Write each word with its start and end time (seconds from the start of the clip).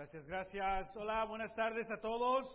Gracias, 0.00 0.26
gracias. 0.26 0.96
Hola, 0.96 1.26
buenas 1.26 1.54
tardes 1.54 1.90
a 1.90 2.00
todos. 2.00 2.48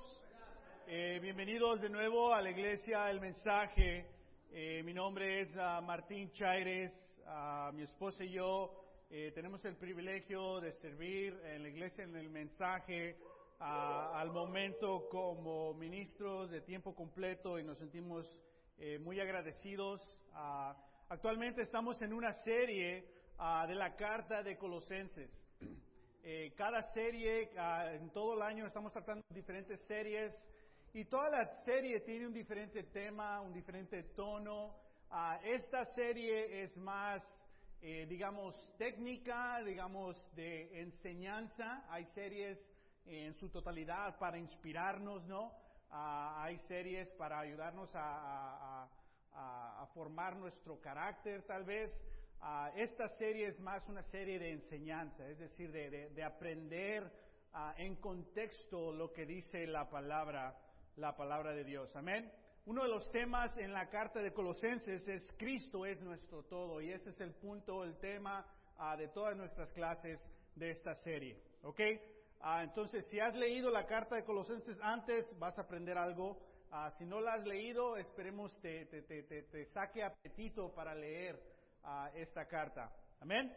Eh, 0.87 1.19
bienvenidos 1.21 1.79
de 1.79 1.91
nuevo 1.91 2.33
a 2.33 2.41
la 2.41 2.49
iglesia 2.49 3.07
El 3.11 3.21
Mensaje. 3.21 4.07
Eh, 4.51 4.81
mi 4.83 4.95
nombre 4.95 5.41
es 5.41 5.55
uh, 5.55 5.79
Martín 5.83 6.31
Chaires. 6.31 6.91
Uh, 7.19 7.71
mi 7.71 7.83
esposa 7.83 8.23
y 8.23 8.31
yo 8.31 8.73
eh, 9.11 9.31
tenemos 9.35 9.63
el 9.63 9.75
privilegio 9.75 10.59
de 10.59 10.71
servir 10.73 11.39
en 11.43 11.61
la 11.61 11.69
iglesia 11.69 12.05
en 12.05 12.15
El 12.15 12.31
Mensaje 12.31 13.15
uh, 13.59 13.63
al 13.63 14.31
momento 14.31 15.07
como 15.11 15.75
ministros 15.75 16.49
de 16.49 16.61
tiempo 16.61 16.95
completo 16.95 17.59
y 17.59 17.63
nos 17.63 17.77
sentimos 17.77 18.25
eh, 18.79 18.97
muy 18.97 19.19
agradecidos. 19.19 20.01
actualmente 21.09 21.61
estamos 21.61 22.01
en 22.01 22.11
una 22.11 22.33
serie 22.43 23.07
de 23.67 23.75
la 23.75 23.95
carta 23.95 24.41
de 24.41 24.57
Colosenses. 24.57 25.44
Eh, 26.27 26.53
cada 26.57 26.81
serie, 26.91 27.51
uh, 27.55 27.87
en 27.93 28.09
todo 28.09 28.33
el 28.33 28.41
año 28.41 28.65
estamos 28.65 28.91
tratando 28.91 29.23
diferentes 29.29 29.79
series 29.81 30.33
y 30.91 31.05
toda 31.05 31.29
la 31.29 31.45
serie 31.63 31.99
tiene 31.99 32.25
un 32.25 32.33
diferente 32.33 32.81
tema, 32.81 33.41
un 33.41 33.53
diferente 33.53 34.01
tono. 34.15 34.75
Uh, 35.11 35.37
esta 35.43 35.85
serie 35.85 36.63
es 36.63 36.75
más, 36.77 37.21
eh, 37.79 38.07
digamos, 38.09 38.55
técnica, 38.79 39.61
digamos, 39.63 40.19
de 40.35 40.81
enseñanza. 40.81 41.85
Hay 41.91 42.05
series 42.15 42.57
en 43.05 43.35
su 43.35 43.49
totalidad 43.49 44.17
para 44.17 44.39
inspirarnos, 44.39 45.23
¿no? 45.27 45.49
Uh, 45.91 46.39
hay 46.39 46.57
series 46.67 47.07
para 47.19 47.37
ayudarnos 47.41 47.91
a 47.93 48.89
formar 49.93 50.35
nuestro 50.37 50.81
carácter, 50.81 51.43
tal 51.43 51.65
vez. 51.65 51.91
Uh, 52.41 52.69
esta 52.75 53.09
serie 53.17 53.47
es 53.47 53.59
más 53.59 53.87
una 53.87 54.03
serie 54.03 54.37
de 54.37 54.51
enseñanza, 54.51 55.27
es 55.27 55.39
decir, 55.39 55.71
de, 55.71 55.89
de, 55.89 56.09
de 56.09 56.23
aprender 56.23 57.03
uh, 57.53 57.79
en 57.81 57.95
contexto 57.95 58.91
lo 58.91 59.11
que 59.11 59.25
dice 59.25 59.65
la 59.65 59.89
palabra, 59.89 60.55
la 60.95 61.15
palabra 61.15 61.53
de 61.53 61.63
Dios. 61.63 61.95
Amén. 61.95 62.31
Uno 62.65 62.83
de 62.83 62.89
los 62.89 63.11
temas 63.11 63.55
en 63.57 63.73
la 63.73 63.89
carta 63.89 64.21
de 64.21 64.33
Colosenses 64.33 65.07
es 65.07 65.25
Cristo 65.37 65.85
es 65.85 66.01
nuestro 66.01 66.43
todo 66.43 66.81
y 66.81 66.91
ese 66.91 67.09
es 67.11 67.19
el 67.19 67.33
punto, 67.33 67.83
el 67.83 67.97
tema 67.97 68.45
uh, 68.77 68.97
de 68.97 69.07
todas 69.07 69.35
nuestras 69.35 69.71
clases 69.71 70.19
de 70.55 70.71
esta 70.71 70.95
serie. 70.95 71.41
¿Ok? 71.63 71.81
entonces, 72.61 73.07
si 73.07 73.19
has 73.19 73.35
leído 73.35 73.71
la 73.71 73.87
carta 73.87 74.15
de 74.15 74.23
Colosenses 74.23 74.77
antes, 74.81 75.25
vas 75.39 75.57
a 75.57 75.61
aprender 75.61 75.97
algo. 75.97 76.37
si 76.99 77.05
no 77.05 77.19
la 77.19 77.33
has 77.33 77.45
leído, 77.47 77.97
esperemos 77.97 78.55
te, 78.61 78.85
te, 78.85 79.01
te, 79.01 79.23
te 79.23 79.65
saque 79.67 80.03
apetito 80.03 80.71
para 80.75 80.93
leer 80.93 81.54
uh, 81.85 82.15
esta 82.15 82.47
carta. 82.47 82.91
Amén. 83.19 83.53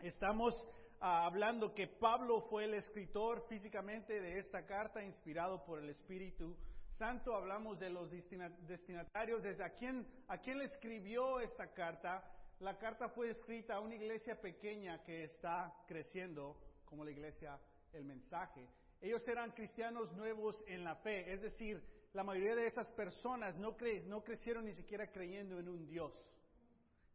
Estamos 0.00 0.54
uh, 1.00 1.04
hablando 1.04 1.74
que 1.74 1.86
Pablo 1.86 2.42
fue 2.42 2.64
el 2.64 2.74
escritor 2.74 3.44
físicamente 3.48 4.20
de 4.20 4.38
esta 4.38 4.66
carta, 4.66 5.02
inspirado 5.02 5.64
por 5.64 5.78
el 5.78 5.90
Espíritu 5.90 6.56
Santo. 6.98 7.34
Hablamos 7.34 7.78
de 7.78 7.90
los 7.90 8.10
destinatarios, 8.10 9.42
desde 9.42 9.64
a 9.64 9.70
quién, 9.70 10.06
a 10.28 10.38
quién 10.38 10.58
le 10.58 10.64
escribió 10.64 11.40
esta 11.40 11.72
carta. 11.72 12.24
La 12.60 12.78
carta 12.78 13.08
fue 13.08 13.30
escrita 13.30 13.74
a 13.74 13.80
una 13.80 13.96
iglesia 13.96 14.40
pequeña 14.40 15.02
que 15.02 15.24
está 15.24 15.74
creciendo, 15.86 16.56
como 16.84 17.04
la 17.04 17.10
iglesia 17.10 17.58
El 17.92 18.04
Mensaje. 18.04 18.68
Ellos 19.00 19.26
eran 19.26 19.50
cristianos 19.50 20.12
nuevos 20.12 20.62
en 20.68 20.84
la 20.84 20.94
fe, 20.96 21.32
es 21.32 21.42
decir, 21.42 21.82
la 22.12 22.22
mayoría 22.22 22.54
de 22.54 22.66
esas 22.66 22.88
personas 22.90 23.56
no, 23.56 23.76
cre 23.76 24.02
no 24.02 24.22
crecieron 24.22 24.66
ni 24.66 24.74
siquiera 24.74 25.10
creyendo 25.10 25.58
en 25.58 25.68
un 25.68 25.86
Dios 25.88 26.12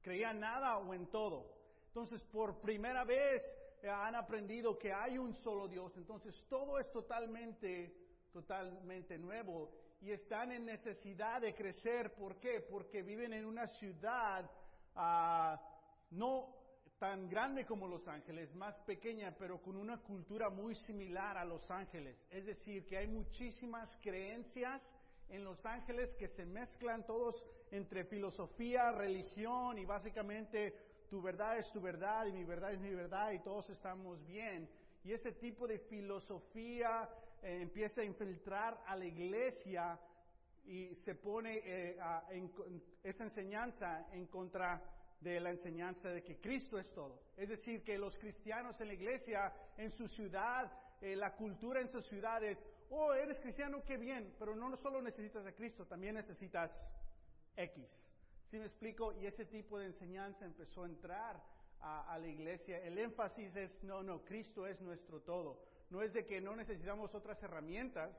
creían 0.02 0.40
nada 0.40 0.78
o 0.78 0.94
en 0.94 1.08
todo. 1.08 1.58
Entonces, 1.88 2.23
por 2.23 2.59
primera 2.59 3.03
vez 3.03 3.44
eh, 3.81 3.90
han 3.90 4.16
aprendido 4.16 4.78
que 4.78 4.94
hay 4.94 5.17
un 5.17 5.34
solo 5.34 5.67
Dios. 5.67 5.95
Entonces, 5.98 6.45
todo 6.50 6.80
es 6.80 6.92
totalmente, 6.92 7.94
totalmente 8.31 9.18
nuevo 9.18 9.72
y 10.02 10.12
están 10.12 10.52
en 10.52 10.66
necesidad 10.66 11.42
de 11.42 11.53
crecer. 11.53 12.13
¿Por 12.13 12.40
qué? 12.40 12.62
Porque 12.62 13.02
viven 13.02 13.34
en 13.34 13.46
una 13.46 13.68
ciudad 13.68 14.50
uh, 14.96 15.59
no 16.12 16.56
tan 17.00 17.29
grande 17.29 17.66
como 17.66 17.88
Los 17.88 18.08
Ángeles, 18.08 18.53
más 18.56 18.79
pequeña, 18.81 19.35
pero 19.38 19.62
con 19.62 19.75
una 19.75 19.97
cultura 19.97 20.50
muy 20.50 20.75
similar 20.75 21.38
a 21.38 21.46
Los 21.46 21.69
Ángeles. 21.69 22.25
Es 22.31 22.46
decir, 22.46 22.85
que 22.85 22.97
hay 22.97 23.08
muchísimas 23.08 23.96
creencias 24.02 24.81
en 25.29 25.44
Los 25.44 25.64
Ángeles 25.66 26.16
que 26.16 26.28
se 26.28 26.46
mezclan 26.46 27.06
todos 27.06 27.44
entre 27.72 28.05
filosofía, 28.05 28.91
religión 28.91 29.78
y 29.78 29.85
básicamente 29.85 30.73
tu 31.09 31.22
verdad 31.22 31.57
es 31.57 31.69
tu 31.72 31.81
verdad 31.81 32.25
y 32.25 32.31
mi 32.31 32.44
verdad 32.44 32.73
es 32.73 32.79
mi 32.79 32.94
verdad 32.94 33.31
y 33.31 33.39
todos 33.39 33.69
estamos 33.69 34.25
bien. 34.25 34.69
Y 35.03 35.13
ese 35.13 35.31
tipo 35.33 35.67
de 35.67 35.79
filosofía 35.79 37.09
eh, 37.41 37.59
empieza 37.61 38.01
a 38.01 38.03
infiltrar 38.03 38.81
a 38.85 38.95
la 38.95 39.05
iglesia 39.05 40.00
y 40.66 40.94
se 41.05 41.16
pone 41.16 41.61
eh, 41.63 41.97
esta 43.03 43.23
enseñanza 43.23 44.07
en 44.11 44.28
contra 44.28 44.81
de 45.22 45.39
la 45.39 45.51
enseñanza 45.51 46.09
de 46.09 46.23
que 46.23 46.38
Cristo 46.39 46.78
es 46.78 46.91
todo. 46.94 47.22
Es 47.38 47.49
decir, 47.49 47.84
que 47.84 47.97
los 47.97 48.16
cristianos 48.17 48.79
en 48.81 48.88
la 48.88 48.94
iglesia, 48.94 49.53
en 49.78 49.91
su 49.91 50.07
ciudad, 50.09 50.72
eh, 51.01 51.16
la 51.16 51.34
cultura 51.35 51.79
en 51.79 51.89
sus 51.89 52.05
ciudades, 52.07 52.57
oh, 52.89 53.13
eres 53.13 53.39
cristiano, 53.39 53.84
qué 53.85 53.97
bien, 53.97 54.35
pero 54.38 54.55
no 54.55 54.75
solo 54.78 55.01
necesitas 55.01 55.45
a 55.45 55.53
Cristo, 55.53 55.85
también 55.85 56.16
necesitas 56.16 56.72
X. 57.57 57.85
¿Sí 58.50 58.57
me 58.57 58.66
explico? 58.66 59.13
Y 59.13 59.25
ese 59.25 59.45
tipo 59.45 59.78
de 59.78 59.88
enseñanza 59.88 60.45
empezó 60.45 60.84
a 60.84 60.88
entrar 60.88 61.44
a, 61.81 62.18
la 62.18 62.28
iglesia. 62.28 62.81
El 62.84 62.97
énfasis 62.97 63.56
es, 63.56 63.84
no, 63.84 64.03
no, 64.03 64.23
Cristo 64.23 64.66
es 64.66 64.79
nuestro 64.81 65.22
todo. 65.22 65.62
No 65.90 66.01
es 66.01 66.13
de 66.13 66.25
que 66.25 66.40
no 66.40 66.56
necesitamos 66.56 67.13
otras 67.13 67.41
herramientas. 67.44 68.16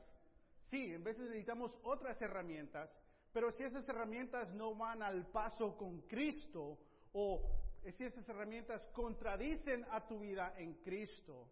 Sí, 0.70 0.92
en 0.92 1.02
veces 1.02 1.22
necesitamos 1.24 1.74
otras 1.82 2.20
herramientas, 2.20 2.90
pero 3.32 3.50
si 3.52 3.62
esas 3.62 3.88
herramientas 3.88 4.50
no 4.50 4.74
van 4.74 5.02
al 5.02 5.26
paso 5.26 5.76
con 5.78 6.02
Cristo 6.02 6.78
o 7.12 7.40
si 7.96 8.04
esas 8.04 8.28
herramientas 8.28 8.86
contradicen 8.92 9.86
a 9.90 10.06
tu 10.06 10.18
vida 10.18 10.52
en 10.58 10.74
Cristo, 10.82 11.48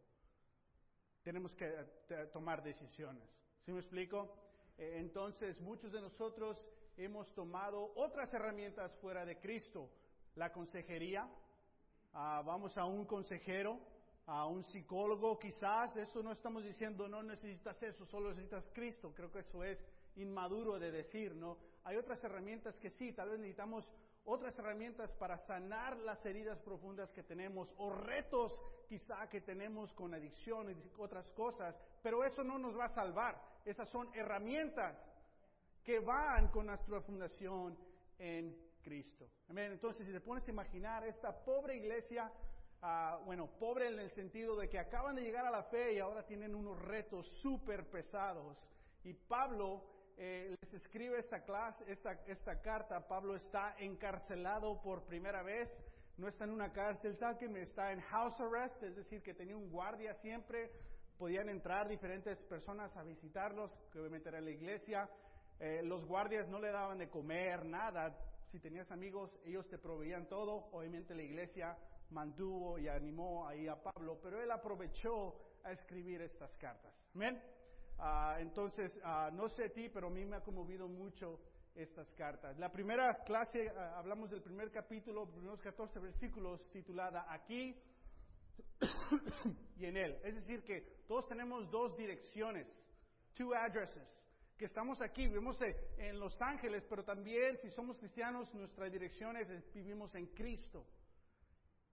tenemos 1.22 1.54
que 1.54 1.66
eh, 2.10 2.28
tomar 2.32 2.62
decisiones. 2.62 3.24
¿Sí 3.64 3.72
me 3.72 3.78
explico? 3.78 4.36
Eh, 4.76 4.96
entonces, 4.98 5.60
muchos 5.60 5.92
de 5.92 6.00
nosotros 6.00 6.62
hemos 6.96 7.32
tomado 7.34 7.92
otras 7.96 8.32
herramientas 8.32 8.92
fuera 9.00 9.24
de 9.24 9.38
Cristo. 9.38 9.90
La 10.34 10.52
consejería, 10.52 11.24
uh, 11.24 12.44
vamos 12.44 12.76
a 12.76 12.84
un 12.84 13.04
consejero, 13.04 13.78
a 14.26 14.46
un 14.46 14.64
psicólogo 14.64 15.38
quizás, 15.38 15.96
eso 15.96 16.22
no 16.22 16.32
estamos 16.32 16.64
diciendo 16.64 17.08
no 17.08 17.22
necesitas 17.22 17.80
eso, 17.82 18.04
solo 18.06 18.30
necesitas 18.30 18.64
Cristo, 18.72 19.12
creo 19.14 19.30
que 19.30 19.40
eso 19.40 19.62
es 19.62 19.78
inmaduro 20.16 20.78
de 20.78 20.90
decir, 20.90 21.34
¿no? 21.34 21.58
Hay 21.84 21.96
otras 21.96 22.22
herramientas 22.24 22.76
que 22.78 22.90
sí, 22.90 23.12
tal 23.12 23.30
vez 23.30 23.38
necesitamos 23.38 23.88
otras 24.24 24.58
herramientas 24.58 25.12
para 25.12 25.38
sanar 25.46 25.96
las 25.98 26.24
heridas 26.26 26.58
profundas 26.58 27.10
que 27.12 27.22
tenemos 27.22 27.68
o 27.78 27.90
retos 27.90 28.52
quizá 28.88 29.28
que 29.28 29.40
tenemos 29.40 29.92
con 29.92 30.12
adicciones 30.12 30.76
y 30.76 31.00
otras 31.00 31.30
cosas, 31.30 31.76
pero 32.02 32.24
eso 32.24 32.42
no 32.42 32.58
nos 32.58 32.76
va 32.76 32.86
a 32.86 32.94
salvar, 32.94 33.40
esas 33.64 33.88
son 33.90 34.08
herramientas 34.14 34.96
que 35.86 36.00
van 36.00 36.48
con 36.48 36.66
nuestra 36.66 37.00
fundación 37.00 37.78
en 38.18 38.56
Cristo. 38.82 39.30
Amén. 39.48 39.70
Entonces, 39.70 40.04
si 40.04 40.12
te 40.12 40.20
pones 40.20 40.46
a 40.48 40.50
imaginar 40.50 41.06
esta 41.06 41.32
pobre 41.44 41.76
iglesia, 41.76 42.28
uh, 42.82 43.24
bueno, 43.24 43.46
pobre 43.60 43.86
en 43.86 44.00
el 44.00 44.10
sentido 44.10 44.56
de 44.56 44.68
que 44.68 44.80
acaban 44.80 45.14
de 45.14 45.22
llegar 45.22 45.46
a 45.46 45.50
la 45.52 45.62
fe 45.62 45.94
y 45.94 46.00
ahora 46.00 46.26
tienen 46.26 46.56
unos 46.56 46.76
retos 46.82 47.24
súper 47.40 47.88
pesados. 47.88 48.58
Y 49.04 49.14
Pablo 49.14 49.84
eh, 50.16 50.56
les 50.60 50.74
escribe 50.74 51.20
esta, 51.20 51.44
clase, 51.44 51.84
esta, 51.86 52.14
esta 52.26 52.60
carta. 52.60 53.06
Pablo 53.06 53.36
está 53.36 53.76
encarcelado 53.78 54.82
por 54.82 55.04
primera 55.04 55.44
vez. 55.44 55.70
No 56.16 56.26
está 56.26 56.46
en 56.46 56.50
una 56.50 56.72
cárcel, 56.72 57.16
¿sabe 57.16 57.38
que 57.38 57.62
está 57.62 57.92
en 57.92 58.00
house 58.00 58.40
arrest? 58.40 58.82
Es 58.82 58.96
decir, 58.96 59.22
que 59.22 59.34
tenía 59.34 59.56
un 59.56 59.70
guardia 59.70 60.14
siempre. 60.14 60.72
Podían 61.16 61.48
entrar 61.48 61.88
diferentes 61.88 62.38
personas 62.44 62.96
a 62.96 63.04
visitarlos, 63.04 63.70
que 63.92 64.00
obviamente 64.00 64.30
era 64.30 64.40
la 64.40 64.50
iglesia. 64.50 65.08
Eh, 65.58 65.80
los 65.84 66.04
guardias 66.04 66.48
no 66.48 66.60
le 66.60 66.70
daban 66.70 66.98
de 66.98 67.08
comer, 67.08 67.64
nada. 67.64 68.14
Si 68.50 68.60
tenías 68.60 68.90
amigos, 68.90 69.30
ellos 69.44 69.66
te 69.68 69.78
proveían 69.78 70.28
todo. 70.28 70.68
Obviamente 70.72 71.14
la 71.14 71.22
iglesia 71.22 71.76
mantuvo 72.10 72.78
y 72.78 72.88
animó 72.88 73.46
ahí 73.46 73.66
a 73.66 73.82
Pablo, 73.82 74.18
pero 74.22 74.40
él 74.40 74.50
aprovechó 74.50 75.34
a 75.64 75.72
escribir 75.72 76.20
estas 76.20 76.54
cartas. 76.56 76.92
Amén. 77.14 77.42
Uh, 77.98 78.38
entonces, 78.40 78.94
uh, 78.98 79.34
no 79.34 79.48
sé 79.48 79.64
a 79.64 79.72
ti, 79.72 79.88
pero 79.88 80.08
a 80.08 80.10
mí 80.10 80.24
me 80.24 80.36
ha 80.36 80.40
conmovido 80.40 80.86
mucho 80.86 81.40
estas 81.74 82.10
cartas. 82.12 82.58
La 82.58 82.70
primera 82.70 83.24
clase, 83.24 83.72
uh, 83.72 83.78
hablamos 83.96 84.30
del 84.30 84.42
primer 84.42 84.70
capítulo, 84.70 85.26
primeros 85.26 85.60
14 85.62 85.98
versículos, 85.98 86.60
titulada 86.70 87.26
Aquí 87.32 87.74
y 89.78 89.86
en 89.86 89.96
él. 89.96 90.20
Es 90.22 90.34
decir, 90.34 90.62
que 90.62 90.82
todos 91.08 91.26
tenemos 91.26 91.70
dos 91.70 91.96
direcciones, 91.96 92.66
two 93.34 93.54
addresses 93.54 94.16
que 94.56 94.64
estamos 94.64 95.02
aquí, 95.02 95.26
vivimos 95.26 95.60
en 95.60 96.18
Los 96.18 96.40
Ángeles, 96.40 96.84
pero 96.88 97.04
también 97.04 97.58
si 97.58 97.70
somos 97.70 97.98
cristianos, 97.98 98.52
nuestra 98.54 98.88
dirección 98.88 99.36
es 99.36 99.48
vivimos 99.74 100.14
en 100.14 100.26
Cristo. 100.28 100.86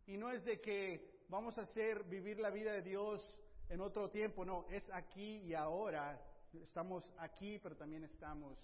Y 0.08 0.16
no 0.16 0.32
es 0.32 0.46
de 0.46 0.62
que 0.62 1.24
vamos 1.28 1.58
a 1.58 1.62
hacer 1.62 2.04
vivir 2.06 2.40
la 2.40 2.50
vida 2.50 2.72
de 2.72 2.82
Dios 2.82 3.22
en 3.70 3.82
otro 3.82 4.10
tiempo, 4.10 4.46
no, 4.46 4.66
es 4.70 4.84
aquí 4.92 5.40
y 5.40 5.54
ahora. 5.54 6.22
Estamos 6.54 7.04
aquí, 7.18 7.60
pero 7.60 7.76
también 7.76 8.04
estamos 8.04 8.58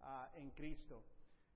ah, 0.00 0.30
en 0.36 0.50
Cristo. 0.50 1.02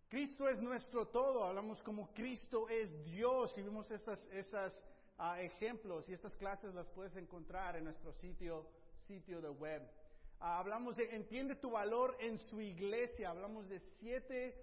Cristo 0.08 0.48
es 0.48 0.60
nuestro 0.60 1.06
todo, 1.06 1.44
hablamos 1.44 1.80
como 1.82 2.12
Cristo 2.12 2.68
es 2.68 3.04
Dios 3.04 3.56
y 3.56 3.62
vimos 3.62 3.88
estos 3.90 4.18
esas, 4.32 4.72
ah, 5.16 5.40
ejemplos 5.40 6.08
y 6.08 6.12
estas 6.12 6.34
clases 6.36 6.74
las 6.74 6.88
puedes 6.88 7.14
encontrar 7.16 7.76
en 7.76 7.84
nuestro 7.84 8.12
sitio, 8.14 8.66
sitio 9.06 9.40
de 9.40 9.50
web. 9.50 9.88
Hablamos 10.42 10.96
de 10.96 11.14
entiende 11.14 11.54
tu 11.54 11.70
valor 11.70 12.16
en 12.18 12.38
su 12.38 12.62
iglesia, 12.62 13.28
hablamos 13.28 13.68
de 13.68 13.78
siete 13.98 14.56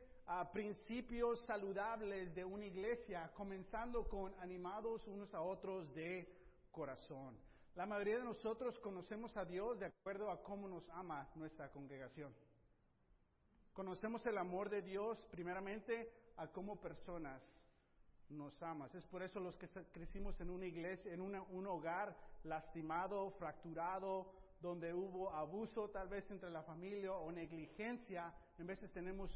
principios 0.51 1.39
saludables 1.45 2.33
de 2.33 2.43
una 2.43 2.65
iglesia, 2.65 3.31
comenzando 3.35 4.09
con 4.09 4.33
animados 4.39 5.05
unos 5.05 5.31
a 5.35 5.41
otros 5.41 5.93
de 5.93 6.27
corazón. 6.71 7.37
La 7.75 7.85
mayoría 7.85 8.17
de 8.17 8.23
nosotros 8.23 8.79
conocemos 8.79 9.37
a 9.37 9.45
Dios 9.45 9.79
de 9.79 9.85
acuerdo 9.85 10.31
a 10.31 10.41
cómo 10.41 10.67
nos 10.67 10.89
ama 10.89 11.29
nuestra 11.35 11.69
congregación. 11.69 12.33
Conocemos 13.71 14.25
el 14.25 14.39
amor 14.39 14.71
de 14.71 14.81
Dios 14.81 15.23
primeramente 15.29 16.11
a 16.37 16.47
cómo 16.47 16.81
personas 16.81 17.39
nos 18.29 18.59
amas. 18.63 18.95
Es 18.95 19.05
por 19.05 19.21
eso 19.21 19.39
los 19.39 19.55
que 19.57 19.69
crecimos 19.91 20.41
en 20.41 20.49
una 20.49 20.65
iglesia, 20.65 21.13
en 21.13 21.21
un 21.21 21.67
hogar 21.67 22.17
lastimado, 22.43 23.29
fracturado, 23.37 24.33
donde 24.59 24.93
hubo 24.93 25.29
abuso 25.31 25.89
tal 25.89 26.07
vez 26.07 26.29
entre 26.31 26.49
la 26.49 26.63
familia 26.63 27.13
o 27.13 27.31
negligencia, 27.31 28.33
en 28.57 28.67
veces 28.67 28.91
tenemos 28.91 29.31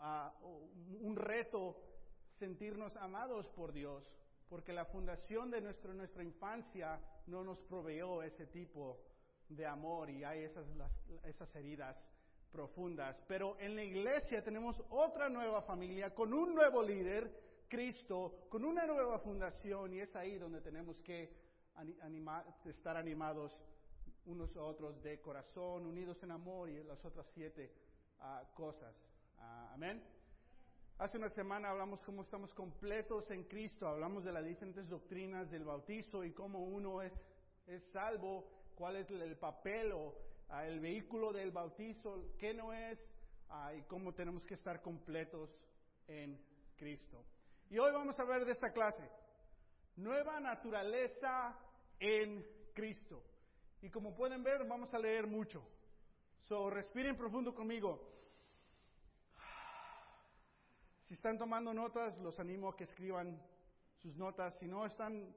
uh, 0.00 1.06
un 1.06 1.16
reto 1.16 1.76
sentirnos 2.38 2.96
amados 2.96 3.46
por 3.50 3.72
Dios, 3.72 4.04
porque 4.48 4.72
la 4.72 4.84
fundación 4.86 5.50
de 5.50 5.60
nuestro, 5.60 5.94
nuestra 5.94 6.24
infancia 6.24 7.00
no 7.26 7.44
nos 7.44 7.60
proveyó 7.62 8.22
ese 8.22 8.46
tipo 8.46 8.98
de 9.48 9.66
amor 9.66 10.10
y 10.10 10.24
hay 10.24 10.44
esas, 10.44 10.66
esas 11.24 11.54
heridas 11.54 11.96
profundas. 12.50 13.16
Pero 13.28 13.56
en 13.60 13.76
la 13.76 13.84
iglesia 13.84 14.42
tenemos 14.42 14.82
otra 14.90 15.28
nueva 15.28 15.62
familia 15.62 16.14
con 16.14 16.32
un 16.32 16.54
nuevo 16.54 16.82
líder, 16.82 17.30
Cristo, 17.68 18.46
con 18.48 18.64
una 18.64 18.86
nueva 18.86 19.18
fundación 19.20 19.92
y 19.94 20.00
es 20.00 20.14
ahí 20.16 20.38
donde 20.38 20.60
tenemos 20.60 21.00
que 21.02 21.32
estar 22.64 22.96
animados 22.96 23.56
unos 24.30 24.56
a 24.56 24.62
otros 24.62 25.02
de 25.02 25.20
corazón, 25.20 25.86
unidos 25.86 26.22
en 26.22 26.30
amor 26.30 26.70
y 26.70 26.82
las 26.84 27.04
otras 27.04 27.26
siete 27.34 27.72
uh, 28.20 28.54
cosas. 28.54 28.94
Uh, 29.38 29.74
amén. 29.74 30.02
Hace 30.98 31.18
una 31.18 31.30
semana 31.30 31.70
hablamos 31.70 32.00
cómo 32.02 32.22
estamos 32.22 32.54
completos 32.54 33.30
en 33.30 33.44
Cristo, 33.44 33.88
hablamos 33.88 34.22
de 34.24 34.32
las 34.32 34.44
diferentes 34.44 34.88
doctrinas 34.88 35.50
del 35.50 35.64
bautizo 35.64 36.24
y 36.24 36.32
cómo 36.32 36.60
uno 36.64 37.02
es, 37.02 37.12
es 37.66 37.82
salvo, 37.90 38.46
cuál 38.76 38.96
es 38.96 39.10
el 39.10 39.36
papel 39.36 39.92
o 39.92 40.08
uh, 40.48 40.60
el 40.64 40.78
vehículo 40.78 41.32
del 41.32 41.50
bautizo, 41.50 42.36
qué 42.38 42.54
no 42.54 42.72
es 42.72 42.98
y 43.76 43.82
cómo 43.82 44.14
tenemos 44.14 44.44
que 44.44 44.54
estar 44.54 44.80
completos 44.80 45.50
en 46.06 46.40
Cristo. 46.76 47.24
Y 47.68 47.78
hoy 47.78 47.90
vamos 47.90 48.16
a 48.20 48.24
ver 48.24 48.44
de 48.44 48.52
esta 48.52 48.72
clase, 48.72 49.02
nueva 49.96 50.38
naturaleza 50.38 51.58
en 51.98 52.46
Cristo. 52.72 53.24
Y 53.82 53.90
como 53.90 54.14
pueden 54.14 54.42
ver, 54.42 54.66
vamos 54.66 54.92
a 54.92 54.98
leer 54.98 55.26
mucho. 55.26 55.62
So, 56.42 56.70
respiren 56.70 57.16
profundo 57.16 57.54
conmigo. 57.54 58.00
Si 61.06 61.14
están 61.14 61.38
tomando 61.38 61.72
notas, 61.72 62.20
los 62.20 62.38
animo 62.38 62.68
a 62.68 62.76
que 62.76 62.84
escriban 62.84 63.40
sus 63.96 64.16
notas. 64.16 64.54
Si 64.58 64.66
no 64.66 64.86
están 64.86 65.34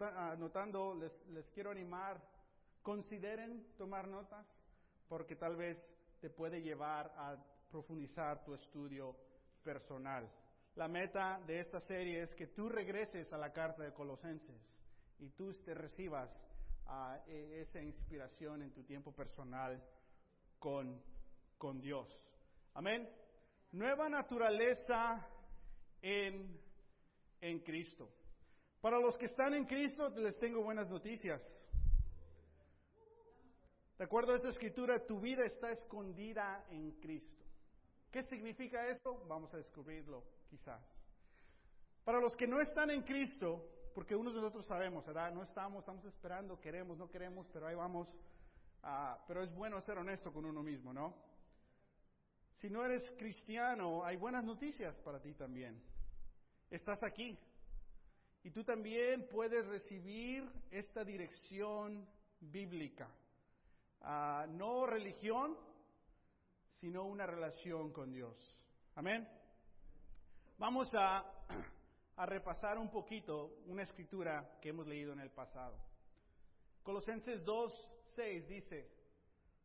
anotando, 0.00 0.94
les, 0.94 1.26
les 1.28 1.48
quiero 1.50 1.70
animar, 1.70 2.20
consideren 2.82 3.74
tomar 3.76 4.06
notas, 4.06 4.46
porque 5.08 5.36
tal 5.36 5.56
vez 5.56 5.78
te 6.20 6.30
puede 6.30 6.60
llevar 6.60 7.12
a 7.16 7.36
profundizar 7.70 8.44
tu 8.44 8.54
estudio 8.54 9.16
personal. 9.62 10.30
La 10.76 10.88
meta 10.88 11.40
de 11.46 11.60
esta 11.60 11.80
serie 11.80 12.22
es 12.22 12.34
que 12.34 12.46
tú 12.46 12.68
regreses 12.68 13.32
a 13.32 13.38
la 13.38 13.52
carta 13.52 13.82
de 13.82 13.92
Colosenses 13.92 14.62
y 15.18 15.30
tú 15.30 15.52
te 15.64 15.74
recibas 15.74 16.30
e, 17.26 17.60
esa 17.60 17.80
inspiración 17.80 18.62
en 18.62 18.72
tu 18.72 18.82
tiempo 18.82 19.12
personal 19.12 19.82
con, 20.58 21.02
con 21.56 21.80
Dios. 21.80 22.08
Amén 22.74 23.08
nueva 23.72 24.08
naturaleza 24.08 25.26
en, 26.00 26.58
en 27.40 27.60
Cristo. 27.60 28.10
Para 28.80 28.98
los 28.98 29.16
que 29.18 29.26
están 29.26 29.54
en 29.54 29.64
Cristo, 29.64 30.08
les 30.10 30.38
tengo 30.38 30.62
buenas 30.62 30.88
noticias. 30.88 31.42
De 33.98 34.04
acuerdo 34.04 34.32
a 34.32 34.36
esta 34.36 34.50
escritura, 34.50 35.04
tu 35.04 35.20
vida 35.20 35.44
está 35.44 35.72
escondida 35.72 36.64
en 36.70 36.92
Cristo. 37.00 37.44
¿Qué 38.12 38.22
significa 38.22 38.88
esto? 38.88 39.24
Vamos 39.26 39.52
a 39.52 39.56
descubrirlo 39.56 40.24
quizás. 40.48 40.80
Para 42.04 42.20
los 42.20 42.34
que 42.36 42.46
no 42.46 42.60
están 42.60 42.90
en 42.90 43.02
Cristo, 43.02 43.68
porque 43.98 44.14
unos 44.14 44.32
de 44.32 44.40
nosotros 44.40 44.64
sabemos, 44.64 45.04
¿verdad? 45.04 45.32
No 45.32 45.42
estamos, 45.42 45.80
estamos 45.80 46.04
esperando, 46.04 46.60
queremos, 46.60 46.96
no 46.96 47.10
queremos, 47.10 47.48
pero 47.52 47.66
ahí 47.66 47.74
vamos. 47.74 48.06
Ah, 48.84 49.18
pero 49.26 49.42
es 49.42 49.52
bueno 49.52 49.80
ser 49.80 49.98
honesto 49.98 50.32
con 50.32 50.44
uno 50.44 50.62
mismo, 50.62 50.92
¿no? 50.92 51.16
Si 52.60 52.70
no 52.70 52.84
eres 52.84 53.02
cristiano, 53.18 54.04
hay 54.04 54.14
buenas 54.14 54.44
noticias 54.44 54.94
para 54.98 55.20
ti 55.20 55.34
también. 55.34 55.82
Estás 56.70 57.02
aquí. 57.02 57.36
Y 58.44 58.52
tú 58.52 58.62
también 58.62 59.26
puedes 59.26 59.66
recibir 59.66 60.48
esta 60.70 61.02
dirección 61.02 62.06
bíblica. 62.38 63.08
Ah, 64.02 64.46
no 64.48 64.86
religión, 64.86 65.56
sino 66.80 67.02
una 67.02 67.26
relación 67.26 67.92
con 67.92 68.12
Dios. 68.12 68.36
Amén. 68.94 69.28
Vamos 70.56 70.88
a, 70.94 71.24
a 72.18 72.26
repasar 72.26 72.78
un 72.78 72.90
poquito 72.90 73.62
una 73.66 73.84
escritura 73.84 74.58
que 74.60 74.70
hemos 74.70 74.88
leído 74.88 75.12
en 75.12 75.20
el 75.20 75.30
pasado. 75.30 75.78
Colosenses 76.82 77.44
2, 77.44 77.94
6 78.16 78.48
dice, 78.48 78.90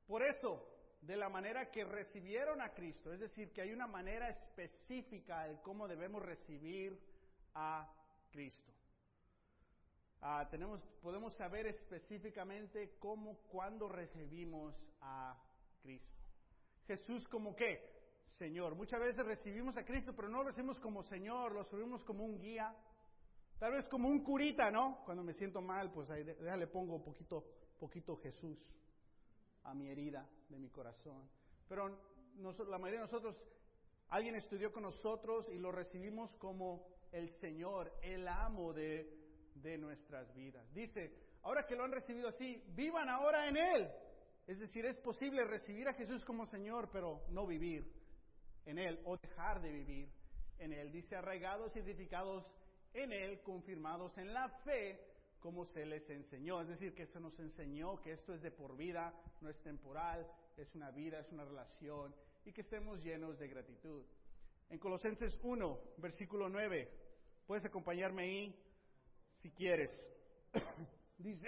por 0.05 0.21
eso, 0.21 0.63
de 1.01 1.17
la 1.17 1.29
manera 1.29 1.71
que 1.71 1.83
recibieron 1.83 2.61
a 2.61 2.69
Cristo, 2.73 3.11
es 3.11 3.19
decir, 3.19 3.51
que 3.51 3.61
hay 3.61 3.73
una 3.73 3.87
manera 3.87 4.29
específica 4.29 5.47
de 5.47 5.59
cómo 5.61 5.87
debemos 5.87 6.21
recibir 6.21 6.99
a 7.55 7.91
Cristo. 8.29 8.71
Ah, 10.21 10.47
tenemos, 10.51 10.79
podemos 11.01 11.33
saber 11.33 11.65
específicamente 11.65 12.97
cómo, 12.99 13.39
cuándo 13.49 13.89
recibimos 13.89 14.75
a 15.01 15.35
Cristo. 15.81 16.21
Jesús 16.85 17.27
como 17.29 17.55
qué? 17.55 17.92
Señor. 18.37 18.75
Muchas 18.75 18.99
veces 18.99 19.25
recibimos 19.25 19.77
a 19.77 19.85
Cristo, 19.85 20.13
pero 20.15 20.27
no 20.27 20.39
lo 20.39 20.49
recibimos 20.49 20.79
como 20.79 21.03
Señor, 21.03 21.53
lo 21.53 21.63
recibimos 21.63 22.03
como 22.03 22.25
un 22.25 22.39
guía, 22.39 22.75
tal 23.59 23.73
vez 23.73 23.87
como 23.87 24.07
un 24.09 24.23
curita, 24.23 24.71
¿no? 24.71 25.01
Cuando 25.05 25.23
me 25.23 25.33
siento 25.33 25.61
mal, 25.61 25.91
pues 25.91 26.09
ahí 26.09 26.23
déjale 26.23 26.67
pongo 26.67 27.03
poquito, 27.03 27.45
poquito 27.79 28.17
Jesús 28.17 28.57
a 29.63 29.73
mi 29.73 29.89
herida 29.89 30.27
de 30.49 30.59
mi 30.59 30.69
corazón. 30.69 31.29
Pero 31.67 31.89
la 32.67 32.77
mayoría 32.77 33.01
de 33.01 33.05
nosotros, 33.05 33.35
alguien 34.09 34.35
estudió 34.35 34.71
con 34.71 34.83
nosotros 34.83 35.47
y 35.49 35.59
lo 35.59 35.71
recibimos 35.71 36.35
como 36.37 36.87
el 37.11 37.29
Señor, 37.39 37.93
el 38.01 38.27
amo 38.27 38.73
de, 38.73 39.15
de 39.55 39.77
nuestras 39.77 40.33
vidas. 40.33 40.65
Dice, 40.73 41.15
ahora 41.43 41.65
que 41.65 41.75
lo 41.75 41.83
han 41.83 41.91
recibido 41.91 42.29
así, 42.29 42.63
vivan 42.69 43.09
ahora 43.09 43.47
en 43.47 43.57
Él. 43.57 43.91
Es 44.47 44.59
decir, 44.59 44.85
es 44.85 44.97
posible 44.97 45.45
recibir 45.45 45.87
a 45.87 45.93
Jesús 45.93 46.25
como 46.25 46.45
Señor, 46.47 46.89
pero 46.91 47.23
no 47.29 47.45
vivir 47.45 48.02
en 48.65 48.79
Él 48.79 48.99
o 49.05 49.17
dejar 49.17 49.61
de 49.61 49.71
vivir 49.71 50.09
en 50.59 50.73
Él. 50.73 50.91
Dice, 50.91 51.15
arraigados 51.15 51.75
y 51.75 51.79
edificados 51.79 52.45
en 52.93 53.11
Él, 53.11 53.41
confirmados 53.41 54.17
en 54.17 54.33
la 54.33 54.49
fe 54.63 54.99
como 55.39 55.65
se 55.65 55.85
les 55.85 56.09
enseñó. 56.09 56.61
Es 56.61 56.69
decir, 56.69 56.93
que 56.93 57.05
se 57.07 57.19
nos 57.19 57.37
enseñó 57.39 57.99
que 58.01 58.13
esto 58.13 58.33
es 58.33 58.41
de 58.41 58.51
por 58.51 58.77
vida, 58.77 59.13
no 59.41 59.49
es 59.49 59.61
temporal, 59.61 60.25
es 60.55 60.73
una 60.73 60.89
vida, 60.91 61.19
es 61.19 61.29
una 61.31 61.43
relación 61.43 62.15
y 62.45 62.51
que 62.51 62.61
estemos 62.61 63.03
llenos 63.03 63.37
de 63.37 63.47
gratitud. 63.47 64.03
En 64.69 64.79
Colosenses 64.79 65.37
1, 65.43 65.79
versículo 65.97 66.49
9, 66.49 66.89
puedes 67.45 67.65
acompañarme 67.65 68.23
ahí 68.23 68.55
si 69.41 69.51
quieres. 69.51 69.91
dice, 71.17 71.47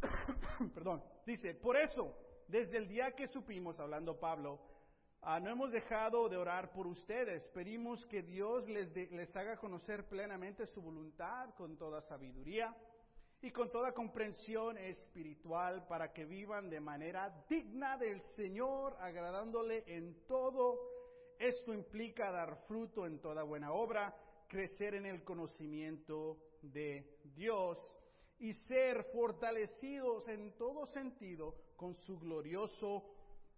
perdón, 0.74 1.02
dice, 1.24 1.54
por 1.54 1.76
eso, 1.76 2.16
desde 2.48 2.78
el 2.78 2.88
día 2.88 3.12
que 3.12 3.28
supimos, 3.28 3.78
hablando 3.78 4.18
Pablo, 4.18 4.60
Ah, 5.22 5.40
no 5.40 5.50
hemos 5.50 5.72
dejado 5.72 6.28
de 6.28 6.36
orar 6.36 6.70
por 6.72 6.86
ustedes. 6.86 7.42
Pedimos 7.48 8.04
que 8.06 8.22
Dios 8.22 8.68
les, 8.68 8.94
les 9.10 9.34
haga 9.36 9.56
conocer 9.56 10.08
plenamente 10.08 10.66
su 10.66 10.80
voluntad 10.80 11.54
con 11.56 11.76
toda 11.76 12.00
sabiduría 12.02 12.76
y 13.42 13.50
con 13.50 13.70
toda 13.70 13.92
comprensión 13.92 14.78
espiritual 14.78 15.86
para 15.86 16.12
que 16.12 16.24
vivan 16.24 16.70
de 16.70 16.80
manera 16.80 17.44
digna 17.48 17.96
del 17.98 18.20
Señor, 18.36 18.96
agradándole 19.00 19.84
en 19.86 20.26
todo. 20.26 20.78
Esto 21.38 21.74
implica 21.74 22.30
dar 22.30 22.56
fruto 22.66 23.04
en 23.04 23.20
toda 23.20 23.42
buena 23.42 23.72
obra, 23.72 24.16
crecer 24.48 24.94
en 24.94 25.06
el 25.06 25.22
conocimiento 25.22 26.38
de 26.62 27.18
Dios 27.34 27.78
y 28.38 28.52
ser 28.52 29.04
fortalecidos 29.12 30.28
en 30.28 30.56
todo 30.56 30.86
sentido 30.86 31.54
con 31.76 31.94
su 31.94 32.18
glorioso 32.18 33.04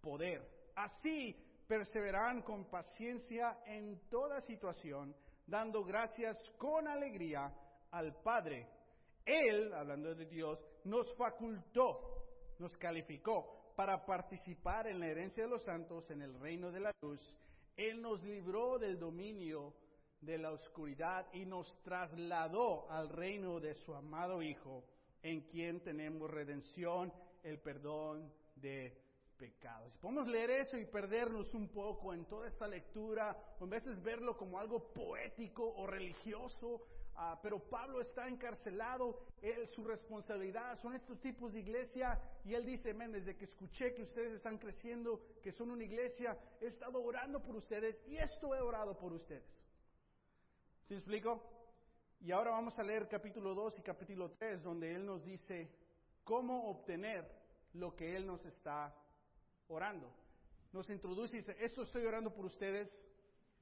poder. 0.00 0.72
Así 0.74 1.36
perseverarán 1.68 2.42
con 2.42 2.64
paciencia 2.64 3.58
en 3.66 4.00
toda 4.08 4.40
situación, 4.40 5.14
dando 5.46 5.84
gracias 5.84 6.36
con 6.56 6.88
alegría 6.88 7.52
al 7.90 8.14
Padre. 8.22 8.66
Él, 9.24 9.72
hablando 9.74 10.14
de 10.14 10.24
Dios, 10.24 10.58
nos 10.84 11.14
facultó, 11.14 12.24
nos 12.58 12.74
calificó 12.78 13.72
para 13.76 14.04
participar 14.04 14.86
en 14.88 14.98
la 14.98 15.08
herencia 15.08 15.44
de 15.44 15.50
los 15.50 15.62
santos 15.62 16.10
en 16.10 16.22
el 16.22 16.40
reino 16.40 16.72
de 16.72 16.80
la 16.80 16.92
luz. 17.02 17.20
Él 17.76 18.00
nos 18.00 18.22
libró 18.24 18.78
del 18.78 18.98
dominio 18.98 19.74
de 20.22 20.38
la 20.38 20.50
oscuridad 20.50 21.26
y 21.32 21.44
nos 21.44 21.70
trasladó 21.82 22.90
al 22.90 23.10
reino 23.10 23.60
de 23.60 23.74
su 23.74 23.94
amado 23.94 24.42
Hijo, 24.42 24.84
en 25.22 25.42
quien 25.42 25.80
tenemos 25.80 26.30
redención, 26.30 27.12
el 27.42 27.58
perdón 27.60 28.32
de 28.56 29.07
pecados. 29.38 29.96
Podemos 29.98 30.26
leer 30.26 30.50
eso 30.50 30.76
y 30.76 30.84
perdernos 30.84 31.54
un 31.54 31.68
poco 31.68 32.12
en 32.12 32.24
toda 32.26 32.48
esta 32.48 32.66
lectura, 32.66 33.36
o 33.58 33.64
en 33.64 33.70
veces 33.70 34.02
verlo 34.02 34.36
como 34.36 34.58
algo 34.58 34.92
poético 34.92 35.72
o 35.76 35.86
religioso, 35.86 36.82
ah, 37.14 37.38
pero 37.42 37.60
Pablo 37.60 38.00
está 38.00 38.28
encarcelado, 38.28 39.20
él, 39.40 39.68
su 39.68 39.84
responsabilidad 39.84 40.78
son 40.80 40.94
estos 40.94 41.20
tipos 41.20 41.52
de 41.52 41.60
iglesia, 41.60 42.20
y 42.44 42.54
él 42.54 42.66
dice, 42.66 42.92
men, 42.92 43.12
desde 43.12 43.36
que 43.36 43.44
escuché 43.44 43.94
que 43.94 44.02
ustedes 44.02 44.32
están 44.32 44.58
creciendo, 44.58 45.22
que 45.42 45.52
son 45.52 45.70
una 45.70 45.84
iglesia, 45.84 46.36
he 46.60 46.66
estado 46.66 47.02
orando 47.02 47.40
por 47.40 47.56
ustedes, 47.56 47.96
y 48.08 48.16
esto 48.16 48.54
he 48.54 48.60
orado 48.60 48.98
por 48.98 49.12
ustedes. 49.12 49.44
¿Sí 50.88 50.94
explico? 50.94 51.42
Y 52.20 52.32
ahora 52.32 52.50
vamos 52.50 52.76
a 52.78 52.82
leer 52.82 53.06
capítulo 53.06 53.54
2 53.54 53.78
y 53.78 53.82
capítulo 53.82 54.32
3, 54.32 54.62
donde 54.62 54.94
Él 54.94 55.06
nos 55.06 55.24
dice 55.24 55.70
cómo 56.24 56.68
obtener 56.68 57.30
lo 57.74 57.94
que 57.94 58.16
Él 58.16 58.26
nos 58.26 58.44
está 58.44 58.92
orando. 59.68 60.12
Nos 60.72 60.88
introduce 60.90 61.36
y 61.36 61.40
dice, 61.40 61.56
esto 61.60 61.82
estoy 61.82 62.04
orando 62.04 62.32
por 62.34 62.44
ustedes, 62.44 62.90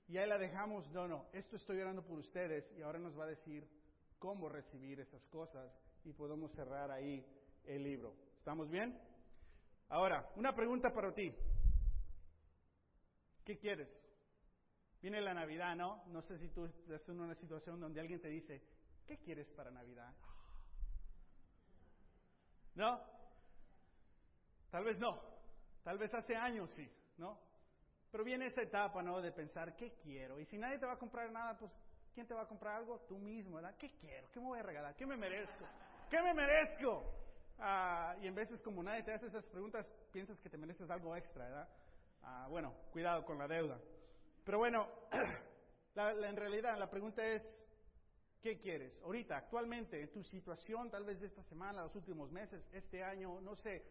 y 0.09 0.17
ahí 0.19 0.29
la 0.29 0.39
dejamos, 0.39 0.89
no, 0.91 1.07
no, 1.07 1.27
esto 1.33 1.57
estoy 1.57 1.81
orando 1.81 2.03
por 2.05 2.19
ustedes, 2.19 2.71
y 2.77 2.83
ahora 2.83 2.99
nos 2.99 3.19
va 3.19 3.25
a 3.25 3.29
decir 3.29 3.69
cómo 4.19 4.49
recibir 4.49 5.01
esas 5.01 5.25
cosas, 5.27 5.73
y 6.05 6.13
podemos 6.13 6.53
cerrar 6.53 6.91
ahí 6.91 7.25
el 7.65 7.83
libro. 7.83 8.15
¿Estamos 8.39 8.71
bien? 8.71 8.99
Ahora, 9.89 10.31
una 10.37 10.55
pregunta 10.55 10.93
para 10.93 11.13
ti. 11.13 11.35
¿Qué 13.45 13.59
quieres? 13.59 13.89
Viene 15.01 15.21
la 15.21 15.35
Navidad, 15.35 15.77
¿no? 15.77 16.03
No 16.07 16.23
sé 16.23 16.39
si 16.39 16.49
tú 16.49 16.65
estás 16.65 17.09
en 17.09 17.21
una 17.21 17.35
situación 17.35 17.79
donde 17.79 18.01
alguien 18.01 18.21
te 18.21 18.29
dice, 18.29 18.63
¿qué 19.07 19.19
quieres 19.19 19.49
para 19.51 19.71
Navidad? 19.71 20.13
¿No? 22.75 23.01
Tal 24.71 24.85
vez 24.85 24.99
no. 24.99 25.36
Tal 25.87 25.99
vez 25.99 26.13
hace 26.15 26.35
años 26.35 26.69
sí, 26.75 26.91
¿no? 27.17 27.39
Pero 28.11 28.25
viene 28.25 28.47
esa 28.47 28.61
etapa, 28.61 29.05
¿no? 29.05 29.23
De 29.23 29.31
pensar, 29.31 29.77
¿qué 29.77 29.93
quiero? 30.03 30.41
Y 30.41 30.45
si 30.47 30.59
nadie 30.59 30.81
te 30.81 30.85
va 30.85 30.95
a 30.95 30.99
comprar 30.99 31.31
nada, 31.31 31.57
pues, 31.57 31.71
¿quién 32.13 32.27
te 32.27 32.35
va 32.35 32.43
a 32.43 32.49
comprar 32.49 32.79
algo? 32.79 32.99
Tú 33.07 33.17
mismo, 33.19 33.55
¿verdad? 33.55 33.77
¿Qué 33.79 33.93
quiero? 34.01 34.29
¿Qué 34.33 34.41
me 34.41 34.47
voy 34.47 34.59
a 34.59 34.65
regalar? 34.65 34.97
¿Qué 34.97 35.07
me 35.07 35.17
merezco? 35.17 35.65
¿Qué 36.11 36.21
me 36.21 36.35
merezco? 36.35 37.05
Ah, 37.61 38.17
y 38.21 38.27
en 38.27 38.35
veces 38.35 38.61
como 38.63 38.83
nadie 38.83 39.05
te 39.05 39.13
hace 39.13 39.29
esas 39.29 39.47
preguntas, 39.47 39.87
piensas 40.11 40.41
que 40.41 40.51
te 40.51 40.59
mereces 40.59 40.91
algo 40.91 41.15
extra, 41.15 41.45
¿verdad? 41.45 41.69
Ah, 42.23 42.49
bueno, 42.51 42.75
cuidado 42.91 43.25
con 43.25 43.39
la 43.39 43.47
deuda. 43.47 43.79
Pero 44.45 44.59
bueno, 44.59 44.89
en 45.95 46.37
realidad 46.37 46.77
la 46.77 46.91
pregunta 46.91 47.25
es, 47.25 47.49
¿qué 48.43 48.59
quieres? 48.59 49.01
Ahorita, 49.05 49.37
actualmente, 49.37 50.03
en 50.03 50.11
tu 50.11 50.25
situación, 50.25 50.91
tal 50.91 51.05
vez 51.05 51.21
de 51.21 51.29
esta 51.29 51.45
semana, 51.45 51.85
los 51.85 51.95
últimos 51.95 52.33
meses, 52.33 52.69
este 52.73 53.05
año, 53.05 53.41
no 53.41 53.55
sé, 53.55 53.85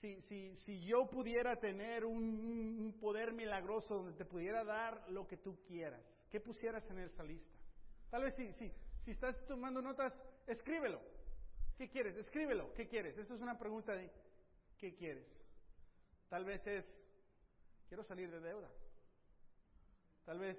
si, 0.00 0.20
si, 0.22 0.56
si 0.56 0.80
yo 0.84 1.08
pudiera 1.08 1.56
tener 1.56 2.04
un, 2.04 2.96
poder 3.00 3.32
milagroso 3.32 3.96
donde 3.96 4.12
te 4.12 4.24
pudiera 4.24 4.64
dar 4.64 5.08
lo 5.10 5.26
que 5.26 5.36
tú 5.36 5.58
quieras, 5.66 6.02
¿qué 6.30 6.40
pusieras 6.40 6.88
en 6.90 6.98
esa 6.98 7.22
lista? 7.22 7.54
Tal 8.10 8.22
vez 8.24 8.34
si, 8.34 8.52
si, 8.54 8.72
si 9.04 9.10
estás 9.10 9.44
tomando 9.46 9.80
notas, 9.80 10.12
escríbelo. 10.46 11.00
¿Qué 11.76 11.88
quieres? 11.88 12.16
Escríbelo. 12.16 12.72
¿Qué 12.74 12.88
quieres? 12.88 13.16
Esa 13.16 13.34
es 13.34 13.40
una 13.40 13.58
pregunta 13.58 13.94
de 13.94 14.10
¿qué 14.78 14.94
quieres? 14.94 15.26
Tal 16.28 16.44
vez 16.44 16.66
es, 16.66 16.84
quiero 17.88 18.02
salir 18.02 18.30
de 18.30 18.40
deuda. 18.40 18.70
Tal 20.24 20.38
vez 20.38 20.58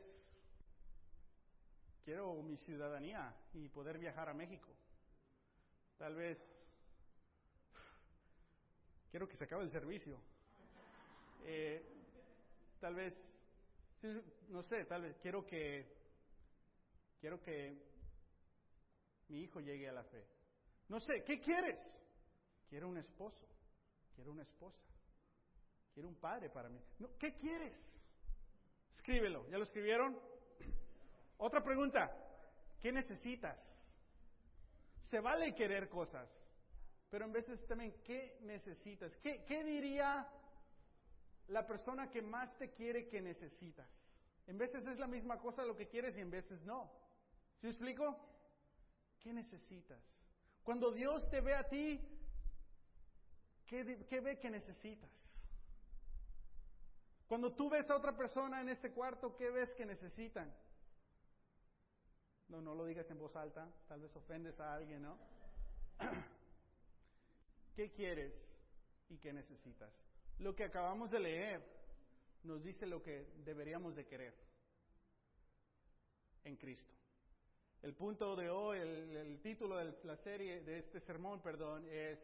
quiero 2.03 2.41
mi 2.41 2.57
ciudadanía 2.57 3.35
y 3.53 3.69
poder 3.69 3.97
viajar 3.97 4.29
a 4.29 4.33
México. 4.33 4.69
Tal 5.97 6.15
vez 6.15 6.39
quiero 9.11 9.27
que 9.27 9.35
se 9.35 9.43
acabe 9.43 9.63
el 9.63 9.71
servicio. 9.71 10.17
Eh, 11.43 11.83
tal 12.79 12.95
vez, 12.95 13.13
no 14.47 14.63
sé, 14.63 14.85
tal 14.85 15.03
vez 15.03 15.17
quiero 15.19 15.45
que 15.45 15.85
quiero 17.19 17.39
que 17.41 17.77
mi 19.27 19.41
hijo 19.41 19.59
llegue 19.59 19.87
a 19.89 19.93
la 19.93 20.03
fe. 20.05 20.25
No 20.87 20.99
sé, 20.99 21.23
¿qué 21.23 21.39
quieres? 21.39 21.79
Quiero 22.69 22.87
un 22.87 22.97
esposo, 22.97 23.45
quiero 24.15 24.31
una 24.31 24.43
esposa, 24.43 24.81
quiero 25.93 26.07
un 26.07 26.15
padre 26.15 26.49
para 26.49 26.69
mí. 26.69 26.81
No, 26.99 27.09
¿Qué 27.17 27.35
quieres? 27.35 27.77
Escríbelo. 28.95 29.47
¿Ya 29.49 29.57
lo 29.57 29.63
escribieron? 29.63 30.17
Otra 31.37 31.61
pregunta. 31.63 32.11
¿Qué 32.79 32.91
necesitas? 32.91 33.59
Se 35.09 35.19
vale 35.19 35.53
querer 35.53 35.89
cosas, 35.89 36.29
pero 37.11 37.25
en 37.25 37.33
veces 37.33 37.67
también, 37.67 37.93
¿qué 38.05 38.37
necesitas? 38.41 39.15
¿Qué, 39.17 39.43
qué 39.43 39.65
diría 39.65 40.27
la 41.49 41.67
persona 41.67 42.09
que 42.09 42.21
más 42.21 42.57
te 42.57 42.71
quiere 42.71 43.09
que 43.09 43.21
necesitas? 43.21 43.89
En 44.47 44.57
veces 44.57 44.87
es 44.87 44.97
la 44.97 45.07
misma 45.07 45.37
cosa 45.37 45.65
lo 45.65 45.75
que 45.75 45.89
quieres 45.89 46.15
y 46.17 46.21
en 46.21 46.31
veces 46.31 46.63
no. 46.63 46.89
¿Sí 47.59 47.67
explico? 47.67 48.17
¿Qué 49.19 49.33
necesitas? 49.33 50.01
Cuando 50.63 50.89
Dios 50.91 51.29
te 51.29 51.41
ve 51.41 51.53
a 51.53 51.67
ti, 51.67 51.99
¿qué, 53.65 54.05
qué 54.07 54.21
ve 54.21 54.39
que 54.39 54.49
necesitas? 54.49 55.11
Cuando 57.27 57.53
tú 57.53 57.69
ves 57.69 57.89
a 57.89 57.97
otra 57.97 58.15
persona 58.15 58.61
en 58.61 58.69
este 58.69 58.91
cuarto, 58.91 59.35
¿qué 59.35 59.49
ves 59.49 59.73
que 59.73 59.85
necesitan? 59.85 60.53
No, 62.47 62.61
no 62.61 62.73
lo 62.73 62.85
digas 62.85 63.09
en 63.11 63.19
voz 63.19 63.35
alta, 63.35 63.69
tal 63.89 63.99
vez 63.99 64.15
ofendes 64.15 64.57
a 64.61 64.73
alguien, 64.75 65.01
¿no? 65.01 65.17
¿Qué 67.75 67.91
quieres 67.91 68.33
y 69.09 69.17
qué 69.17 69.33
necesitas? 69.33 69.91
Lo 70.39 70.55
que 70.55 70.65
acabamos 70.65 71.11
de 71.11 71.19
leer 71.19 71.61
nos 72.43 72.63
dice 72.63 72.85
lo 72.85 73.01
que 73.01 73.27
deberíamos 73.43 73.95
de 73.95 74.05
querer 74.05 74.33
en 76.43 76.57
Cristo. 76.57 76.93
El 77.81 77.93
punto 77.93 78.35
de 78.35 78.49
hoy, 78.49 78.79
el, 78.79 79.15
el 79.15 79.41
título 79.41 79.77
de 79.77 79.93
la 80.03 80.17
serie, 80.17 80.61
de 80.61 80.79
este 80.79 80.99
sermón, 81.01 81.41
perdón, 81.41 81.87
es 81.89 82.19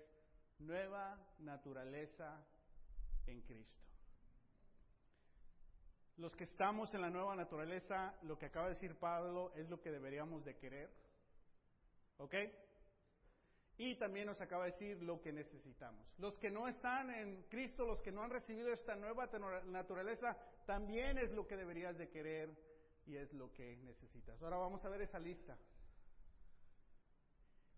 Nueva 0.60 1.18
Naturaleza 1.39 2.46
en 3.25 3.42
Cristo. 3.42 3.77
Los 6.18 6.36
que 6.36 6.46
estamos 6.46 6.92
en 6.96 7.01
la 7.01 7.12
nueva 7.12 7.36
naturaleza, 7.36 8.16
lo 8.24 8.39
que 8.39 8.48
acaba 8.48 8.68
de 8.68 8.74
decir 8.74 8.96
Pablo 8.98 9.51
es 9.56 9.70
lo 9.70 9.80
que 9.80 9.92
deberíamos 9.92 10.44
de 10.44 10.58
querer. 10.58 10.89
¿Ok? 12.18 12.34
Y 13.77 13.96
también 13.96 14.25
nos 14.25 14.41
acaba 14.41 14.65
de 14.65 14.72
decir 14.72 15.03
lo 15.03 15.22
que 15.22 15.31
necesitamos. 15.31 16.05
Los 16.17 16.38
que 16.38 16.50
no 16.50 16.67
están 16.67 17.12
en 17.12 17.43
Cristo, 17.43 17.86
los 17.86 18.01
que 18.01 18.12
no 18.12 18.24
han 18.24 18.31
recibido 18.31 18.74
esta 18.74 18.96
nueva 18.96 19.29
naturaleza, 19.65 20.36
también 20.65 21.17
es 21.17 21.31
lo 21.31 21.48
que 21.48 21.55
deberías 21.55 21.98
de 21.98 22.10
querer 22.10 22.50
y 23.05 23.17
es 23.17 23.31
lo 23.34 23.53
que 23.53 23.77
necesitas. 23.77 24.41
Ahora 24.41 24.57
vamos 24.57 24.84
a 24.84 24.89
ver 24.89 25.01
esa 25.01 25.19
lista. 25.19 25.57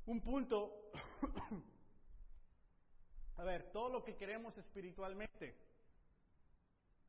Un 0.05 0.21
punto, 0.21 0.89
a 3.37 3.43
ver, 3.43 3.71
todo 3.71 3.89
lo 3.89 4.03
que 4.03 4.15
queremos 4.15 4.57
espiritualmente 4.57 5.69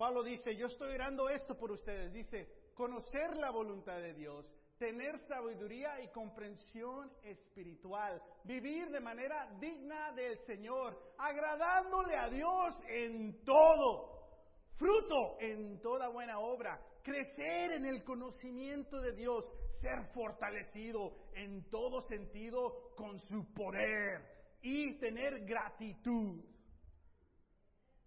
Pablo 0.00 0.22
dice, 0.22 0.56
yo 0.56 0.64
estoy 0.64 0.94
orando 0.94 1.28
esto 1.28 1.58
por 1.58 1.70
ustedes. 1.70 2.10
Dice, 2.10 2.70
conocer 2.72 3.36
la 3.36 3.50
voluntad 3.50 3.98
de 3.98 4.14
Dios, 4.14 4.46
tener 4.80 5.18
sabiduría 5.28 6.00
y 6.00 6.08
comprensión 6.08 7.12
espiritual, 7.22 8.20
vivir 8.44 8.88
de 8.88 8.98
manera 8.98 9.46
digna 9.60 10.10
del 10.12 10.38
Señor, 10.46 10.98
agradándole 11.18 12.16
a 12.16 12.30
Dios 12.30 12.74
en 12.88 13.44
todo, 13.44 14.40
fruto 14.78 15.38
en 15.38 15.82
toda 15.82 16.08
buena 16.08 16.38
obra, 16.38 16.80
crecer 17.02 17.72
en 17.72 17.84
el 17.84 18.02
conocimiento 18.04 18.98
de 19.02 19.12
Dios, 19.12 19.44
ser 19.82 20.02
fortalecido 20.14 21.28
en 21.34 21.68
todo 21.68 22.00
sentido 22.00 22.94
con 22.96 23.20
su 23.28 23.52
poder 23.52 24.56
y 24.62 24.98
tener 24.98 25.44
gratitud. 25.44 26.42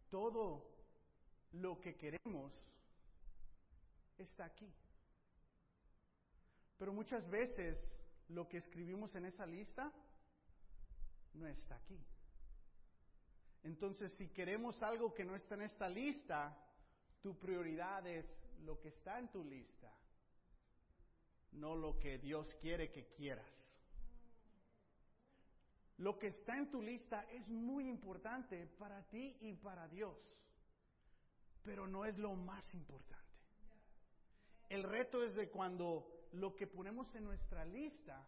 Todo 0.09 0.71
lo 1.51 1.79
que 1.79 1.95
queremos 1.95 2.51
está 4.17 4.45
aquí. 4.45 4.73
Pero 6.83 6.91
muchas 6.91 7.25
veces 7.29 7.77
lo 8.27 8.49
que 8.49 8.57
escribimos 8.57 9.15
en 9.15 9.23
esa 9.23 9.45
lista 9.45 9.89
no 11.33 11.47
está 11.47 11.77
aquí. 11.77 11.97
Entonces, 13.63 14.11
si 14.15 14.27
queremos 14.27 14.83
algo 14.83 15.13
que 15.13 15.23
no 15.23 15.33
está 15.33 15.55
en 15.55 15.61
esta 15.61 15.87
lista, 15.87 16.53
tu 17.21 17.39
prioridad 17.39 18.05
es 18.05 18.25
lo 18.65 18.81
que 18.81 18.89
está 18.89 19.17
en 19.17 19.29
tu 19.29 19.45
lista, 19.45 19.93
no 21.53 21.73
lo 21.73 21.97
que 21.99 22.17
Dios 22.17 22.53
quiere 22.55 22.91
que 22.91 23.05
quieras. 23.13 23.49
Lo 25.99 26.19
que 26.19 26.27
está 26.27 26.57
en 26.57 26.69
tu 26.69 26.81
lista 26.81 27.21
es 27.31 27.47
muy 27.47 27.87
importante 27.87 28.67
para 28.77 29.03
ti 29.03 29.37
y 29.39 29.53
para 29.53 29.87
Dios, 29.87 30.17
pero 31.63 31.87
no 31.87 32.03
es 32.03 32.17
lo 32.17 32.35
más 32.35 32.73
importante. 32.73 33.23
El 34.67 34.83
reto 34.83 35.23
es 35.23 35.33
de 35.35 35.49
cuando 35.49 36.22
lo 36.33 36.55
que 36.55 36.67
ponemos 36.67 37.13
en 37.15 37.25
nuestra 37.25 37.63
lista 37.65 38.25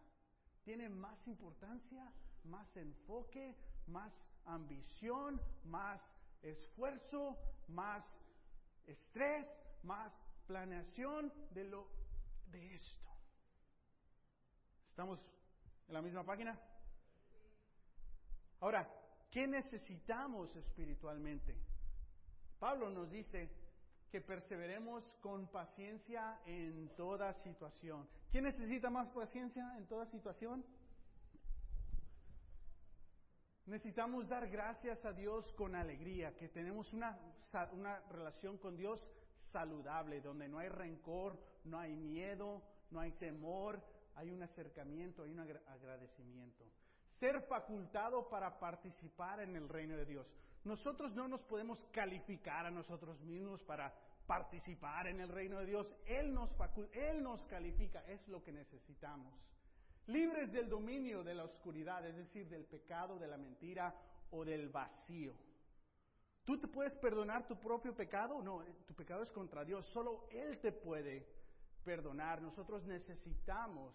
tiene 0.64 0.88
más 0.88 1.26
importancia, 1.26 2.10
más 2.44 2.76
enfoque, 2.76 3.54
más 3.86 4.12
ambición, 4.44 5.40
más 5.64 6.00
esfuerzo, 6.42 7.36
más 7.68 8.04
estrés, 8.86 9.46
más 9.82 10.12
planeación 10.46 11.32
de 11.50 11.64
lo 11.64 11.88
de 12.46 12.74
esto. 12.74 13.10
¿Estamos 14.88 15.20
en 15.88 15.94
la 15.94 16.02
misma 16.02 16.24
página? 16.24 16.58
Ahora, 18.60 18.88
¿qué 19.30 19.46
necesitamos 19.46 20.54
espiritualmente? 20.56 21.56
Pablo 22.58 22.88
nos 22.88 23.10
dice 23.10 23.50
que 24.16 24.22
perseveremos 24.22 25.04
con 25.20 25.46
paciencia 25.48 26.40
en 26.46 26.88
toda 26.96 27.34
situación. 27.42 28.08
¿Quién 28.30 28.44
necesita 28.44 28.88
más 28.88 29.08
paciencia 29.08 29.76
en 29.76 29.86
toda 29.86 30.06
situación? 30.06 30.64
Necesitamos 33.66 34.26
dar 34.26 34.48
gracias 34.48 35.04
a 35.04 35.12
Dios 35.12 35.52
con 35.52 35.74
alegría, 35.74 36.34
que 36.34 36.48
tenemos 36.48 36.94
una, 36.94 37.18
una 37.72 38.00
relación 38.08 38.56
con 38.56 38.74
Dios 38.78 39.06
saludable, 39.52 40.22
donde 40.22 40.48
no 40.48 40.60
hay 40.60 40.70
rencor, 40.70 41.38
no 41.64 41.78
hay 41.78 41.94
miedo, 41.94 42.62
no 42.90 43.00
hay 43.00 43.12
temor, 43.12 43.82
hay 44.14 44.30
un 44.30 44.42
acercamiento, 44.42 45.24
hay 45.24 45.32
un 45.32 45.40
agradecimiento. 45.40 46.64
Ser 47.20 47.42
facultado 47.42 48.30
para 48.30 48.58
participar 48.58 49.40
en 49.40 49.56
el 49.56 49.68
reino 49.68 49.94
de 49.94 50.06
Dios. 50.06 50.26
Nosotros 50.66 51.14
no 51.14 51.28
nos 51.28 51.40
podemos 51.42 51.78
calificar 51.92 52.66
a 52.66 52.72
nosotros 52.72 53.20
mismos 53.20 53.62
para 53.62 53.94
participar 54.26 55.06
en 55.06 55.20
el 55.20 55.28
reino 55.28 55.60
de 55.60 55.66
Dios. 55.66 55.86
Él 56.06 56.34
nos, 56.34 56.50
califica, 57.46 58.04
es 58.08 58.26
lo 58.26 58.42
que 58.42 58.50
necesitamos 58.50 59.32
libres 60.08 60.52
del 60.52 60.68
dominio 60.68 61.22
de 61.24 61.34
la 61.34 61.44
oscuridad, 61.44 62.04
es 62.06 62.16
decir, 62.16 62.48
del 62.48 62.64
pecado, 62.64 63.18
de 63.18 63.28
la 63.28 63.36
mentira 63.36 63.94
o 64.30 64.44
del 64.44 64.68
vacío. 64.68 65.34
¿Tú 66.44 66.60
te 66.60 66.68
puedes 66.68 66.94
perdonar 66.96 67.46
tu 67.46 67.58
propio 67.58 67.94
pecado? 67.94 68.42
No, 68.42 68.64
tu 68.86 68.94
pecado 68.94 69.22
es 69.22 69.30
contra 69.30 69.64
Dios, 69.64 69.84
solo 69.86 70.28
Él 70.30 70.58
te 70.60 70.72
puede 70.72 71.26
perdonar. 71.84 72.40
Nosotros 72.40 72.84
necesitamos 72.86 73.94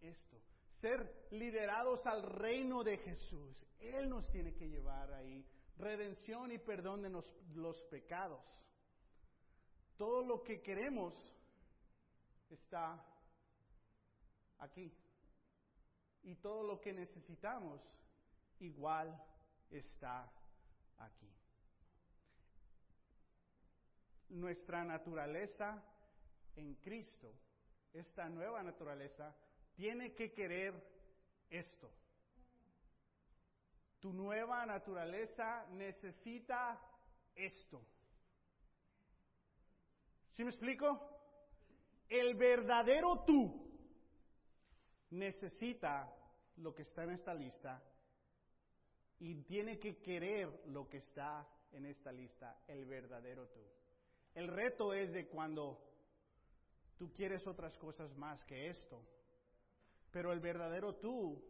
esto, 0.00 0.40
ser 0.80 1.26
liderados 1.30 2.06
al 2.06 2.22
reino 2.22 2.84
de 2.84 2.98
Jesús. 2.98 3.66
Él 3.78 4.08
nos 4.10 4.30
tiene 4.30 4.54
que 4.54 4.68
llevar 4.68 5.12
ahí 5.12 5.46
redención 5.80 6.52
y 6.52 6.58
perdón 6.58 7.02
de 7.02 7.10
los, 7.10 7.82
pecados. 7.90 8.40
Todo 9.96 10.22
lo 10.22 10.42
que 10.42 10.62
queremos 10.62 11.14
está 12.48 13.04
aquí 14.58 14.92
y 16.22 16.36
todo 16.36 16.62
lo 16.62 16.80
que 16.80 16.92
necesitamos 16.92 17.80
igual 18.60 19.22
está 19.70 20.30
aquí. 20.98 21.32
Nuestra 24.28 24.84
naturaleza 24.84 25.82
en 26.56 26.74
Cristo, 26.76 27.34
esta 27.92 28.28
nueva 28.28 28.62
naturaleza, 28.62 29.34
tiene 29.74 30.14
que 30.14 30.32
querer 30.32 30.74
esto. 31.48 31.90
Tu 34.00 34.12
nueva 34.12 34.64
naturaleza 34.64 35.66
necesita 35.70 36.80
esto. 37.34 37.82
¿Sí 40.32 40.42
me 40.42 40.50
explico? 40.50 41.06
El 42.08 42.34
verdadero 42.34 43.24
tú 43.26 43.70
necesita 45.10 46.12
lo 46.56 46.74
que 46.74 46.82
está 46.82 47.04
en 47.04 47.10
esta 47.10 47.34
lista 47.34 47.82
y 49.18 49.42
tiene 49.42 49.78
que 49.78 49.98
querer 49.98 50.62
lo 50.66 50.88
que 50.88 50.98
está 50.98 51.46
en 51.72 51.86
esta 51.86 52.10
lista, 52.10 52.62
el 52.66 52.86
verdadero 52.86 53.48
tú. 53.48 53.60
El 54.34 54.48
reto 54.48 54.94
es 54.94 55.12
de 55.12 55.26
cuando 55.28 55.78
tú 56.96 57.12
quieres 57.12 57.46
otras 57.46 57.76
cosas 57.76 58.16
más 58.16 58.42
que 58.44 58.68
esto, 58.68 59.04
pero 60.10 60.32
el 60.32 60.40
verdadero 60.40 60.94
tú 60.96 61.49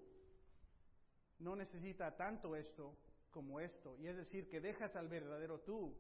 no 1.41 1.57
necesita 1.57 2.17
tanto 2.17 2.55
esto 2.57 2.97
como 3.31 3.61
esto, 3.61 3.97
y 3.99 4.07
es 4.07 4.17
decir, 4.17 4.49
que 4.49 4.61
dejas 4.61 4.95
al 4.97 5.09
verdadero 5.09 5.61
tú 5.61 5.95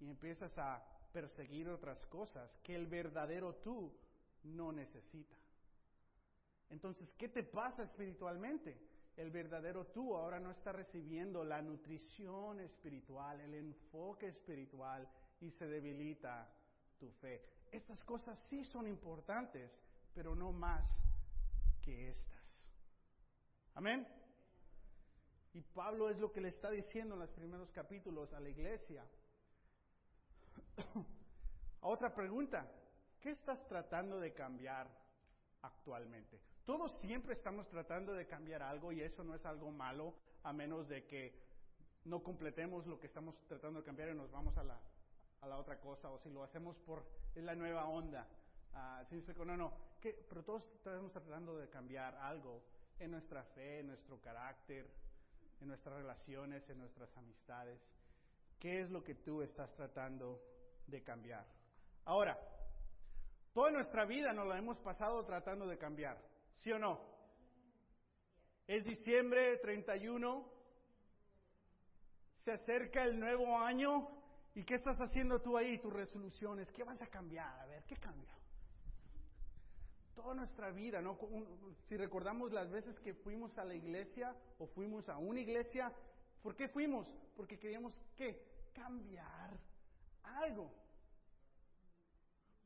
y 0.00 0.08
empiezas 0.08 0.56
a 0.58 0.82
perseguir 1.12 1.68
otras 1.68 2.04
cosas 2.06 2.50
que 2.62 2.74
el 2.74 2.86
verdadero 2.86 3.54
tú 3.56 3.92
no 4.42 4.72
necesita. 4.72 5.36
Entonces, 6.70 7.12
¿qué 7.16 7.28
te 7.28 7.42
pasa 7.42 7.84
espiritualmente? 7.84 8.76
El 9.16 9.30
verdadero 9.30 9.86
tú 9.86 10.16
ahora 10.16 10.40
no 10.40 10.50
está 10.50 10.72
recibiendo 10.72 11.44
la 11.44 11.62
nutrición 11.62 12.60
espiritual, 12.60 13.40
el 13.40 13.54
enfoque 13.54 14.28
espiritual 14.28 15.08
y 15.40 15.50
se 15.52 15.68
debilita 15.68 16.48
tu 16.98 17.10
fe. 17.12 17.42
Estas 17.70 18.02
cosas 18.04 18.38
sí 18.48 18.64
son 18.64 18.88
importantes, 18.88 19.70
pero 20.14 20.34
no 20.34 20.52
más 20.52 20.84
que 21.80 22.10
estas. 22.10 22.33
Amén. 23.74 24.06
Y 25.52 25.60
Pablo 25.62 26.08
es 26.08 26.18
lo 26.18 26.32
que 26.32 26.40
le 26.40 26.48
está 26.48 26.70
diciendo 26.70 27.14
en 27.14 27.20
los 27.20 27.30
primeros 27.30 27.70
capítulos 27.72 28.32
a 28.32 28.40
la 28.40 28.48
iglesia. 28.48 29.04
Otra 31.80 32.14
pregunta, 32.14 32.70
¿qué 33.20 33.30
estás 33.30 33.66
tratando 33.66 34.20
de 34.20 34.32
cambiar 34.32 34.88
actualmente? 35.62 36.40
Todos 36.64 36.98
siempre 37.00 37.34
estamos 37.34 37.68
tratando 37.68 38.14
de 38.14 38.26
cambiar 38.26 38.62
algo 38.62 38.92
y 38.92 39.00
eso 39.00 39.22
no 39.24 39.34
es 39.34 39.44
algo 39.44 39.70
malo, 39.70 40.14
a 40.44 40.52
menos 40.52 40.88
de 40.88 41.04
que 41.06 41.42
no 42.04 42.22
completemos 42.22 42.86
lo 42.86 42.98
que 42.98 43.06
estamos 43.06 43.36
tratando 43.48 43.80
de 43.80 43.86
cambiar 43.86 44.10
y 44.10 44.14
nos 44.14 44.30
vamos 44.30 44.56
a 44.56 44.64
la, 44.64 44.80
a 45.40 45.46
la 45.48 45.58
otra 45.58 45.80
cosa, 45.80 46.10
o 46.10 46.18
si 46.18 46.30
lo 46.30 46.42
hacemos 46.42 46.76
por, 46.78 47.04
es 47.34 47.42
la 47.42 47.54
nueva 47.54 47.86
onda. 47.86 48.26
Si 49.08 49.22
no, 49.44 49.56
no, 49.56 49.72
pero 50.28 50.42
todos 50.42 50.64
estamos 50.74 51.12
tratando 51.12 51.56
de 51.56 51.68
cambiar 51.68 52.16
algo 52.16 52.60
en 52.98 53.10
nuestra 53.10 53.42
fe, 53.44 53.80
en 53.80 53.88
nuestro 53.88 54.20
carácter, 54.20 54.86
en 55.60 55.68
nuestras 55.68 55.96
relaciones, 55.96 56.68
en 56.68 56.78
nuestras 56.78 57.14
amistades. 57.16 57.80
¿Qué 58.58 58.80
es 58.80 58.90
lo 58.90 59.02
que 59.02 59.14
tú 59.14 59.42
estás 59.42 59.72
tratando 59.74 60.40
de 60.86 61.02
cambiar? 61.02 61.46
Ahora, 62.04 62.38
toda 63.52 63.70
nuestra 63.70 64.04
vida 64.04 64.32
nos 64.32 64.46
la 64.46 64.58
hemos 64.58 64.78
pasado 64.78 65.24
tratando 65.24 65.66
de 65.66 65.78
cambiar. 65.78 66.18
¿Sí 66.56 66.72
o 66.72 66.78
no? 66.78 67.00
Es 68.66 68.84
diciembre 68.84 69.58
31, 69.58 70.50
se 72.44 72.52
acerca 72.52 73.04
el 73.04 73.18
nuevo 73.18 73.58
año 73.58 74.08
y 74.54 74.64
¿qué 74.64 74.74
estás 74.76 75.00
haciendo 75.00 75.40
tú 75.40 75.56
ahí? 75.56 75.78
Tus 75.78 75.92
resoluciones, 75.92 76.70
¿qué 76.72 76.84
vas 76.84 77.00
a 77.02 77.06
cambiar? 77.06 77.60
A 77.60 77.66
ver, 77.66 77.84
¿qué 77.84 77.96
cambia? 77.96 78.32
Toda 80.14 80.34
nuestra 80.34 80.70
vida, 80.70 81.00
¿no? 81.00 81.18
Si 81.88 81.96
recordamos 81.96 82.52
las 82.52 82.70
veces 82.70 82.98
que 83.00 83.14
fuimos 83.14 83.56
a 83.58 83.64
la 83.64 83.74
iglesia 83.74 84.34
o 84.58 84.66
fuimos 84.66 85.08
a 85.08 85.18
una 85.18 85.40
iglesia, 85.40 85.92
¿por 86.42 86.54
qué 86.54 86.68
fuimos? 86.68 87.08
Porque 87.36 87.58
queríamos, 87.58 87.92
¿qué? 88.16 88.70
Cambiar 88.72 89.58
algo. 90.22 90.72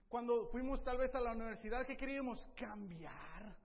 Cuando 0.08 0.46
fuimos 0.48 0.82
tal 0.84 0.98
vez 0.98 1.14
a 1.14 1.20
la 1.20 1.32
universidad, 1.32 1.86
¿qué 1.86 1.96
queríamos? 1.96 2.46
Cambiar 2.54 3.56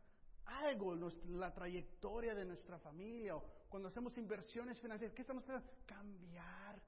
algo, 0.45 0.95
la 1.29 1.53
trayectoria 1.53 2.35
de 2.35 2.45
nuestra 2.45 2.79
familia, 2.79 3.35
o 3.35 3.43
cuando 3.69 3.89
hacemos 3.89 4.17
inversiones 4.17 4.79
financieras, 4.79 5.15
¿qué 5.15 5.21
estamos 5.21 5.43
tratando? 5.43 5.71
Cambiar 5.85 6.81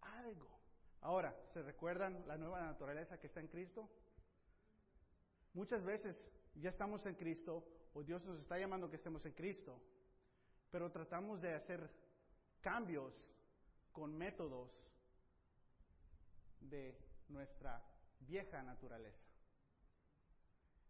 algo. 0.00 0.58
Ahora, 1.00 1.34
¿se 1.52 1.62
recuerdan 1.62 2.24
la 2.26 2.36
nueva 2.36 2.60
naturaleza 2.60 3.18
que 3.18 3.28
está 3.28 3.40
en 3.40 3.48
Cristo? 3.48 3.88
Muchas 5.54 5.82
veces 5.84 6.30
ya 6.60 6.70
estamos 6.70 7.04
en 7.06 7.14
Cristo, 7.14 7.64
o 7.94 8.02
Dios 8.02 8.24
nos 8.24 8.38
está 8.38 8.58
llamando 8.58 8.90
que 8.90 8.96
estemos 8.96 9.24
en 9.26 9.32
Cristo, 9.32 9.80
pero 10.70 10.90
tratamos 10.90 11.40
de 11.40 11.54
hacer 11.54 11.90
cambios 12.60 13.14
con 13.92 14.16
métodos 14.16 14.70
de 16.60 16.96
nuestra 17.28 17.82
vieja 18.20 18.62
naturaleza. 18.62 19.24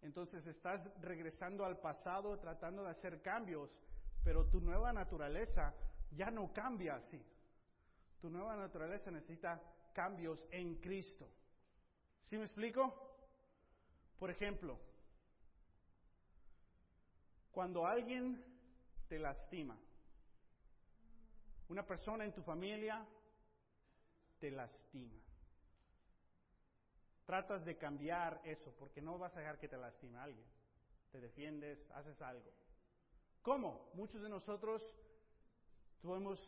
Entonces 0.02 0.46
estás 0.46 0.80
regresando 1.00 1.64
al 1.64 1.78
pasado 1.80 2.38
tratando 2.38 2.84
de 2.84 2.90
hacer 2.90 3.20
cambios, 3.20 3.70
pero 4.24 4.46
tu 4.46 4.60
nueva 4.60 4.92
naturaleza 4.92 5.74
ya 6.10 6.30
no 6.30 6.52
cambia 6.52 6.96
así. 6.96 7.24
Tu 8.20 8.30
nueva 8.30 8.56
naturaleza 8.56 9.10
necesita 9.10 9.60
cambios 9.92 10.44
en 10.50 10.76
Cristo. 10.76 11.28
¿Sí 12.26 12.36
me 12.36 12.44
explico? 12.44 13.16
Por 14.18 14.30
ejemplo, 14.30 14.78
cuando 17.58 17.88
alguien 17.88 18.40
te 19.08 19.18
lastima, 19.18 19.76
una 21.68 21.84
persona 21.84 22.24
en 22.24 22.32
tu 22.32 22.40
familia 22.40 23.04
te 24.38 24.52
lastima. 24.52 25.18
Tratas 27.26 27.64
de 27.64 27.76
cambiar 27.76 28.40
eso 28.44 28.72
porque 28.78 29.02
no 29.02 29.18
vas 29.18 29.34
a 29.34 29.40
dejar 29.40 29.58
que 29.58 29.66
te 29.66 29.76
lastime 29.76 30.20
alguien. 30.20 30.46
Te 31.10 31.20
defiendes, 31.20 31.84
haces 31.90 32.22
algo. 32.22 32.48
¿Cómo? 33.42 33.90
Muchos 33.94 34.22
de 34.22 34.28
nosotros 34.28 34.80
tuvimos, 36.00 36.38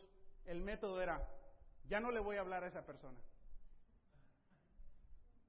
el 0.44 0.60
método 0.60 1.02
era, 1.02 1.28
ya 1.88 1.98
no 1.98 2.12
le 2.12 2.20
voy 2.20 2.36
a 2.36 2.42
hablar 2.42 2.62
a 2.62 2.68
esa 2.68 2.86
persona. 2.86 3.18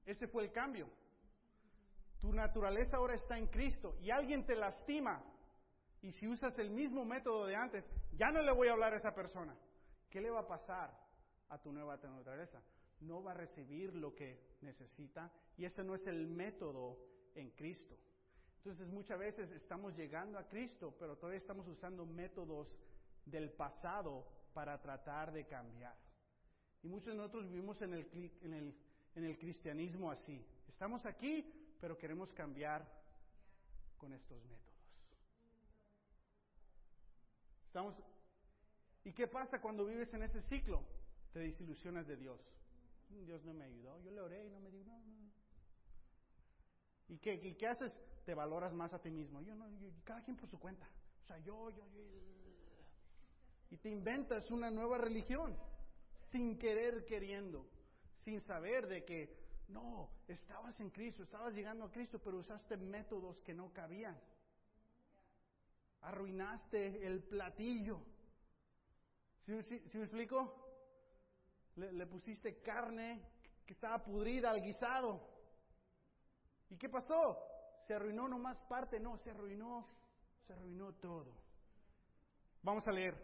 Ese 0.06 0.26
fue 0.26 0.42
el 0.42 0.50
cambio. 0.50 0.90
Tu 2.18 2.32
naturaleza 2.32 2.96
ahora 2.96 3.14
está 3.14 3.38
en 3.38 3.46
Cristo 3.46 3.96
y 4.00 4.10
alguien 4.10 4.44
te 4.44 4.56
lastima. 4.56 5.24
Y 6.02 6.12
si 6.12 6.26
usas 6.26 6.58
el 6.58 6.70
mismo 6.70 7.04
método 7.04 7.46
de 7.46 7.56
antes, 7.56 7.84
ya 8.12 8.30
no 8.30 8.42
le 8.42 8.52
voy 8.52 8.68
a 8.68 8.72
hablar 8.72 8.92
a 8.92 8.96
esa 8.96 9.14
persona. 9.14 9.56
¿Qué 10.10 10.20
le 10.20 10.30
va 10.30 10.40
a 10.40 10.46
pasar 10.46 10.92
a 11.48 11.58
tu 11.58 11.72
nueva 11.72 11.96
naturaleza? 11.96 12.60
No 13.00 13.22
va 13.22 13.30
a 13.30 13.34
recibir 13.34 13.94
lo 13.94 14.14
que 14.14 14.56
necesita 14.60 15.30
y 15.56 15.64
este 15.64 15.82
no 15.82 15.94
es 15.94 16.06
el 16.06 16.26
método 16.26 16.98
en 17.34 17.50
Cristo. 17.50 17.96
Entonces 18.58 18.88
muchas 18.88 19.18
veces 19.18 19.50
estamos 19.52 19.96
llegando 19.96 20.38
a 20.38 20.48
Cristo, 20.48 20.94
pero 20.98 21.16
todavía 21.16 21.38
estamos 21.38 21.66
usando 21.66 22.04
métodos 22.06 22.78
del 23.24 23.50
pasado 23.50 24.26
para 24.52 24.80
tratar 24.80 25.32
de 25.32 25.46
cambiar. 25.46 25.96
Y 26.82 26.88
muchos 26.88 27.08
de 27.08 27.14
nosotros 27.14 27.48
vivimos 27.48 27.80
en 27.82 27.94
el, 27.94 28.76
en 29.14 29.24
el, 29.24 29.38
cristianismo 29.38 30.10
así. 30.10 30.44
Estamos 30.68 31.06
aquí, 31.06 31.76
pero 31.80 31.96
queremos 31.96 32.32
cambiar 32.32 32.86
con 33.98 34.12
estos 34.12 34.44
métodos. 34.44 34.71
Estamos, 37.72 37.94
¿Y 39.02 39.14
qué 39.14 39.26
pasa 39.26 39.58
cuando 39.58 39.86
vives 39.86 40.12
en 40.12 40.22
ese 40.24 40.42
ciclo? 40.42 40.84
Te 41.32 41.38
desilusionas 41.38 42.06
de 42.06 42.18
Dios. 42.18 42.38
Dios 43.24 43.42
no 43.46 43.54
me 43.54 43.64
ayudó, 43.64 43.98
yo 44.02 44.10
le 44.10 44.20
oré 44.20 44.44
y 44.44 44.50
no 44.50 44.60
me 44.60 44.70
dijo, 44.70 44.90
no, 44.90 44.98
no. 44.98 45.32
¿Y 47.08 47.16
qué, 47.16 47.32
y 47.32 47.54
qué 47.54 47.68
haces? 47.68 47.98
Te 48.26 48.34
valoras 48.34 48.74
más 48.74 48.92
a 48.92 49.00
ti 49.00 49.10
mismo. 49.10 49.40
Yo 49.40 49.54
no, 49.54 49.64
cada 50.04 50.22
quien 50.22 50.36
por 50.36 50.50
su 50.50 50.60
cuenta. 50.60 50.86
O 51.24 51.26
sea, 51.26 51.38
yo, 51.38 51.70
yo, 51.70 51.82
yo. 51.94 52.02
Y 53.70 53.78
te 53.78 53.88
inventas 53.88 54.50
una 54.50 54.70
nueva 54.70 54.98
religión, 54.98 55.56
sin 56.30 56.58
querer, 56.58 57.06
queriendo, 57.06 57.66
sin 58.22 58.42
saber 58.42 58.86
de 58.86 59.02
que, 59.06 59.34
no, 59.68 60.10
estabas 60.28 60.78
en 60.78 60.90
Cristo, 60.90 61.22
estabas 61.22 61.54
llegando 61.54 61.86
a 61.86 61.90
Cristo, 61.90 62.20
pero 62.22 62.36
usaste 62.36 62.76
métodos 62.76 63.40
que 63.40 63.54
no 63.54 63.72
cabían. 63.72 64.20
Arruinaste 66.02 67.06
el 67.06 67.22
platillo. 67.22 68.00
¿Sí, 69.46 69.52
me 69.94 70.04
explico? 70.04 70.58
Le, 71.76 71.92
le, 71.92 72.06
pusiste 72.06 72.60
carne 72.60 73.20
que 73.66 73.72
estaba 73.72 74.02
pudrida 74.02 74.50
al 74.50 74.62
guisado. 74.62 75.20
¿Y 76.70 76.76
qué 76.76 76.88
pasó? 76.88 77.38
Se 77.86 77.94
arruinó 77.94 78.28
nomás 78.28 78.58
parte, 78.68 79.00
no, 79.00 79.18
se 79.18 79.30
arruinó, 79.30 79.86
se 80.46 80.52
arruinó 80.52 80.92
todo. 80.94 81.32
Vamos 82.62 82.86
a 82.86 82.92
leer. 82.92 83.14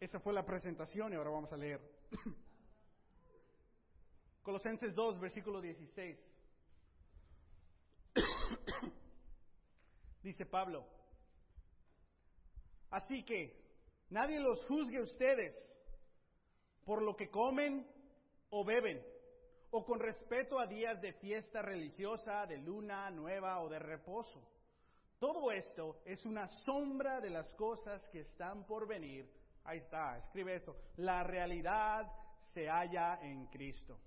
Esa 0.00 0.18
fue 0.18 0.32
la 0.32 0.44
presentación 0.44 1.12
y 1.12 1.16
ahora 1.16 1.30
vamos 1.30 1.52
a 1.52 1.56
leer. 1.56 1.80
Colosenses 4.42 4.94
2, 4.94 5.20
versículo 5.20 5.60
16. 5.60 6.31
Dice 10.22 10.46
Pablo, 10.46 10.86
así 12.90 13.24
que 13.24 13.60
nadie 14.10 14.38
los 14.38 14.64
juzgue 14.66 14.98
a 14.98 15.02
ustedes 15.02 15.52
por 16.84 17.02
lo 17.02 17.16
que 17.16 17.28
comen 17.28 17.86
o 18.50 18.64
beben, 18.64 19.02
o 19.70 19.84
con 19.84 19.98
respeto 19.98 20.58
a 20.60 20.66
días 20.66 21.00
de 21.00 21.12
fiesta 21.14 21.62
religiosa, 21.62 22.46
de 22.46 22.58
luna 22.58 23.10
nueva 23.10 23.60
o 23.60 23.68
de 23.68 23.78
reposo. 23.78 24.46
Todo 25.18 25.50
esto 25.50 26.02
es 26.04 26.24
una 26.24 26.48
sombra 26.64 27.20
de 27.20 27.30
las 27.30 27.52
cosas 27.54 28.06
que 28.08 28.20
están 28.20 28.66
por 28.66 28.86
venir. 28.86 29.28
Ahí 29.64 29.78
está, 29.78 30.18
escribe 30.18 30.56
esto. 30.56 30.76
La 30.96 31.22
realidad 31.22 32.06
se 32.52 32.68
halla 32.68 33.18
en 33.22 33.46
Cristo. 33.46 33.98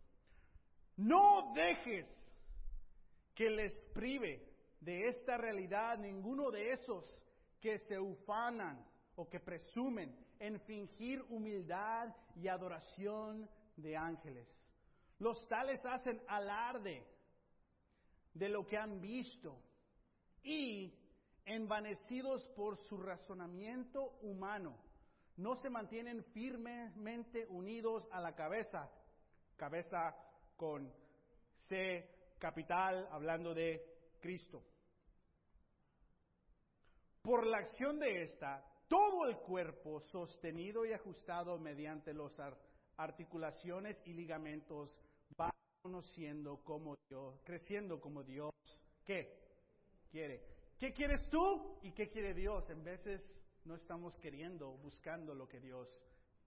No 0.97 1.53
dejes 1.53 2.05
que 3.33 3.49
les 3.49 3.73
prive 3.93 4.54
de 4.85 5.07
esta 5.07 5.35
realidad 5.35 5.97
ninguno 5.97 6.51
de 6.51 6.71
esos 6.71 7.03
que 7.59 7.79
se 7.79 7.99
ufanan 7.99 8.87
o 9.15 9.27
que 9.27 9.39
presumen 9.39 10.15
en 10.37 10.59
fingir 10.61 11.23
humildad 11.29 12.15
y 12.35 12.47
adoración 12.47 13.49
de 13.75 13.97
ángeles. 13.97 14.47
Los 15.17 15.47
tales 15.47 15.83
hacen 15.85 16.21
alarde 16.27 17.03
de 18.33 18.49
lo 18.49 18.67
que 18.67 18.77
han 18.77 19.01
visto 19.01 19.59
y, 20.43 20.93
envanecidos 21.45 22.47
por 22.49 22.77
su 22.77 22.97
razonamiento 22.97 24.19
humano, 24.21 24.77
no 25.37 25.55
se 25.55 25.69
mantienen 25.69 26.23
firmemente 26.25 27.47
unidos 27.47 28.07
a 28.11 28.21
la 28.21 28.35
cabeza, 28.35 28.91
cabeza 29.57 30.15
con 30.55 30.93
C 31.67 32.07
capital, 32.37 33.07
hablando 33.11 33.55
de 33.55 33.83
Cristo. 34.19 34.74
Por 37.25 37.47
la 37.47 37.57
acción 37.57 37.97
de 37.97 38.21
esta, 38.21 38.63
todo 38.87 39.25
el 39.25 39.37
cuerpo 39.37 39.99
sostenido 39.99 40.85
y 40.85 40.93
ajustado 40.93 41.57
mediante 41.57 42.13
las 42.13 42.31
articulaciones 42.97 43.99
y 44.05 44.13
ligamentos 44.13 44.95
va 45.41 45.51
conociendo 45.81 46.63
como 46.63 46.95
Dios, 47.09 47.41
creciendo 47.43 47.99
como 47.99 48.23
Dios, 48.23 48.53
¿qué? 49.03 49.39
Quiere. 50.11 50.43
¿Qué 50.77 50.93
quieres 50.93 51.27
tú 51.31 51.79
y 51.81 51.93
qué 51.93 52.09
quiere 52.09 52.35
Dios? 52.35 52.69
En 52.69 52.83
veces 52.83 53.27
no 53.63 53.73
estamos 53.73 54.15
queriendo, 54.19 54.77
buscando 54.77 55.33
lo 55.33 55.49
que 55.49 55.59
Dios 55.59 55.99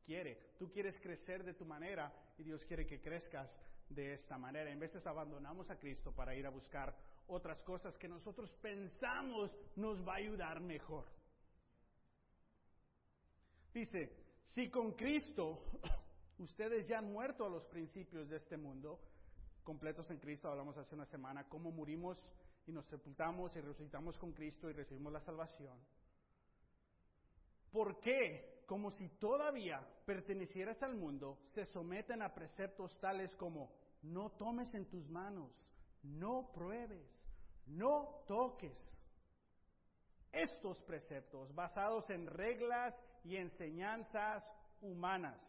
quiere. 0.06 0.52
Tú 0.60 0.70
quieres 0.70 0.96
crecer 1.00 1.42
de 1.42 1.54
tu 1.54 1.64
manera 1.64 2.12
y 2.38 2.44
Dios 2.44 2.64
quiere 2.64 2.86
que 2.86 3.00
crezcas 3.00 3.50
de 3.88 4.12
esta 4.14 4.38
manera. 4.38 4.70
En 4.70 4.78
veces 4.78 5.04
abandonamos 5.08 5.68
a 5.70 5.76
Cristo 5.76 6.12
para 6.12 6.36
ir 6.36 6.46
a 6.46 6.50
buscar 6.50 6.94
otras 7.28 7.60
cosas 7.62 7.96
que 7.98 8.08
nosotros 8.08 8.50
pensamos 8.60 9.50
nos 9.76 10.06
va 10.06 10.14
a 10.14 10.16
ayudar 10.16 10.60
mejor. 10.60 11.04
Dice, 13.72 14.10
si 14.54 14.70
con 14.70 14.92
Cristo 14.92 15.62
ustedes 16.38 16.86
ya 16.88 16.98
han 16.98 17.12
muerto 17.12 17.46
a 17.46 17.50
los 17.50 17.64
principios 17.66 18.28
de 18.28 18.36
este 18.36 18.56
mundo, 18.56 18.98
completos 19.62 20.10
en 20.10 20.18
Cristo, 20.18 20.48
hablamos 20.48 20.76
hace 20.78 20.94
una 20.94 21.06
semana, 21.06 21.48
cómo 21.48 21.70
murimos 21.70 22.18
y 22.66 22.72
nos 22.72 22.86
sepultamos 22.86 23.54
y 23.54 23.60
resucitamos 23.60 24.16
con 24.18 24.32
Cristo 24.32 24.68
y 24.68 24.72
recibimos 24.72 25.12
la 25.12 25.20
salvación. 25.20 25.78
¿Por 27.70 28.00
qué, 28.00 28.62
como 28.66 28.90
si 28.90 29.08
todavía 29.10 29.86
pertenecieras 30.06 30.82
al 30.82 30.94
mundo, 30.94 31.38
se 31.54 31.66
someten 31.66 32.22
a 32.22 32.34
preceptos 32.34 32.98
tales 32.98 33.34
como 33.36 33.72
no 34.02 34.30
tomes 34.32 34.72
en 34.74 34.86
tus 34.86 35.08
manos, 35.08 35.52
no 36.02 36.50
pruebes, 36.52 37.17
no 37.68 38.24
toques? 38.26 38.76
Estos 40.32 40.80
preceptos, 40.82 41.54
basados 41.54 42.08
en 42.10 42.26
reglas 42.26 42.94
y 43.24 43.36
enseñanzas 43.36 44.44
humanas, 44.80 45.40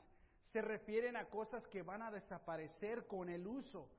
se 0.52 0.62
refieren 0.62 1.16
a 1.18 1.26
cosas 1.26 1.68
que 1.68 1.84
van 1.84 2.02
a 2.02 2.12
desaparecer 2.12 3.06
con 3.06 3.30
el 3.30 3.46
uso. 3.46 3.90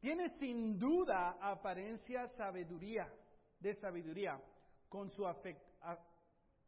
Tiene 0.00 0.30
sin 0.38 0.78
duda 0.78 1.36
apariencia 1.40 2.26
sabiduría, 2.28 3.12
de 3.60 3.74
sabiduría, 3.74 4.40
con 4.88 5.10
su 5.10 5.26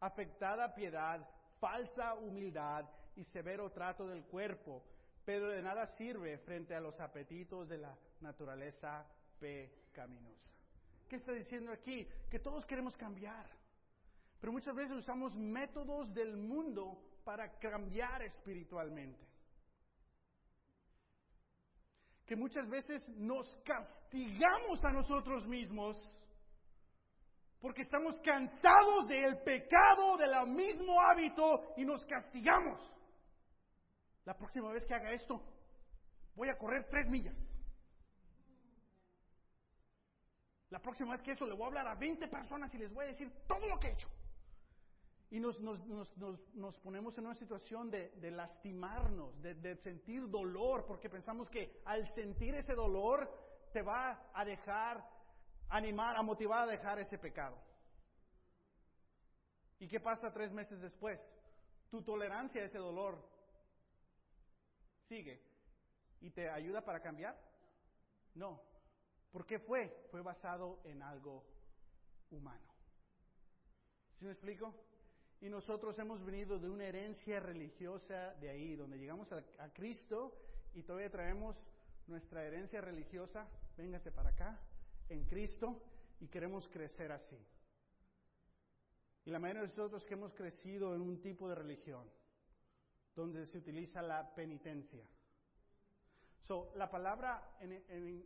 afectada 0.01 0.75
piedad, 0.75 1.29
falsa 1.59 2.15
humildad 2.15 2.85
y 3.17 3.25
severo 3.25 3.71
trato 3.71 4.07
del 4.07 4.25
cuerpo, 4.25 4.85
pero 5.25 5.49
de 5.49 5.63
nada 5.63 5.87
sirve 5.97 6.39
frente 6.39 6.75
a 6.75 6.81
los 6.81 7.01
apetitos 7.01 7.69
de 7.69 7.79
la 7.79 7.97
naturaleza 8.21 9.07
pecaminosa. 9.41 10.52
¿Qué 11.13 11.17
está 11.17 11.33
diciendo 11.33 11.71
aquí? 11.71 12.09
Que 12.31 12.39
todos 12.39 12.65
queremos 12.65 12.97
cambiar, 12.97 13.47
pero 14.41 14.51
muchas 14.51 14.75
veces 14.75 14.97
usamos 14.97 15.37
métodos 15.37 16.11
del 16.15 16.39
mundo 16.39 17.03
para 17.23 17.59
cambiar 17.59 18.23
espiritualmente. 18.23 19.21
Que 22.25 22.35
muchas 22.35 22.67
veces 22.67 23.07
nos 23.11 23.47
castigamos 23.59 24.83
a 24.83 24.93
nosotros 24.93 25.47
mismos 25.47 25.97
Porque 27.61 27.83
estamos 27.83 28.19
cansados 28.21 29.07
del 29.07 29.37
pecado, 29.43 30.17
del 30.17 30.47
mismo 30.49 30.99
hábito 30.99 31.75
y 31.77 31.85
nos 31.85 32.03
castigamos. 32.07 32.81
La 34.25 34.35
próxima 34.35 34.73
vez 34.73 34.83
que 34.87 34.95
haga 34.95 35.13
esto, 35.13 35.43
voy 36.35 36.49
a 36.49 36.57
correr 36.57 36.87
tres 36.89 37.07
millas. 37.11 37.37
La 40.73 40.79
próxima 40.79 41.13
vez 41.13 41.21
que 41.21 41.33
eso 41.33 41.47
le 41.47 41.53
voy 41.53 41.65
a 41.65 41.67
hablar 41.67 41.87
a 41.87 41.95
20 41.95 42.27
personas 42.29 42.75
y 42.75 42.79
les 42.79 42.91
voy 42.91 43.05
a 43.05 43.09
decir 43.09 43.31
todo 43.47 43.67
lo 43.69 43.79
que 43.79 43.89
he 43.89 43.93
hecho. 43.93 44.09
Y 45.31 45.39
nos, 45.39 45.61
nos, 45.61 46.79
ponemos 46.79 47.17
en 47.19 47.27
una 47.27 47.35
situación 47.35 47.91
de, 47.91 48.31
lastimarnos, 48.31 49.39
de, 49.43 49.55
de, 49.55 49.77
sentir 49.77 50.31
dolor, 50.31 50.87
porque 50.87 51.11
pensamos 51.11 51.51
que 51.51 51.83
al 51.85 52.09
sentir 52.15 52.55
ese 52.55 52.75
dolor 52.75 53.31
te 53.75 53.83
va 53.83 54.31
a 54.33 54.47
dejar 54.47 55.07
animar, 55.69 56.17
a 56.17 56.23
motivar 56.23 56.67
a 56.67 56.71
dejar 56.71 56.99
ese 57.01 57.19
pecado. 57.19 57.59
¿Y 59.79 59.89
qué 59.89 60.01
pasa 60.01 60.33
tres 60.33 60.53
meses 60.53 60.81
después? 60.81 61.21
Tu 61.91 62.01
tolerancia 62.01 62.63
a 62.63 62.65
ese 62.65 62.79
dolor 62.79 63.23
sigue 65.07 65.39
y 66.23 66.31
te 66.31 66.49
ayuda 66.49 66.83
para 66.83 67.01
cambiar? 67.01 67.39
No. 68.35 68.72
¿Por 69.33 69.47
qué 69.47 69.59
fue? 69.59 70.07
Fue 70.11 70.21
basado 70.21 70.81
en 70.85 71.03
algo 71.03 71.43
humano. 72.31 72.73
¿Sí 74.19 74.27
me 74.27 74.33
explico? 74.33 74.75
Y 75.41 75.49
nosotros 75.49 75.99
hemos 75.99 76.25
venido 76.25 76.59
de 76.59 76.69
una 76.69 76.85
herencia 76.85 77.41
religiosa 77.41 78.35
de 78.35 78.51
ahí, 78.51 78.77
donde 78.77 78.99
llegamos 78.99 79.33
a, 79.33 79.73
Cristo 79.73 80.39
y 80.75 80.83
todavía 80.83 81.11
traemos 81.11 81.57
nuestra 82.07 82.45
herencia 82.45 82.81
religiosa, 82.81 83.49
véngase 83.77 84.13
para 84.13 84.31
acá, 84.31 84.61
en 85.09 85.25
Cristo, 85.25 85.83
y 86.21 86.29
queremos 86.29 86.69
crecer 86.69 87.11
así. 87.11 87.37
Y 89.25 89.31
la 89.31 89.41
mayoría 89.41 89.63
de 89.63 89.69
nosotros 89.69 90.05
que 90.05 90.15
hemos 90.15 90.35
crecido 90.35 90.95
en 90.95 91.01
un 91.01 91.21
tipo 91.21 91.49
de 91.49 91.55
religión, 91.55 92.09
donde 93.17 93.47
se 93.47 93.59
utiliza 93.59 94.03
la 94.03 94.35
penitencia. 94.35 95.05
So, 96.43 96.73
la 96.77 96.91
palabra 96.91 97.57
en, 97.61 97.73
en, 97.89 98.25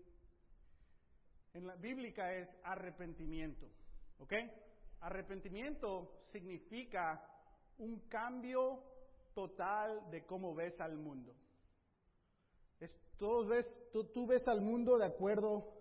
en 1.56 1.66
la 1.66 1.74
bíblica 1.76 2.34
es 2.34 2.48
arrepentimiento, 2.64 3.66
¿ok? 4.18 4.32
Arrepentimiento 5.00 6.26
significa 6.30 7.22
un 7.78 8.00
cambio 8.08 8.82
total 9.34 10.10
de 10.10 10.26
cómo 10.26 10.54
ves 10.54 10.78
al 10.80 10.98
mundo. 10.98 11.34
Es, 12.78 12.90
ves, 13.48 13.90
tú, 13.90 14.04
tú 14.04 14.26
ves 14.26 14.46
al 14.46 14.60
mundo 14.60 14.98
de 14.98 15.06
acuerdo 15.06 15.72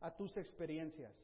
a 0.00 0.14
tus 0.14 0.36
experiencias. 0.36 1.14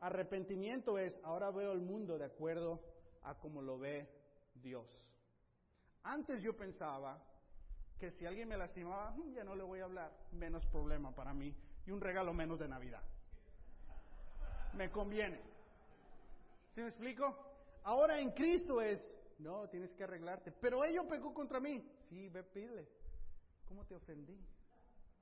Arrepentimiento 0.00 0.98
es, 0.98 1.18
ahora 1.22 1.50
veo 1.50 1.72
el 1.72 1.80
mundo 1.80 2.18
de 2.18 2.26
acuerdo 2.26 2.82
a 3.22 3.38
cómo 3.38 3.62
lo 3.62 3.78
ve 3.78 4.06
Dios. 4.54 4.86
Antes 6.02 6.42
yo 6.42 6.54
pensaba 6.54 7.22
que 7.98 8.10
si 8.10 8.26
alguien 8.26 8.48
me 8.48 8.58
lastimaba, 8.58 9.12
mm, 9.12 9.32
ya 9.32 9.44
no 9.44 9.54
le 9.54 9.62
voy 9.62 9.80
a 9.80 9.84
hablar, 9.84 10.12
menos 10.32 10.66
problema 10.66 11.14
para 11.14 11.32
mí 11.32 11.56
y 11.86 11.90
un 11.90 12.00
regalo 12.00 12.32
menos 12.32 12.58
de 12.58 12.68
Navidad. 12.68 13.02
Me 14.74 14.90
conviene. 14.90 15.40
¿Sí 16.74 16.80
me 16.80 16.88
explico? 16.88 17.36
Ahora 17.84 18.18
en 18.18 18.30
Cristo 18.30 18.80
es, 18.80 19.10
no, 19.38 19.68
tienes 19.68 19.92
que 19.92 20.04
arreglarte. 20.04 20.52
Pero 20.52 20.84
ellos 20.84 21.04
pecó 21.06 21.34
contra 21.34 21.60
mí. 21.60 21.84
Sí, 22.08 22.28
ve, 22.28 22.42
pide. 22.42 22.88
¿Cómo 23.68 23.84
te 23.84 23.94
ofendí? 23.94 24.38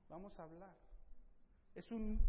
Vamos 0.09 0.37
a 0.39 0.43
hablar. 0.43 0.73
Es 1.75 1.91
un, 1.91 2.19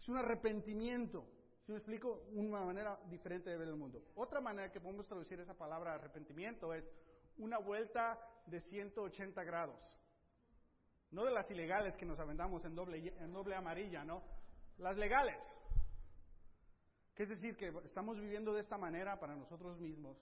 es 0.00 0.08
un 0.08 0.16
arrepentimiento. 0.16 1.26
¿Sí 1.64 1.70
me 1.72 1.78
explico? 1.78 2.24
Una 2.32 2.64
manera 2.64 2.98
diferente 3.08 3.50
de 3.50 3.56
ver 3.56 3.68
el 3.68 3.76
mundo. 3.76 4.02
Otra 4.16 4.40
manera 4.40 4.72
que 4.72 4.80
podemos 4.80 5.06
traducir 5.06 5.38
esa 5.40 5.54
palabra 5.54 5.94
arrepentimiento 5.94 6.74
es 6.74 6.90
una 7.38 7.58
vuelta 7.58 8.18
de 8.46 8.60
180 8.60 9.44
grados. 9.44 9.92
No 11.12 11.24
de 11.24 11.30
las 11.30 11.50
ilegales 11.50 11.96
que 11.96 12.06
nos 12.06 12.18
aventamos 12.18 12.64
en 12.64 12.74
doble, 12.74 13.14
en 13.18 13.32
doble 13.32 13.54
amarilla, 13.54 14.04
¿no? 14.04 14.22
Las 14.78 14.96
legales. 14.96 15.38
Que 17.14 17.24
es 17.24 17.28
decir, 17.28 17.56
que 17.56 17.68
estamos 17.84 18.18
viviendo 18.18 18.54
de 18.54 18.62
esta 18.62 18.78
manera 18.78 19.20
para 19.20 19.36
nosotros 19.36 19.78
mismos. 19.78 20.16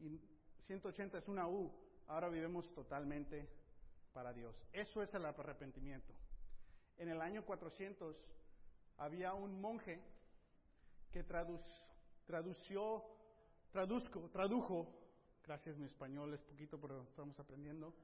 Y 0.00 0.20
180 0.66 1.18
es 1.18 1.28
una 1.28 1.48
U. 1.48 1.70
Ahora 2.06 2.28
vivimos 2.28 2.72
totalmente 2.72 3.48
para 4.12 4.32
Dios. 4.32 4.64
Eso 4.72 5.02
es 5.02 5.12
el 5.14 5.24
arrepentimiento. 5.24 6.12
En 6.98 7.08
el 7.08 7.20
año 7.20 7.44
400 7.44 8.16
había 8.98 9.34
un 9.34 9.60
monje 9.60 10.00
que 11.10 11.24
tradució, 11.24 13.04
traduzco, 13.72 14.28
tradujo, 14.30 14.88
gracias 15.42 15.76
mi 15.76 15.86
español 15.86 16.32
es 16.34 16.42
poquito 16.42 16.80
pero 16.80 17.02
estamos 17.02 17.38
aprendiendo, 17.40 17.94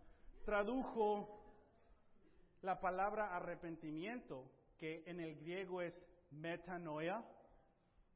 tradujo 0.44 1.47
la 2.62 2.80
palabra 2.80 3.36
arrepentimiento, 3.36 4.50
que 4.78 5.02
en 5.06 5.20
el 5.20 5.36
griego 5.36 5.82
es 5.82 5.94
metanoia, 6.30 7.24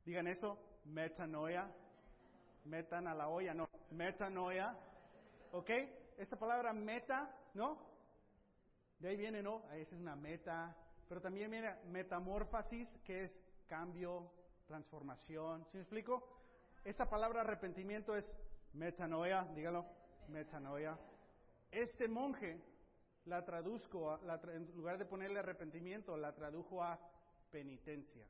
Digan 0.04 0.26
eso, 0.26 0.58
metanoia. 0.84 1.70
Metan 2.64 3.06
a 3.06 3.14
la 3.14 3.28
olla, 3.28 3.54
no, 3.54 3.68
metanoia. 3.90 4.76
¿Ok? 5.52 5.70
Esta 6.18 6.36
palabra 6.36 6.72
meta, 6.72 7.30
¿no? 7.54 7.78
De 8.98 9.08
ahí 9.08 9.16
viene, 9.16 9.42
¿no? 9.42 9.62
Esa 9.72 9.94
es 9.94 10.00
una 10.00 10.16
meta. 10.16 10.76
Pero 11.08 11.20
también 11.20 11.50
viene 11.50 11.74
metamorfosis, 11.90 12.88
que 13.04 13.24
es 13.24 13.32
cambio, 13.68 14.30
transformación. 14.66 15.64
¿Sí 15.70 15.76
me 15.76 15.82
explico? 15.82 16.40
Esta 16.84 17.08
palabra 17.08 17.42
arrepentimiento 17.42 18.16
es 18.16 18.24
metanoia, 18.72 19.46
dígalo, 19.54 19.86
metanoia. 20.28 20.98
Este 21.70 22.08
monje 22.08 22.60
la 23.26 23.44
traduzco, 23.44 24.18
en 24.50 24.74
lugar 24.74 24.98
de 24.98 25.04
ponerle 25.04 25.38
arrepentimiento, 25.38 26.16
la 26.16 26.34
tradujo 26.34 26.82
a 26.82 26.98
penitencia. 27.50 28.26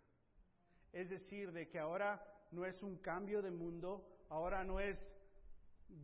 Es 0.93 1.09
decir, 1.09 1.53
de 1.53 1.69
que 1.69 1.79
ahora 1.79 2.23
no 2.51 2.67
es 2.67 2.83
un 2.83 2.97
cambio 2.99 3.41
de 3.41 3.51
mundo, 3.51 4.07
ahora 4.29 4.65
no 4.65 4.81
es 4.81 4.99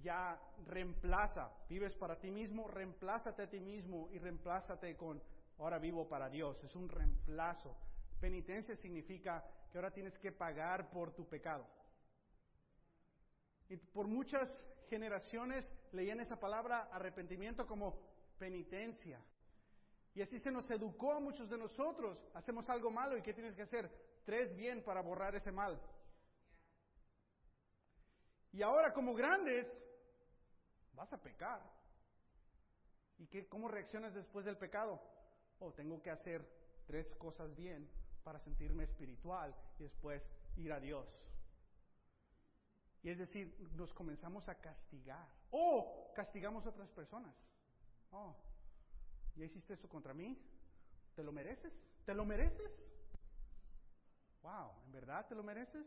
ya 0.03 0.41
reemplaza, 0.67 1.51
vives 1.69 1.95
para 1.97 2.19
ti 2.19 2.31
mismo, 2.31 2.69
reemplázate 2.69 3.43
a 3.43 3.51
ti 3.51 3.61
mismo 3.61 4.09
y 4.11 4.19
reemplázate 4.19 4.97
con 4.97 5.23
ahora 5.59 5.79
vivo 5.79 6.09
para 6.09 6.29
Dios, 6.29 6.63
es 6.63 6.75
un 6.75 6.89
reemplazo. 6.89 7.77
Penitencia 8.21 8.77
significa 8.77 9.45
que 9.71 9.79
ahora 9.79 9.91
tienes 9.91 10.19
que 10.19 10.33
pagar 10.33 10.91
por 10.91 11.13
tu 11.13 11.27
pecado. 11.29 11.67
Y 13.69 13.77
por 13.77 14.07
muchas 14.07 14.53
generaciones 14.89 15.69
leían 15.93 16.21
esa 16.21 16.39
palabra 16.41 16.89
arrepentimiento 16.93 17.67
como 17.67 17.99
penitencia. 18.39 19.21
Y 20.15 20.23
así 20.23 20.39
se 20.41 20.51
nos 20.51 20.71
educó 20.71 21.13
a 21.13 21.21
muchos 21.21 21.49
de 21.51 21.59
nosotros. 21.59 22.19
Hacemos 22.35 22.69
algo 22.69 22.91
malo 22.91 23.17
y 23.17 23.23
¿qué 23.23 23.35
tienes 23.35 23.55
que 23.55 23.63
hacer? 23.63 23.91
tres 24.29 24.55
bien 24.55 24.83
para 24.83 25.01
borrar 25.01 25.35
ese 25.35 25.51
mal. 25.51 25.81
Y 28.53 28.61
ahora 28.61 28.93
como 28.93 29.15
grandes, 29.15 29.67
vas 30.93 31.11
a 31.15 31.17
pecar. 31.17 31.63
¿Y 33.17 33.27
qué, 33.27 33.49
cómo 33.49 33.69
reaccionas 33.69 34.13
después 34.13 34.45
del 34.45 34.59
pecado? 34.59 35.01
Oh, 35.61 35.73
tengo 35.73 36.03
que 36.03 36.11
hacer 36.11 36.47
tres 36.87 37.07
cosas 37.15 37.57
bien 37.57 37.89
para 38.23 38.39
sentirme 38.41 38.85
espiritual 38.85 39.57
y 39.79 39.85
después 39.85 40.23
ir 40.59 40.75
a 40.75 40.79
Dios. 40.79 41.07
Y 43.03 43.09
es 43.09 43.17
decir, 43.17 43.57
nos 43.77 43.95
comenzamos 43.95 44.47
a 44.51 44.57
castigar. 44.57 45.27
O 45.53 46.13
castigamos 46.15 46.67
a 46.67 46.69
otras 46.69 46.91
personas. 46.91 47.35
Oh, 48.11 48.35
¿ya 49.37 49.45
hiciste 49.45 49.75
eso 49.75 49.89
contra 49.89 50.15
mí? 50.15 50.39
¿Te 51.15 51.23
lo 51.23 51.33
mereces? 51.33 51.73
¿Te 52.05 52.15
lo 52.15 52.25
mereces? 52.25 52.71
wow, 54.49 54.71
¿en 54.87 54.93
verdad 54.93 55.27
te 55.27 55.35
lo 55.35 55.43
mereces? 55.43 55.87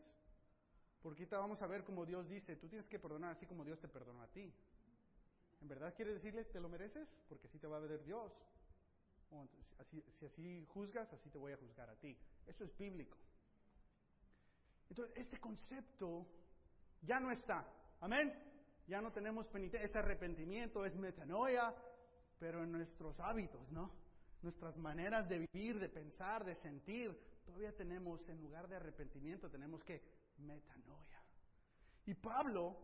Porque 1.02 1.22
ahorita 1.22 1.40
vamos 1.40 1.62
a 1.62 1.68
ver 1.68 1.84
cómo 1.84 2.06
Dios 2.06 2.30
dice, 2.30 2.56
tú 2.56 2.68
tienes 2.68 2.88
que 2.88 3.00
perdonar 3.00 3.32
así 3.32 3.46
como 3.46 3.66
Dios 3.66 3.80
te 3.80 3.88
perdonó 3.88 4.22
a 4.22 4.28
ti. 4.28 4.54
¿En 5.62 5.68
verdad 5.68 5.94
quiere 5.96 6.14
decirle, 6.14 6.46
te 6.46 6.60
lo 6.60 6.70
mereces? 6.70 7.08
Porque 7.28 7.48
así 7.48 7.58
te 7.58 7.68
va 7.68 7.78
a 7.78 7.80
ver 7.80 8.04
Dios. 8.04 8.32
si 10.20 10.26
así 10.26 10.66
juzgas, 10.68 11.12
así 11.14 11.30
te 11.30 11.38
voy 11.38 11.54
a 11.54 11.58
juzgar 11.58 11.90
a 11.90 11.96
ti. 11.96 12.18
Eso 12.46 12.64
es 12.64 12.78
bíblico. 12.78 13.18
Entonces, 14.90 15.16
este 15.18 15.40
concepto 15.40 16.28
ya 17.02 17.20
no 17.20 17.32
está. 17.32 17.66
Amén. 18.00 18.34
Ya 18.88 19.02
no 19.02 19.12
tenemos 19.12 19.48
penitencia, 19.48 19.88
ese 19.88 20.00
arrepentimiento, 20.00 20.86
es 20.86 20.96
metanoia, 20.96 21.74
pero 22.42 22.64
en 22.64 22.72
nuestros 22.72 23.20
hábitos, 23.20 23.72
¿no? 23.72 23.92
Nuestras 24.42 24.76
maneras 24.76 25.30
de 25.30 25.46
vivir, 25.54 25.80
de 25.80 25.90
pensar, 25.90 26.44
de 26.44 26.56
sentir, 26.56 27.16
todavía 27.46 27.72
tenemos, 27.72 28.28
en 28.30 28.42
lugar 28.42 28.68
de 28.68 28.78
arrepentimiento, 28.78 29.48
tenemos 29.48 29.84
que 29.84 30.02
metanoia. 30.38 31.22
Y 32.08 32.16
Pablo 32.16 32.76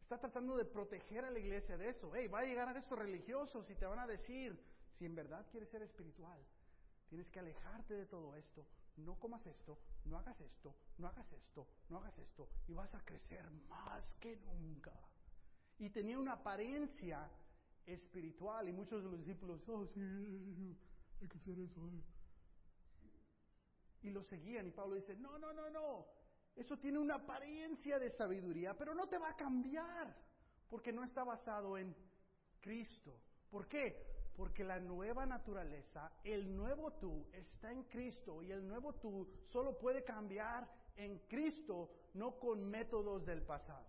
está 0.00 0.18
tratando 0.18 0.56
de 0.56 0.64
proteger 0.64 1.24
a 1.24 1.32
la 1.32 1.40
iglesia 1.40 1.76
de 1.76 1.88
eso. 1.88 2.12
Hey, 2.14 2.28
va 2.28 2.38
a 2.38 2.44
llegar 2.44 2.68
a 2.68 2.78
estos 2.78 2.96
religiosos 2.96 3.68
y 3.68 3.74
te 3.74 3.86
van 3.86 3.98
a 3.98 4.06
decir, 4.06 4.56
si 4.96 5.04
en 5.04 5.16
verdad 5.16 5.44
quieres 5.50 5.68
ser 5.68 5.82
espiritual, 5.82 6.38
tienes 7.08 7.28
que 7.30 7.40
alejarte 7.40 7.94
de 7.94 8.06
todo 8.06 8.36
esto, 8.36 8.64
no 8.98 9.18
comas 9.18 9.44
esto, 9.48 9.80
no 10.04 10.16
hagas 10.16 10.40
esto, 10.40 10.72
no 10.98 11.08
hagas 11.08 11.32
esto, 11.32 11.66
no 11.88 11.98
hagas 11.98 12.16
esto, 12.20 12.48
y 12.68 12.72
vas 12.72 12.94
a 12.94 13.04
crecer 13.04 13.50
más 13.68 14.04
que 14.20 14.36
nunca. 14.36 14.92
Y 15.76 15.90
tenía 15.90 16.20
una 16.20 16.34
apariencia 16.34 17.28
espiritual, 17.86 18.68
y 18.68 18.72
muchos 18.72 19.02
de 19.02 19.10
los 19.10 19.18
discípulos, 19.18 19.66
oh 19.68 19.86
sí, 19.86 20.76
hay 21.20 21.28
que 21.28 21.38
hacer 21.38 21.58
eso. 21.58 21.86
eh". 21.88 22.02
Y 24.02 24.10
lo 24.10 24.22
seguían, 24.22 24.66
y 24.66 24.70
Pablo 24.70 24.96
dice, 24.96 25.16
no, 25.16 25.38
no, 25.38 25.52
no, 25.52 25.70
no, 25.70 26.06
eso 26.54 26.78
tiene 26.78 26.98
una 26.98 27.16
apariencia 27.16 27.98
de 27.98 28.10
sabiduría, 28.10 28.74
pero 28.74 28.94
no 28.94 29.08
te 29.08 29.18
va 29.18 29.30
a 29.30 29.36
cambiar, 29.36 30.16
porque 30.68 30.92
no 30.92 31.04
está 31.04 31.22
basado 31.24 31.76
en 31.76 31.94
Cristo. 32.60 33.20
¿Por 33.50 33.68
qué? 33.68 34.30
Porque 34.36 34.64
la 34.64 34.78
nueva 34.80 35.24
naturaleza, 35.26 36.12
el 36.24 36.54
nuevo 36.54 36.92
tú, 36.94 37.26
está 37.32 37.72
en 37.72 37.84
Cristo 37.84 38.42
y 38.42 38.52
el 38.52 38.66
nuevo 38.66 38.94
tú 38.94 39.28
solo 39.48 39.78
puede 39.78 40.02
cambiar 40.04 40.68
en 40.96 41.18
Cristo, 41.20 41.90
no 42.14 42.38
con 42.38 42.68
métodos 42.68 43.24
del 43.24 43.42
pasado. 43.42 43.86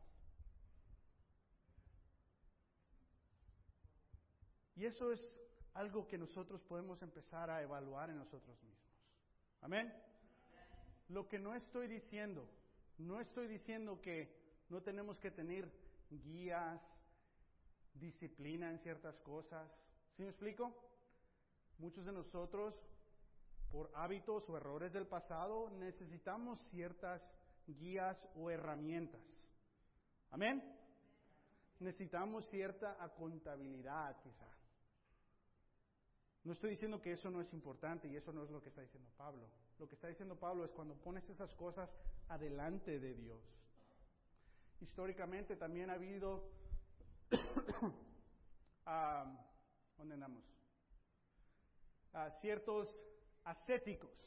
Y 4.77 4.85
eso 4.85 5.11
es 5.11 5.19
algo 5.73 6.07
que 6.07 6.19
nosotros 6.19 6.61
podemos 6.61 7.01
empezar 7.01 7.49
a 7.49 7.63
evaluar 7.63 8.11
en 8.11 8.17
nosotros 8.17 8.61
mismos. 8.63 8.87
Amén. 9.61 9.91
Lo 11.09 11.27
que 11.27 11.39
no 11.39 11.55
estoy 11.55 11.87
diciendo, 11.87 12.47
no 12.99 13.19
estoy 13.19 13.47
diciendo 13.47 13.99
que 13.99 14.37
no 14.69 14.81
tenemos 14.83 15.17
que 15.17 15.31
tener 15.31 15.71
guías, 16.11 16.79
disciplina 17.95 18.69
en 18.69 18.77
ciertas 18.79 19.17
cosas. 19.21 19.67
¿Sí 20.15 20.21
me 20.21 20.29
explico? 20.29 20.71
Muchos 21.79 22.05
de 22.05 22.11
nosotros, 22.11 22.75
por 23.71 23.89
hábitos 23.95 24.47
o 24.47 24.57
errores 24.57 24.93
del 24.93 25.07
pasado, 25.07 25.71
necesitamos 25.71 26.59
ciertas 26.69 27.21
guías 27.65 28.15
o 28.35 28.51
herramientas. 28.51 29.21
Amén. 30.29 30.63
Necesitamos 31.79 32.47
cierta 32.49 32.95
contabilidad, 33.15 34.15
quizá. 34.21 34.57
No 36.47 36.53
estoy 36.53 36.69
diciendo 36.69 37.01
que 37.01 37.11
eso 37.11 37.29
no 37.29 37.41
es 37.41 37.51
importante 37.51 38.07
y 38.07 38.15
eso 38.15 38.31
no 38.31 38.41
es 38.45 38.49
lo 38.49 38.61
que 38.61 38.69
está 38.69 38.79
diciendo 38.79 39.09
Pablo. 39.17 39.49
Lo 39.79 39.85
que 39.85 39.95
está 39.95 40.07
diciendo 40.07 40.39
Pablo 40.39 40.63
es 40.63 40.71
cuando 40.71 40.95
pones 40.95 41.29
esas 41.29 41.53
cosas 41.55 41.89
adelante 42.29 43.01
de 43.01 43.13
Dios. 43.15 43.41
Históricamente 44.79 45.57
también 45.57 45.89
ha 45.89 45.95
habido, 45.95 46.49
ah, 48.85 49.45
¿dónde 49.97 50.13
andamos? 50.13 50.45
Ah, 52.13 52.29
ciertos 52.39 52.95
ascéticos, 53.43 54.17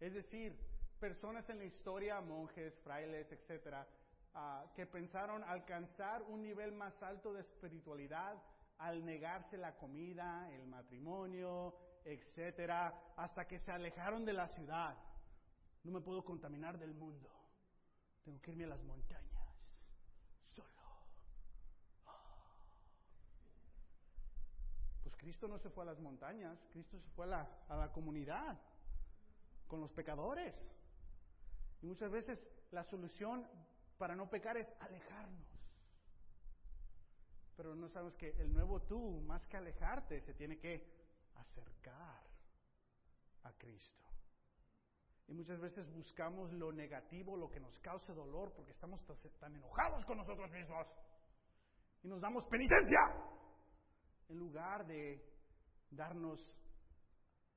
es 0.00 0.14
decir, 0.14 0.58
personas 0.98 1.46
en 1.50 1.58
la 1.58 1.64
historia, 1.66 2.22
monjes, 2.22 2.72
frailes, 2.78 3.30
etcétera, 3.32 3.86
ah, 4.32 4.64
que 4.74 4.86
pensaron 4.86 5.44
alcanzar 5.44 6.22
un 6.22 6.40
nivel 6.40 6.72
más 6.72 7.02
alto 7.02 7.34
de 7.34 7.42
espiritualidad 7.42 8.42
al 8.80 9.04
negarse 9.04 9.56
la 9.58 9.76
comida, 9.76 10.50
el 10.52 10.66
matrimonio, 10.66 11.74
etcétera, 12.04 13.12
hasta 13.16 13.46
que 13.46 13.58
se 13.58 13.70
alejaron 13.70 14.24
de 14.24 14.32
la 14.32 14.48
ciudad. 14.48 14.96
No 15.84 15.92
me 15.92 16.00
puedo 16.00 16.24
contaminar 16.24 16.78
del 16.78 16.94
mundo. 16.94 17.30
Tengo 18.24 18.40
que 18.40 18.50
irme 18.50 18.64
a 18.64 18.68
las 18.68 18.82
montañas, 18.82 19.54
solo. 20.54 20.68
Pues 25.02 25.16
Cristo 25.16 25.46
no 25.48 25.58
se 25.58 25.70
fue 25.70 25.84
a 25.84 25.86
las 25.86 25.98
montañas, 25.98 26.58
Cristo 26.72 26.98
se 26.98 27.08
fue 27.10 27.26
a 27.26 27.28
la, 27.28 27.48
a 27.68 27.76
la 27.76 27.92
comunidad, 27.92 28.58
con 29.66 29.80
los 29.80 29.92
pecadores. 29.92 30.54
Y 31.82 31.86
muchas 31.86 32.10
veces 32.10 32.38
la 32.70 32.84
solución 32.84 33.46
para 33.98 34.16
no 34.16 34.28
pecar 34.30 34.56
es 34.56 34.68
alejarnos. 34.80 35.49
Pero 37.60 37.74
no 37.74 37.90
sabes 37.90 38.16
que 38.16 38.30
el 38.38 38.50
nuevo 38.54 38.80
tú, 38.80 39.20
más 39.20 39.46
que 39.46 39.58
alejarte, 39.58 40.22
se 40.22 40.32
tiene 40.32 40.58
que 40.58 40.82
acercar 41.34 42.22
a 43.42 43.52
Cristo. 43.52 44.02
Y 45.28 45.34
muchas 45.34 45.60
veces 45.60 45.86
buscamos 45.92 46.50
lo 46.54 46.72
negativo, 46.72 47.36
lo 47.36 47.50
que 47.50 47.60
nos 47.60 47.78
cause 47.80 48.14
dolor, 48.14 48.54
porque 48.54 48.70
estamos 48.70 48.98
tan 49.38 49.54
enojados 49.54 50.06
con 50.06 50.16
nosotros 50.16 50.50
mismos. 50.50 50.86
Y 52.02 52.08
nos 52.08 52.22
damos 52.22 52.46
penitencia, 52.46 52.98
en 54.30 54.38
lugar 54.38 54.86
de 54.86 55.22
darnos 55.90 56.40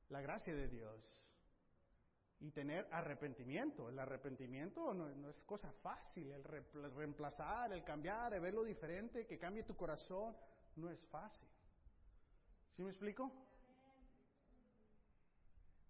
la 0.10 0.20
gracia 0.20 0.54
de 0.54 0.68
Dios 0.68 1.23
y 2.44 2.52
tener 2.52 2.86
arrepentimiento. 2.92 3.88
El 3.88 3.98
arrepentimiento 3.98 4.94
no, 4.94 5.30
es 5.30 5.42
cosa 5.44 5.72
fácil, 5.82 6.30
el, 6.30 6.44
re, 6.44 6.62
el 6.74 6.92
reemplazar, 6.92 7.72
el 7.72 7.86
cambiar, 7.86 8.34
el 8.34 8.42
ver 8.42 8.54
lo 8.54 8.66
diferente, 8.66 9.26
que 9.26 9.40
cambie 9.40 9.64
tu 9.64 9.78
corazón, 9.78 10.36
no 10.76 10.90
es 10.90 11.00
fácil. 11.06 11.48
¿Sí 12.76 12.84
me 12.84 12.90
explico? 12.90 13.32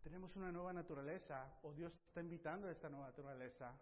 Tenemos 0.04 0.36
una 0.36 0.52
nueva 0.52 0.74
naturaleza, 0.74 1.58
o 1.63 1.74
Dios 1.74 1.92
está 2.08 2.22
invitando 2.22 2.68
a 2.68 2.72
esta 2.72 2.88
nueva 2.88 3.08
naturaleza, 3.08 3.74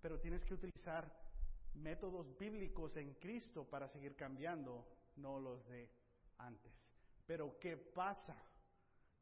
pero 0.00 0.20
tienes 0.20 0.44
que 0.44 0.54
utilizar 0.54 1.10
métodos 1.74 2.38
bíblicos 2.38 2.96
en 2.96 3.14
Cristo 3.14 3.64
para 3.64 3.88
seguir 3.88 4.14
cambiando, 4.14 4.86
no 5.16 5.40
los 5.40 5.66
de 5.66 5.90
antes. 6.38 6.72
Pero 7.26 7.58
¿qué 7.58 7.76
pasa? 7.76 8.36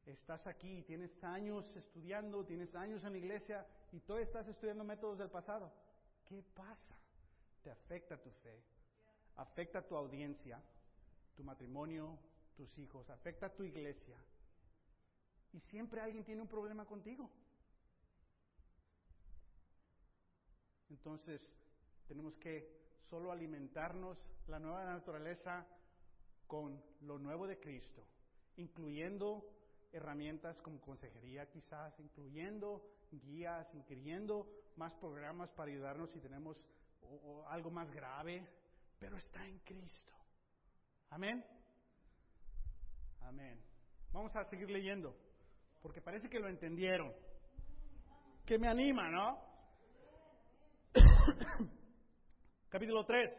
Estás 0.06 0.46
aquí, 0.46 0.82
tienes 0.82 1.22
años 1.24 1.64
estudiando, 1.76 2.44
tienes 2.44 2.74
años 2.74 3.02
en 3.04 3.12
la 3.12 3.18
iglesia 3.18 3.66
y 3.90 4.00
todavía 4.00 4.26
estás 4.26 4.46
estudiando 4.48 4.84
métodos 4.84 5.18
del 5.18 5.30
pasado. 5.30 5.72
¿Qué 6.26 6.42
pasa? 6.54 6.98
Te 7.62 7.70
afecta 7.70 8.20
tu 8.20 8.30
fe, 8.30 8.62
afecta 9.36 9.80
tu 9.86 9.96
audiencia, 9.96 10.60
tu 11.34 11.42
matrimonio, 11.42 12.18
tus 12.54 12.76
hijos, 12.78 13.08
afecta 13.08 13.48
tu 13.48 13.64
iglesia. 13.64 14.16
Y 15.54 15.60
siempre 15.60 16.02
alguien 16.02 16.24
tiene 16.24 16.42
un 16.42 16.48
problema 16.48 16.84
contigo. 16.84 17.30
Entonces, 20.90 21.50
tenemos 22.06 22.36
que 22.36 22.84
solo 23.08 23.32
alimentarnos 23.32 24.18
la 24.48 24.58
nueva 24.58 24.84
naturaleza 24.84 25.66
con 26.46 26.82
lo 27.00 27.18
nuevo 27.18 27.46
de 27.46 27.58
Cristo, 27.58 28.04
incluyendo 28.56 29.50
herramientas 29.94 30.60
como 30.60 30.80
consejería 30.80 31.46
quizás, 31.46 31.98
incluyendo 32.00 32.82
guías, 33.10 33.66
incluyendo 33.74 34.46
más 34.76 34.92
programas 34.94 35.50
para 35.52 35.70
ayudarnos 35.70 36.10
si 36.10 36.20
tenemos 36.20 36.56
algo 37.48 37.70
más 37.70 37.90
grave, 37.92 38.46
pero 38.98 39.16
está 39.16 39.46
en 39.46 39.58
Cristo. 39.60 40.12
Amén. 41.10 41.44
Amén. 43.20 43.62
Vamos 44.12 44.34
a 44.36 44.44
seguir 44.44 44.70
leyendo, 44.70 45.16
porque 45.80 46.00
parece 46.00 46.28
que 46.28 46.40
lo 46.40 46.48
entendieron. 46.48 47.12
Que 48.44 48.58
me 48.58 48.68
anima, 48.68 49.08
¿no? 49.10 49.38
Capítulo 52.68 53.04
3. 53.04 53.30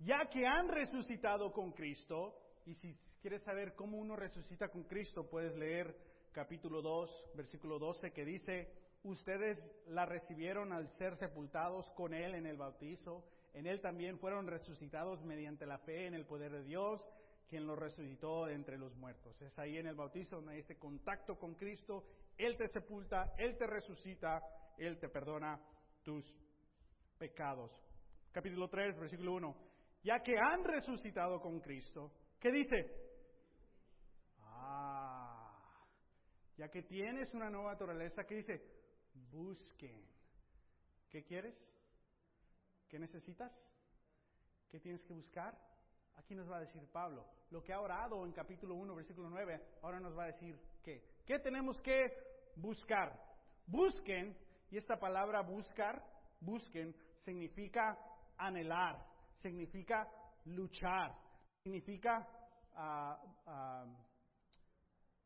Ya 0.00 0.26
que 0.30 0.46
han 0.46 0.68
resucitado 0.68 1.50
con 1.52 1.72
Cristo, 1.72 2.43
y 2.66 2.74
si 2.74 2.96
quieres 3.20 3.42
saber 3.42 3.74
cómo 3.74 3.98
uno 3.98 4.16
resucita 4.16 4.68
con 4.68 4.84
Cristo, 4.84 5.28
puedes 5.28 5.54
leer 5.56 5.96
capítulo 6.32 6.82
2, 6.82 7.32
versículo 7.34 7.78
12, 7.78 8.12
que 8.12 8.24
dice, 8.24 8.72
ustedes 9.02 9.58
la 9.86 10.06
recibieron 10.06 10.72
al 10.72 10.88
ser 10.96 11.16
sepultados 11.16 11.90
con 11.90 12.14
Él 12.14 12.34
en 12.34 12.46
el 12.46 12.56
bautizo, 12.56 13.24
en 13.52 13.66
Él 13.66 13.80
también 13.80 14.18
fueron 14.18 14.46
resucitados 14.46 15.22
mediante 15.22 15.66
la 15.66 15.78
fe 15.78 16.06
en 16.06 16.14
el 16.14 16.26
poder 16.26 16.52
de 16.52 16.64
Dios, 16.64 17.00
quien 17.48 17.66
los 17.66 17.78
resucitó 17.78 18.48
entre 18.48 18.78
los 18.78 18.96
muertos. 18.96 19.40
Es 19.42 19.56
ahí 19.58 19.76
en 19.76 19.86
el 19.86 19.94
bautizo 19.94 20.36
donde 20.36 20.54
hay 20.54 20.60
este 20.60 20.78
contacto 20.78 21.38
con 21.38 21.54
Cristo, 21.54 22.04
Él 22.36 22.56
te 22.56 22.66
sepulta, 22.68 23.34
Él 23.38 23.56
te 23.58 23.66
resucita, 23.66 24.42
Él 24.78 24.98
te 24.98 25.08
perdona 25.08 25.60
tus 26.02 26.24
pecados. 27.18 27.70
Capítulo 28.32 28.68
3, 28.68 28.98
versículo 28.98 29.34
1. 29.34 29.56
Ya 30.02 30.20
que 30.20 30.32
han 30.36 30.64
resucitado 30.64 31.40
con 31.40 31.60
Cristo, 31.60 32.10
¿qué 32.44 32.52
dice? 32.52 32.90
Ah, 34.42 35.50
ya 36.58 36.68
que 36.68 36.82
tienes 36.82 37.32
una 37.32 37.48
nueva 37.48 37.72
naturaleza, 37.72 38.24
¿qué 38.24 38.34
dice? 38.34 38.62
Busquen. 39.32 40.06
¿Qué 41.08 41.24
quieres? 41.24 41.56
¿Qué 42.86 42.98
necesitas? 42.98 43.50
¿Qué 44.70 44.78
tienes 44.78 45.02
que 45.04 45.14
buscar? 45.14 45.58
Aquí 46.16 46.34
nos 46.34 46.50
va 46.50 46.58
a 46.58 46.60
decir 46.60 46.86
Pablo. 46.92 47.26
Lo 47.48 47.62
que 47.62 47.72
ha 47.72 47.80
orado 47.80 48.26
en 48.26 48.32
capítulo 48.32 48.74
1, 48.74 48.94
versículo 48.94 49.30
9, 49.30 49.78
ahora 49.80 49.98
nos 49.98 50.14
va 50.14 50.24
a 50.24 50.32
decir 50.32 50.60
qué. 50.82 51.02
¿Qué 51.24 51.38
tenemos 51.38 51.80
que 51.80 52.12
buscar? 52.56 53.18
Busquen, 53.66 54.36
y 54.70 54.76
esta 54.76 54.98
palabra 54.98 55.40
buscar, 55.40 56.04
busquen, 56.40 56.94
significa 57.24 57.98
anhelar, 58.36 59.02
significa 59.40 60.06
luchar, 60.44 61.16
significa 61.62 62.28
uh, 62.76 63.84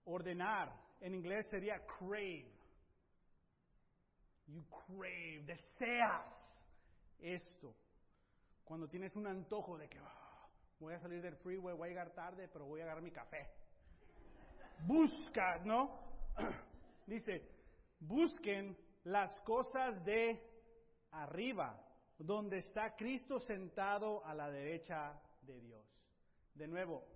ordenar, 0.04 0.72
en 1.00 1.14
inglés 1.14 1.46
sería 1.48 1.84
crave. 1.86 2.50
You 4.46 4.64
crave, 4.86 5.42
deseas 5.44 6.24
esto. 7.18 7.74
Cuando 8.64 8.88
tienes 8.88 9.14
un 9.16 9.26
antojo 9.26 9.76
de 9.76 9.88
que 9.88 9.98
"Ah, 9.98 10.48
voy 10.78 10.94
a 10.94 11.00
salir 11.00 11.22
del 11.22 11.36
freeway, 11.36 11.76
voy 11.76 11.86
a 11.86 11.90
llegar 11.90 12.10
tarde, 12.14 12.48
pero 12.48 12.66
voy 12.66 12.80
a 12.80 12.84
agarrar 12.84 13.02
mi 13.02 13.10
café. 13.10 13.46
Buscas, 14.86 15.64
¿no? 15.64 15.98
Dice, 17.06 17.42
busquen 18.00 18.76
las 19.04 19.34
cosas 19.40 20.04
de 20.04 20.40
arriba, 21.10 21.78
donde 22.18 22.58
está 22.58 22.94
Cristo 22.96 23.40
sentado 23.40 24.24
a 24.24 24.34
la 24.34 24.50
derecha 24.50 25.20
de 25.42 25.60
Dios. 25.60 25.84
De 26.54 26.66
nuevo, 26.66 27.06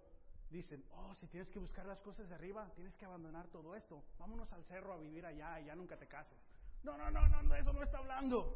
dicen, 0.52 0.84
oh, 0.92 1.14
si 1.16 1.26
tienes 1.26 1.48
que 1.48 1.58
buscar 1.58 1.86
las 1.86 2.00
cosas 2.00 2.28
de 2.28 2.34
arriba, 2.34 2.70
tienes 2.74 2.94
que 2.96 3.04
abandonar 3.04 3.48
todo 3.48 3.74
esto. 3.74 4.04
Vámonos 4.18 4.52
al 4.52 4.64
cerro 4.64 4.92
a 4.92 4.98
vivir 4.98 5.24
allá 5.26 5.60
y 5.60 5.64
ya 5.64 5.74
nunca 5.74 5.96
te 5.96 6.06
cases. 6.06 6.38
No, 6.82 6.96
no, 6.96 7.10
no, 7.10 7.26
no, 7.28 7.54
eso 7.54 7.72
no 7.72 7.82
está 7.82 7.98
hablando. 7.98 8.54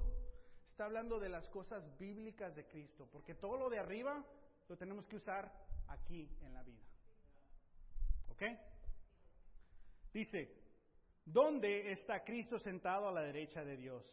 Está 0.70 0.84
hablando 0.84 1.18
de 1.18 1.30
las 1.30 1.48
cosas 1.48 1.82
bíblicas 1.98 2.54
de 2.54 2.66
Cristo, 2.66 3.08
porque 3.10 3.34
todo 3.34 3.56
lo 3.56 3.70
de 3.70 3.78
arriba 3.78 4.22
lo 4.68 4.76
tenemos 4.76 5.06
que 5.06 5.16
usar 5.16 5.50
aquí 5.88 6.28
en 6.42 6.52
la 6.52 6.62
vida. 6.62 6.84
¿Ok? 8.28 8.42
Dice, 10.12 10.54
¿dónde 11.24 11.92
está 11.92 12.22
Cristo 12.24 12.58
sentado 12.58 13.08
a 13.08 13.12
la 13.12 13.22
derecha 13.22 13.64
de 13.64 13.76
Dios? 13.76 14.04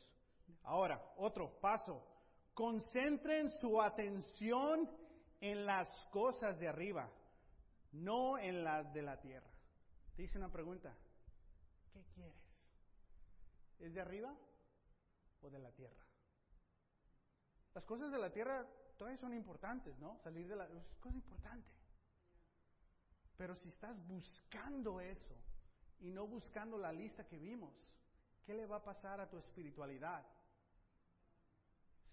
Ahora, 0.64 1.02
otro 1.18 1.60
paso. 1.60 2.08
Concentren 2.54 3.50
su 3.60 3.82
atención 3.82 4.90
en 5.42 5.66
las 5.66 5.90
cosas 6.12 6.58
de 6.60 6.68
arriba, 6.68 7.10
no 7.94 8.38
en 8.38 8.64
las 8.64 8.92
de 8.94 9.02
la 9.02 9.20
tierra. 9.22 9.50
Te 10.16 10.24
hice 10.24 10.38
una 10.38 10.52
pregunta. 10.52 10.94
¿Qué 11.94 12.04
quieres? 12.14 12.34
¿Es 13.80 13.94
de 13.94 14.02
arriba 14.02 14.36
o 15.42 15.50
de 15.50 15.60
la 15.60 15.72
tierra? 15.72 16.06
Las 17.74 17.86
cosas 17.86 18.12
de 18.12 18.18
la 18.18 18.32
tierra 18.32 18.68
todavía 18.98 19.20
son 19.20 19.34
importantes, 19.34 19.98
¿no? 20.00 20.20
Salir 20.24 20.48
de 20.48 20.56
la... 20.56 20.66
Es 20.66 20.96
cosa 21.00 21.16
importante. 21.16 21.70
Pero 23.38 23.56
si 23.56 23.70
estás 23.70 23.96
buscando 24.08 25.00
eso 25.00 25.36
y 26.00 26.12
no 26.12 26.28
buscando 26.28 26.78
la 26.78 26.92
lista 26.92 27.28
que 27.28 27.38
vimos, 27.38 27.74
¿qué 28.46 28.54
le 28.54 28.66
va 28.66 28.78
a 28.78 28.84
pasar 28.84 29.20
a 29.20 29.30
tu 29.30 29.38
espiritualidad? 29.38 30.26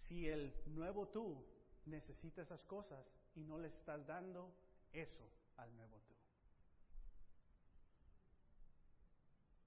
Si 0.09 0.27
el 0.29 0.55
nuevo 0.67 1.09
tú 1.09 1.47
necesita 1.87 2.43
esas 2.43 2.65
cosas 2.65 3.07
y 3.35 3.45
no 3.45 3.59
le 3.59 3.69
estás 3.69 4.07
dando 4.07 4.53
eso 4.93 5.40
al 5.61 5.75
nuevo 5.77 6.01
tú. 6.01 6.15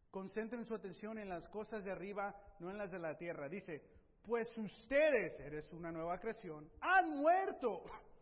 Concentren 0.10 0.66
su 0.66 0.76
atención 0.76 1.18
en 1.18 1.30
las 1.30 1.48
cosas 1.50 1.84
de 1.84 1.92
arriba, 1.92 2.36
no 2.60 2.70
en 2.70 2.78
las 2.78 2.92
de 2.92 3.00
la 3.00 3.18
tierra. 3.18 3.50
Dice, 3.50 3.82
pues 4.24 4.48
ustedes, 4.58 5.40
eres 5.40 5.72
una 5.74 5.92
nueva 5.92 6.20
creación, 6.20 6.70
han 6.82 7.18
muerto. 7.18 7.84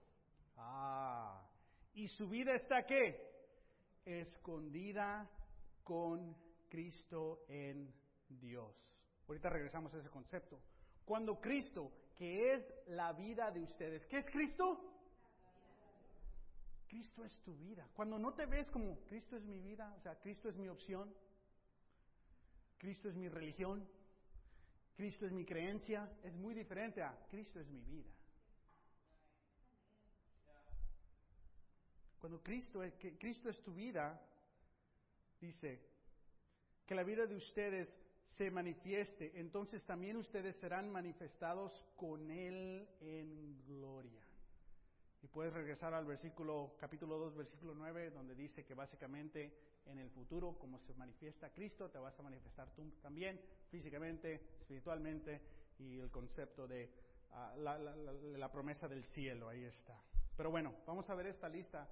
Ah, 0.64 1.42
y 1.94 2.08
su 2.08 2.30
vida 2.30 2.54
está 2.54 2.86
qué? 2.86 3.20
Escondida 4.06 5.28
con 5.84 6.36
Cristo 6.70 7.46
en 7.48 7.92
Dios. 8.30 8.76
Ahorita 9.28 9.50
regresamos 9.50 9.92
a 9.96 9.98
ese 9.98 10.10
concepto. 10.12 10.62
Cuando 11.04 11.42
Cristo, 11.42 11.92
que 12.16 12.54
es 12.54 12.74
la 12.88 13.12
vida 13.14 13.50
de 13.50 13.62
ustedes, 13.62 14.06
¿qué 14.06 14.18
es 14.18 14.26
Cristo? 14.30 14.91
Cristo 16.92 17.24
es 17.24 17.40
tu 17.40 17.56
vida. 17.56 17.88
Cuando 17.94 18.20
no 18.20 18.34
te 18.34 18.46
ves 18.46 18.70
como 18.70 19.00
Cristo 19.06 19.38
es 19.38 19.46
mi 19.46 19.62
vida, 19.62 19.96
o 19.98 20.02
sea, 20.02 20.20
Cristo 20.20 20.50
es 20.50 20.58
mi 20.58 20.68
opción, 20.68 21.10
Cristo 22.78 23.08
es 23.08 23.16
mi 23.16 23.30
religión, 23.30 23.88
Cristo 24.98 25.26
es 25.26 25.32
mi 25.32 25.46
creencia, 25.46 26.12
es 26.22 26.36
muy 26.36 26.54
diferente 26.54 27.02
a 27.02 27.18
Cristo 27.30 27.62
es 27.62 27.70
mi 27.70 27.82
vida. 27.82 28.12
Cuando 32.20 32.44
Cristo 32.44 32.84
es, 32.84 32.94
que 32.96 33.18
Cristo 33.18 33.50
es 33.50 33.64
tu 33.64 33.74
vida, 33.74 34.22
dice 35.40 35.80
que 36.86 36.94
la 36.94 37.04
vida 37.04 37.26
de 37.26 37.38
ustedes 37.38 37.88
se 38.36 38.52
manifieste, 38.52 39.32
entonces 39.40 39.82
también 39.86 40.18
ustedes 40.18 40.58
serán 40.58 40.92
manifestados 40.92 41.86
con 41.96 42.30
Él 42.30 42.86
en 43.00 43.64
gloria. 43.66 44.31
Y 45.22 45.28
puedes 45.28 45.54
regresar 45.54 45.94
al 45.94 46.06
versículo, 46.06 46.76
capítulo 46.80 47.18
2, 47.18 47.36
versículo 47.36 47.76
9, 47.76 48.10
donde 48.10 48.34
dice 48.34 48.66
que 48.66 48.74
básicamente 48.74 49.54
en 49.86 50.00
el 50.00 50.10
futuro, 50.10 50.58
como 50.58 50.80
se 50.80 50.94
manifiesta 50.96 51.52
Cristo, 51.52 51.90
te 51.90 52.00
vas 52.00 52.18
a 52.20 52.24
manifestar 52.24 52.74
tú 52.74 52.92
también, 53.02 53.40
físicamente, 53.70 54.42
espiritualmente, 54.60 55.42
y 55.78 56.00
el 56.00 56.10
concepto 56.10 56.68
de 56.68 56.90
la, 57.58 57.78
la, 57.78 57.96
la, 57.96 58.14
la 58.14 58.52
promesa 58.52 58.88
del 58.88 59.04
cielo, 59.04 59.50
ahí 59.50 59.64
está. 59.64 60.00
Pero 60.36 60.50
bueno, 60.50 60.74
vamos 60.86 61.10
a 61.10 61.16
ver 61.16 61.28
esta 61.28 61.48
lista 61.48 61.88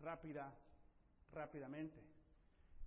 rápida, 0.00 0.52
rápidamente. 1.32 2.00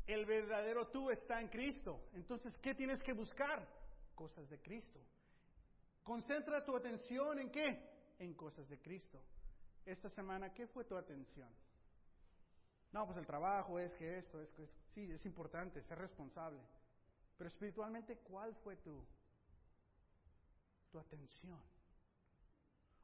El 0.06 0.26
verdadero 0.26 0.88
tú 0.88 1.10
está 1.10 1.40
en 1.42 1.48
Cristo. 1.48 2.10
Entonces, 2.14 2.58
¿qué 2.58 2.76
tienes 2.76 3.02
que 3.04 3.14
buscar? 3.14 3.68
Cosas 4.16 4.50
de 4.50 4.60
Cristo. 4.62 5.00
Concentra 6.04 6.64
tu 6.66 6.76
atención 6.76 7.40
en 7.40 7.50
qué? 7.50 7.80
En 8.20 8.34
cosas 8.34 8.68
de 8.68 8.80
Cristo. 8.80 9.22
Esta 9.86 10.10
semana, 10.10 10.54
¿qué 10.54 10.68
fue 10.68 10.86
tu 10.86 10.96
atención? 10.96 11.50
No, 12.92 13.06
pues 13.06 13.18
el 13.18 13.26
trabajo 13.26 13.80
es 13.80 13.94
que 13.94 14.18
esto, 14.18 14.42
es 14.42 14.52
que. 14.52 14.70
Sí, 14.94 15.12
es 15.12 15.26
importante, 15.26 15.82
ser 15.84 15.98
responsable. 15.98 16.62
Pero 17.38 17.48
espiritualmente, 17.48 18.18
¿cuál 18.20 18.56
fue 18.56 18.76
tu, 18.78 19.04
tu 20.92 21.00
atención? 21.00 21.60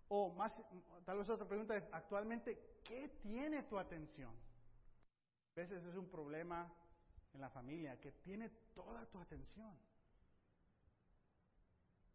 O 0.08 0.32
más, 0.34 0.60
tal 1.06 1.18
vez 1.18 1.30
otra 1.30 1.48
pregunta 1.48 1.76
es, 1.76 1.88
actualmente, 1.92 2.80
¿qué 2.84 3.10
tiene 3.22 3.64
tu 3.64 3.78
atención? 3.78 4.34
A 5.56 5.60
veces 5.60 5.84
es 5.84 5.96
un 5.96 6.10
problema 6.10 6.72
en 7.34 7.42
la 7.42 7.50
familia 7.50 8.00
que 8.00 8.12
tiene 8.12 8.50
toda 8.74 9.06
tu 9.08 9.20
atención. 9.20 9.78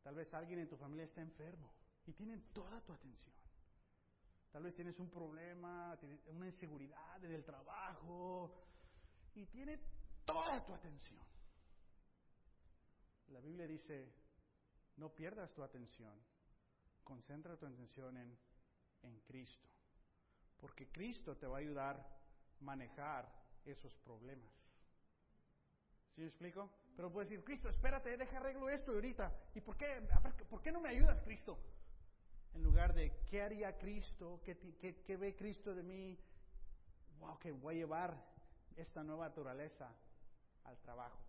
Tal 0.03 0.15
vez 0.15 0.33
alguien 0.35 0.61
en 0.61 0.69
tu 0.69 0.77
familia 0.77 1.05
está 1.05 1.21
enfermo 1.21 1.73
y 2.07 2.12
tienen 2.12 2.41
toda 2.53 2.81
tu 2.81 2.93
atención. 2.93 3.43
Tal 4.55 4.62
vez 4.62 4.72
tienes 4.76 4.96
un 5.00 5.11
problema, 5.11 5.98
una 6.26 6.46
inseguridad 6.46 7.24
en 7.24 7.32
el 7.32 7.44
trabajo 7.44 8.55
y 9.34 9.46
tiene 9.46 9.80
toda 10.24 10.64
tu 10.64 10.72
atención. 10.72 11.20
La 13.30 13.40
Biblia 13.40 13.66
dice, 13.66 14.14
no 14.94 15.12
pierdas 15.12 15.52
tu 15.55 15.64
atención, 15.64 16.16
concentra 17.02 17.57
tu 17.57 17.66
atención 17.66 18.16
en, 18.16 18.38
en 19.02 19.18
Cristo, 19.22 19.66
porque 20.61 20.86
Cristo 20.86 21.36
te 21.36 21.48
va 21.48 21.57
a 21.57 21.61
ayudar 21.61 21.96
a 21.96 22.62
manejar 22.62 23.28
esos 23.64 23.92
problemas. 23.96 24.55
¿Sí 26.14 26.20
me 26.20 26.28
explico? 26.28 26.70
Pero 26.94 27.11
puedes 27.11 27.28
decir, 27.28 27.44
Cristo, 27.44 27.70
espérate, 27.70 28.16
deja 28.16 28.36
arreglo 28.36 28.70
esto 28.70 28.92
ahorita. 28.92 29.32
¿Y 29.57 29.61
por 29.61 29.76
qué, 29.76 30.00
por 30.48 30.62
qué 30.62 30.70
no 30.70 30.80
me 30.80 30.90
ayudas, 30.90 31.20
Cristo? 31.22 31.59
En 32.55 32.62
lugar 32.62 32.94
de, 32.94 33.12
¿qué 33.26 33.42
haría 33.42 33.76
Cristo? 33.76 34.40
¿Qué, 34.44 34.57
qué, 34.80 35.02
qué 35.02 35.16
ve 35.16 35.34
Cristo 35.34 35.74
de 35.74 35.82
mí? 35.82 36.18
Wow, 37.18 37.38
que 37.38 37.50
voy 37.50 37.74
a 37.74 37.78
llevar 37.78 38.34
esta 38.76 39.02
nueva 39.02 39.28
naturaleza 39.28 39.92
al 40.64 40.78
trabajo, 40.78 41.20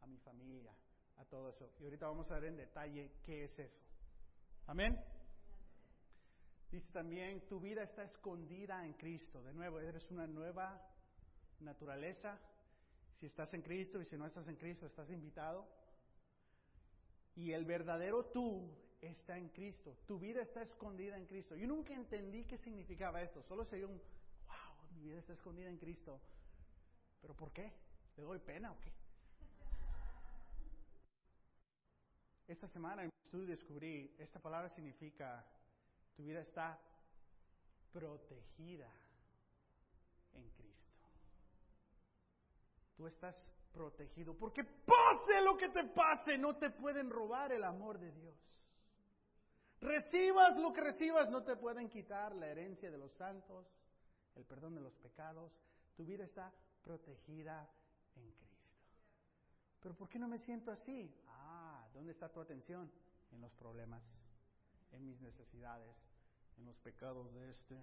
a 0.00 0.06
mi 0.06 0.18
familia, 0.18 0.72
a 1.18 1.24
todo 1.26 1.50
eso. 1.50 1.70
Y 1.80 1.84
ahorita 1.84 2.06
vamos 2.06 2.30
a 2.30 2.38
ver 2.38 2.50
en 2.50 2.56
detalle 2.56 3.12
qué 3.22 3.44
es 3.44 3.58
eso. 3.58 3.84
Amén. 4.66 4.98
Dice 6.70 6.90
también, 6.90 7.46
tu 7.48 7.60
vida 7.60 7.82
está 7.82 8.02
escondida 8.04 8.84
en 8.84 8.94
Cristo. 8.94 9.42
De 9.42 9.52
nuevo, 9.52 9.78
eres 9.78 10.10
una 10.10 10.26
nueva 10.26 10.82
naturaleza. 11.60 12.38
Si 13.20 13.26
estás 13.26 13.52
en 13.54 13.62
Cristo 13.62 14.00
y 14.00 14.04
si 14.04 14.16
no 14.16 14.26
estás 14.26 14.48
en 14.48 14.56
Cristo, 14.56 14.86
estás 14.86 15.08
invitado. 15.10 15.66
Y 17.34 17.52
el 17.52 17.64
verdadero 17.64 18.24
tú 18.26 18.70
está 19.00 19.36
en 19.36 19.48
Cristo. 19.50 19.96
Tu 20.06 20.18
vida 20.18 20.42
está 20.42 20.62
escondida 20.62 21.16
en 21.16 21.26
Cristo. 21.26 21.54
Yo 21.56 21.66
nunca 21.66 21.94
entendí 21.94 22.44
qué 22.44 22.58
significaba 22.58 23.22
esto. 23.22 23.42
Solo 23.42 23.64
sería 23.64 23.86
un, 23.86 23.96
wow, 24.46 24.90
mi 24.94 25.08
vida 25.08 25.18
está 25.18 25.32
escondida 25.32 25.68
en 25.68 25.78
Cristo. 25.78 26.20
¿Pero 27.20 27.34
por 27.34 27.52
qué? 27.52 27.72
¿Le 28.16 28.22
doy 28.22 28.38
pena 28.38 28.72
o 28.72 28.80
qué? 28.80 28.92
Esta 32.48 32.68
semana 32.68 33.02
en 33.02 33.08
mi 33.08 33.24
estudio 33.24 33.48
descubrí, 33.48 34.14
esta 34.18 34.38
palabra 34.38 34.68
significa, 34.70 35.44
tu 36.14 36.24
vida 36.24 36.40
está 36.40 36.78
protegida 37.92 38.88
en 40.32 40.48
Cristo. 40.50 40.94
Tú 42.96 43.06
estás 43.06 43.42
protegido, 43.72 44.34
porque 44.34 44.64
pase 44.64 45.40
lo 45.42 45.56
que 45.56 45.68
te 45.68 45.84
pase, 45.84 46.38
no 46.38 46.56
te 46.56 46.70
pueden 46.70 47.10
robar 47.10 47.52
el 47.52 47.64
amor 47.64 47.98
de 47.98 48.12
Dios. 48.12 48.34
Recibas 49.80 50.56
lo 50.58 50.72
que 50.72 50.80
recibas, 50.80 51.28
no 51.30 51.42
te 51.42 51.56
pueden 51.56 51.88
quitar 51.88 52.34
la 52.34 52.46
herencia 52.46 52.90
de 52.90 52.98
los 52.98 53.12
santos, 53.12 53.66
el 54.34 54.44
perdón 54.44 54.74
de 54.74 54.80
los 54.80 54.94
pecados. 54.96 55.52
Tu 55.96 56.04
vida 56.04 56.24
está 56.24 56.52
protegida 56.82 57.68
en 58.14 58.30
Cristo. 58.32 58.70
pero 59.80 59.94
¿por 59.94 60.08
qué 60.08 60.18
no 60.18 60.28
me 60.28 60.38
siento 60.38 60.70
así? 60.70 61.14
Ah, 61.28 61.86
¿dónde 61.92 62.12
está 62.12 62.28
tu 62.28 62.40
atención? 62.40 62.90
En 63.32 63.40
los 63.40 63.52
problemas, 63.52 64.02
en 64.92 65.04
mis 65.04 65.20
necesidades, 65.20 65.94
en 66.56 66.64
los 66.64 66.76
pecados 66.78 67.32
de 67.34 67.50
este. 67.50 67.80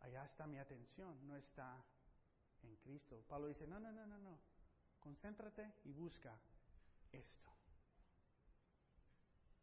Allá 0.00 0.24
está 0.24 0.46
mi 0.46 0.58
atención, 0.58 1.26
no 1.26 1.36
está 1.36 1.84
en 2.62 2.76
Cristo. 2.76 3.22
Pablo 3.28 3.48
dice, 3.48 3.66
no, 3.66 3.78
no, 3.78 3.92
no, 3.92 4.06
no, 4.06 4.18
no. 4.18 4.38
Concéntrate 4.98 5.74
y 5.84 5.92
busca 5.92 6.34
esto. 7.12 7.49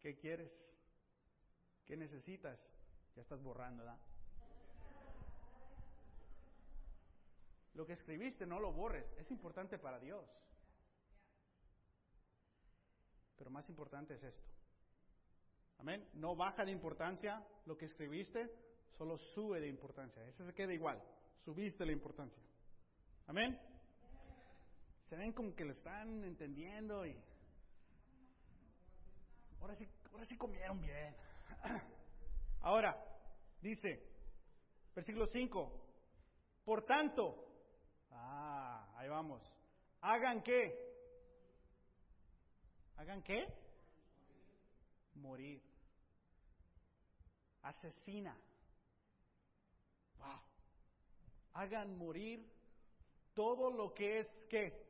¿Qué 0.01 0.17
quieres? 0.17 0.51
¿Qué 1.85 1.97
necesitas? 1.97 2.59
Ya 3.15 3.21
estás 3.21 3.41
borrando, 3.41 3.83
¿verdad? 3.83 3.99
Lo 7.73 7.85
que 7.85 7.93
escribiste 7.93 8.45
no 8.45 8.59
lo 8.59 8.71
borres, 8.71 9.05
es 9.17 9.29
importante 9.31 9.77
para 9.77 9.99
Dios. 9.99 10.25
Pero 13.37 13.51
más 13.51 13.69
importante 13.69 14.15
es 14.15 14.23
esto. 14.23 14.47
Amén. 15.77 16.07
No 16.13 16.35
baja 16.35 16.65
de 16.65 16.71
importancia 16.71 17.45
lo 17.65 17.77
que 17.77 17.85
escribiste, 17.85 18.51
solo 18.97 19.17
sube 19.17 19.59
de 19.59 19.67
importancia. 19.67 20.25
Eso 20.27 20.43
se 20.43 20.53
queda 20.53 20.73
igual. 20.73 21.01
Subiste 21.45 21.85
la 21.85 21.91
importancia. 21.91 22.41
Amén. 23.27 23.59
Se 25.07 25.15
ven 25.15 25.31
como 25.33 25.55
que 25.55 25.65
lo 25.65 25.73
están 25.73 26.23
entendiendo 26.23 27.05
y 27.05 27.15
ahora 29.61 29.75
sí, 29.75 29.87
ahora 30.11 30.25
sí 30.25 30.37
comieron 30.37 30.81
bien. 30.81 31.15
Ahora, 32.61 32.97
dice, 33.61 34.03
versículo 34.93 35.27
5, 35.27 35.71
por 36.65 36.83
tanto, 36.85 37.47
ah, 38.11 38.93
ahí 38.97 39.07
vamos, 39.07 39.41
hagan 40.01 40.41
qué, 40.43 40.75
hagan 42.97 43.23
qué, 43.23 43.47
morir, 45.15 45.61
asesina, 47.61 48.37
wow, 50.17 50.41
hagan 51.53 51.97
morir 51.97 52.45
todo 53.33 53.71
lo 53.71 53.93
que 53.93 54.19
es 54.19 54.27
qué, 54.49 54.85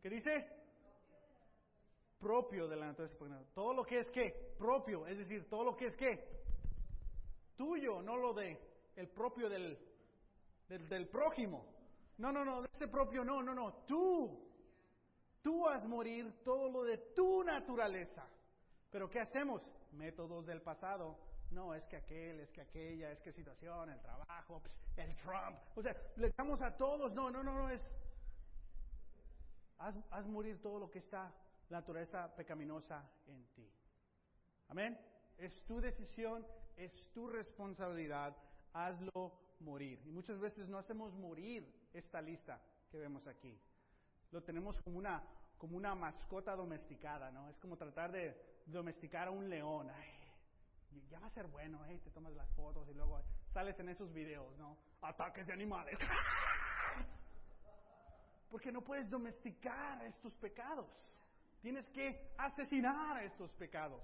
¿qué 0.00 0.08
dice? 0.08 0.55
Propio 2.18 2.68
de 2.68 2.76
la 2.76 2.86
naturaleza 2.86 3.44
Todo 3.54 3.74
lo 3.74 3.84
que 3.84 3.98
es 3.98 4.10
qué? 4.10 4.54
Propio, 4.58 5.06
es 5.06 5.18
decir, 5.18 5.48
todo 5.48 5.64
lo 5.64 5.76
que 5.76 5.86
es 5.86 5.96
qué? 5.96 6.24
Tuyo, 7.56 8.02
no 8.02 8.16
lo 8.16 8.32
de 8.34 8.58
el 8.96 9.08
propio 9.08 9.48
del, 9.48 9.78
del, 10.68 10.88
del 10.88 11.08
prójimo. 11.08 11.66
No, 12.18 12.32
no, 12.32 12.44
no, 12.44 12.62
de 12.62 12.68
este 12.72 12.88
propio 12.88 13.24
no, 13.24 13.42
no, 13.42 13.54
no. 13.54 13.84
Tú, 13.86 14.50
tú 15.42 15.68
has 15.68 15.84
morir 15.86 16.42
todo 16.42 16.70
lo 16.70 16.84
de 16.84 16.98
tu 17.14 17.42
naturaleza. 17.44 18.26
Pero 18.90 19.10
¿qué 19.10 19.20
hacemos? 19.20 19.70
Métodos 19.92 20.46
del 20.46 20.62
pasado. 20.62 21.18
No, 21.50 21.74
es 21.74 21.86
que 21.86 21.96
aquel, 21.96 22.40
es 22.40 22.50
que 22.50 22.62
aquella, 22.62 23.12
es 23.12 23.20
que 23.20 23.32
situación, 23.32 23.90
el 23.90 24.00
trabajo, 24.00 24.62
el 24.96 25.14
Trump. 25.16 25.58
O 25.76 25.82
sea, 25.82 25.94
le 26.16 26.30
damos 26.30 26.60
a 26.62 26.76
todos. 26.76 27.12
No, 27.14 27.30
no, 27.30 27.42
no, 27.42 27.54
no, 27.54 27.70
es. 27.70 27.80
Haz, 29.78 29.94
haz 30.10 30.26
morir 30.26 30.60
todo 30.62 30.78
lo 30.78 30.90
que 30.90 30.98
está 31.00 31.32
la 31.68 31.78
naturaleza 31.78 32.34
pecaminosa 32.34 33.04
en 33.26 33.44
ti. 33.54 33.70
Amén. 34.68 34.98
Es 35.38 35.64
tu 35.64 35.80
decisión, 35.80 36.46
es 36.76 36.92
tu 37.12 37.28
responsabilidad. 37.28 38.36
Hazlo 38.72 39.32
morir. 39.60 40.00
Y 40.04 40.12
muchas 40.12 40.38
veces 40.38 40.68
no 40.68 40.78
hacemos 40.78 41.14
morir 41.14 41.88
esta 41.92 42.20
lista 42.20 42.60
que 42.90 42.98
vemos 42.98 43.26
aquí. 43.26 43.58
Lo 44.32 44.42
tenemos 44.42 44.80
como 44.82 44.98
una, 44.98 45.22
como 45.58 45.76
una 45.76 45.94
mascota 45.94 46.54
domesticada, 46.54 47.30
¿no? 47.30 47.48
Es 47.48 47.58
como 47.58 47.76
tratar 47.76 48.12
de 48.12 48.62
domesticar 48.66 49.28
a 49.28 49.30
un 49.30 49.48
león. 49.48 49.90
ya 51.08 51.20
va 51.20 51.26
a 51.26 51.30
ser 51.30 51.46
bueno, 51.46 51.84
¿eh? 51.86 52.00
te 52.02 52.10
tomas 52.10 52.32
las 52.32 52.50
fotos 52.50 52.88
y 52.88 52.94
luego 52.94 53.22
sales 53.52 53.78
en 53.80 53.88
esos 53.88 54.12
videos, 54.12 54.56
¿no? 54.58 54.76
Ataques 55.00 55.46
de 55.46 55.52
animales. 55.52 55.98
Porque 58.50 58.70
no 58.70 58.82
puedes 58.82 59.08
domesticar 59.08 60.02
estos 60.04 60.34
pecados. 60.34 60.88
Tienes 61.60 61.88
que 61.90 62.34
asesinar 62.38 63.16
a 63.16 63.24
estos 63.24 63.52
pecados, 63.52 64.02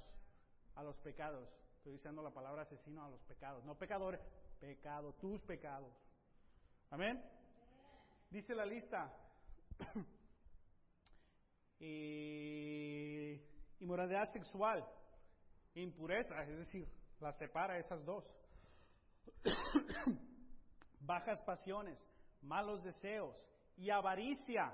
a 0.74 0.82
los 0.82 0.96
pecados. 0.98 1.48
Estoy 1.76 1.92
diciendo 1.92 2.22
la 2.22 2.30
palabra 2.30 2.62
asesino 2.62 3.05
a 3.05 3.09
los 3.09 3.22
pecados, 3.24 3.64
no 3.64 3.76
pecadores, 3.76 4.20
pecado, 4.61 5.12
tus 5.14 5.40
pecados. 5.42 5.92
Amén. 6.90 7.22
Dice 8.30 8.55
la 8.55 8.64
lista. 8.64 9.12
y 11.80 13.40
inmoralidad 13.80 14.30
sexual, 14.32 14.86
impureza, 15.74 16.42
es 16.44 16.59
decir, 16.59 16.88
la 17.20 17.32
separa 17.32 17.78
esas 17.78 18.05
dos. 18.05 18.24
Bajas 21.00 21.42
pasiones, 21.42 21.98
malos 22.42 22.82
deseos 22.82 23.36
y 23.76 23.90
avaricia, 23.90 24.72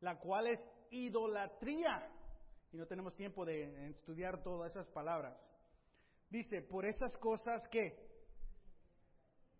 la 0.00 0.18
cual 0.18 0.48
es 0.48 0.60
idolatría. 0.92 2.08
Y 2.72 2.76
no 2.76 2.86
tenemos 2.86 3.14
tiempo 3.16 3.44
de 3.44 3.90
estudiar 3.90 4.42
todas 4.42 4.70
esas 4.70 4.86
palabras. 4.88 5.36
Dice, 6.30 6.62
por 6.62 6.86
esas 6.86 7.14
cosas 7.18 7.68
que 7.68 8.10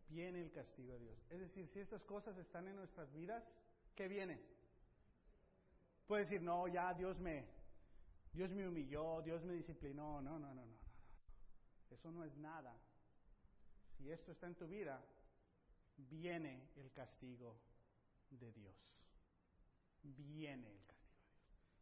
viene 0.08 0.42
el 0.42 0.52
castigo 0.52 0.92
de 0.94 1.00
Dios. 1.00 1.18
Es 1.30 1.40
decir, 1.40 1.68
si 1.68 1.80
estas 1.80 2.02
cosas 2.04 2.36
están 2.38 2.68
en 2.68 2.76
nuestras 2.76 3.12
vidas, 3.12 3.42
¿qué 3.94 4.08
viene? 4.08 4.40
Puede 6.06 6.24
decir, 6.24 6.42
no, 6.42 6.68
ya 6.68 6.94
Dios 6.94 7.18
me, 7.18 7.46
Dios 8.32 8.50
me 8.52 8.68
humilló, 8.68 9.20
Dios 9.22 9.42
me 9.44 9.54
disciplinó. 9.54 10.20
No, 10.20 10.38
no, 10.38 10.54
no, 10.54 10.54
no, 10.54 10.66
no. 10.66 10.76
Eso 11.90 12.10
no 12.10 12.24
es 12.24 12.36
nada. 12.36 12.74
Si 13.96 14.10
esto 14.10 14.32
está 14.32 14.46
en 14.46 14.54
tu 14.54 14.66
vida, 14.66 15.02
viene 15.96 16.68
el 16.76 16.90
castigo 16.92 17.56
de 18.30 18.52
Dios. 18.52 18.74
Viene 20.02 20.68
el 20.68 20.76
castigo. 20.76 20.91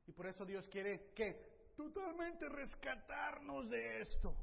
Y 0.06 0.12
por 0.12 0.26
eso 0.26 0.44
Dios 0.44 0.66
quiere 0.68 1.12
que 1.14 1.72
totalmente 1.76 2.48
rescatarnos 2.48 3.70
de 3.70 4.00
esto. 4.00 4.34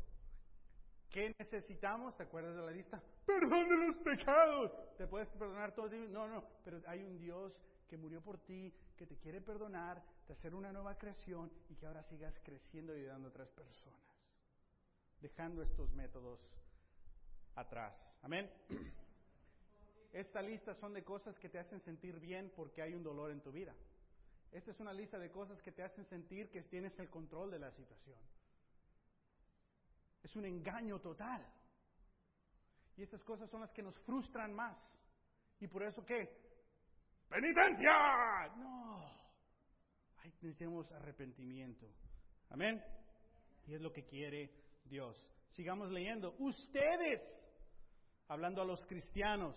¿Qué 1.10 1.34
necesitamos? 1.40 2.16
¿Te 2.16 2.24
acuerdas 2.24 2.56
de 2.56 2.62
la 2.62 2.72
lista? 2.72 3.02
Perdón 3.26 3.70
de 3.70 3.78
los 3.78 3.98
pecados. 3.98 4.72
¿Te 4.98 5.08
puedes 5.08 5.30
perdonar 5.30 5.74
todos? 5.74 5.92
No, 5.92 6.28
no, 6.28 6.44
pero 6.64 6.82
hay 6.88 7.04
un 7.04 7.18
Dios 7.18 7.54
que 7.88 7.98
murió 7.98 8.22
por 8.22 8.38
ti, 8.40 8.74
que 8.98 9.06
te 9.06 9.18
quiere 9.18 9.42
perdonar, 9.42 10.04
de 10.28 10.34
hacer 10.34 10.54
una 10.54 10.72
nueva 10.72 10.98
creación 10.98 11.52
y 11.70 11.76
que 11.76 11.86
ahora 11.86 12.04
sigas 12.04 12.38
creciendo 12.44 12.96
y 12.96 13.02
ayudando 13.02 13.28
a 13.28 13.32
otras 13.32 13.50
personas. 13.52 14.00
Dejando 15.22 15.64
estos 15.64 15.94
métodos 15.94 16.40
atrás. 17.56 17.94
Amén. 18.22 18.50
Esta 20.14 20.42
lista 20.42 20.74
son 20.76 20.94
de 20.94 21.04
cosas 21.04 21.38
que 21.40 21.50
te 21.50 21.60
hacen 21.60 21.80
sentir 21.82 22.20
bien 22.20 22.52
porque 22.56 22.82
hay 22.82 22.94
un 22.94 23.04
dolor 23.04 23.32
en 23.32 23.42
tu 23.42 23.52
vida. 23.52 23.74
Esta 24.52 24.72
es 24.72 24.80
una 24.80 24.94
lista 24.94 25.20
de 25.20 25.30
cosas 25.30 25.62
que 25.62 25.72
te 25.72 25.84
hacen 25.84 26.06
sentir 26.06 26.50
que 26.50 26.64
tienes 26.64 26.98
el 27.00 27.10
control 27.10 27.52
de 27.52 27.60
la 27.60 27.72
situación. 27.72 28.20
Es 30.24 30.36
un 30.36 30.46
engaño 30.46 31.00
total. 31.00 31.46
Y 32.96 33.04
estas 33.04 33.24
cosas 33.24 33.50
son 33.50 33.62
las 33.62 33.72
que 33.72 33.84
nos 33.84 33.98
frustran 34.00 34.54
más. 34.54 34.78
¿Y 35.60 35.68
por 35.68 35.84
eso 35.84 36.04
qué? 36.06 36.30
¡Penitencia! 37.30 38.48
No. 38.58 39.06
Ahí 40.18 40.32
necesitamos 40.42 40.92
arrepentimiento. 40.92 41.88
Amén. 42.50 42.84
Y 43.68 43.76
es 43.76 43.82
lo 43.82 43.92
que 43.92 44.06
quiere 44.06 44.50
Dios. 44.86 45.22
Sigamos 45.50 45.92
leyendo. 45.92 46.36
Ustedes, 46.40 47.22
hablando 48.28 48.62
a 48.62 48.66
los 48.66 48.84
cristianos, 48.86 49.56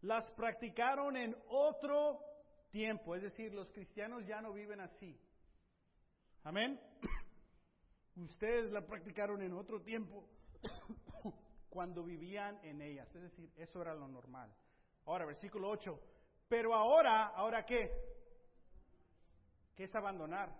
las 0.00 0.28
practicaron 0.32 1.16
en 1.16 1.36
otro 1.48 2.31
tiempo. 2.72 3.14
Es 3.14 3.22
decir, 3.22 3.54
los 3.54 3.70
cristianos 3.70 4.26
ya 4.26 4.40
no 4.40 4.52
viven 4.52 4.80
así. 4.80 5.16
Amén. 6.42 6.80
Ustedes 8.16 8.72
la 8.72 8.84
practicaron 8.84 9.40
en 9.42 9.52
otro 9.52 9.80
tiempo 9.80 10.28
cuando 11.70 12.02
vivían 12.02 12.58
en 12.64 12.82
ellas. 12.82 13.14
Es 13.14 13.22
decir, 13.22 13.52
eso 13.56 13.80
era 13.80 13.94
lo 13.94 14.08
normal. 14.08 14.52
Ahora, 15.04 15.26
versículo 15.26 15.70
8. 15.70 16.00
Pero 16.48 16.74
ahora, 16.74 17.28
¿ahora 17.28 17.64
qué? 17.64 17.90
¿Qué 19.74 19.84
es 19.84 19.94
abandonar? 19.94 20.52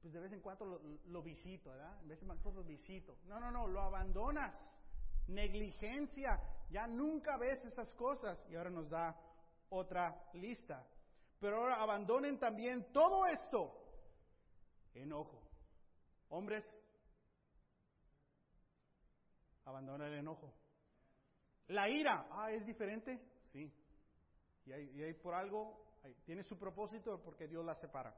Pues 0.00 0.14
de 0.14 0.20
vez 0.20 0.32
en 0.32 0.40
cuando 0.40 0.80
lo, 1.06 1.22
visito, 1.22 1.70
¿verdad? 1.70 2.00
De 2.00 2.08
vez 2.08 2.22
en 2.22 2.28
cuando 2.28 2.62
lo 2.62 2.64
visito. 2.64 3.18
No, 3.26 3.38
no, 3.38 3.50
no, 3.50 3.66
lo 3.66 3.82
abandonas. 3.82 4.54
Negligencia. 5.26 6.40
Ya 6.70 6.86
nunca 6.86 7.36
ves 7.36 7.62
esas 7.64 7.92
cosas. 7.94 8.38
Y 8.48 8.56
ahora 8.56 8.70
nos 8.70 8.88
da 8.88 9.14
otra 9.70 10.14
lista. 10.34 10.86
Pero 11.40 11.56
ahora 11.56 11.82
abandonen 11.82 12.38
también 12.38 12.92
todo 12.92 13.26
esto. 13.26 13.74
Enojo. 14.94 15.42
Hombres, 16.28 16.64
abandona 19.64 20.06
el 20.06 20.14
enojo. 20.14 20.52
La 21.68 21.88
ira, 21.88 22.26
ah, 22.32 22.50
¿es 22.52 22.66
diferente? 22.66 23.20
Sí. 23.52 23.72
Y 24.66 24.72
hay, 24.72 25.14
por 25.14 25.34
algo, 25.34 25.98
tiene 26.24 26.42
su 26.42 26.58
propósito 26.58 27.20
porque 27.22 27.48
Dios 27.48 27.64
la 27.64 27.74
separa. 27.74 28.14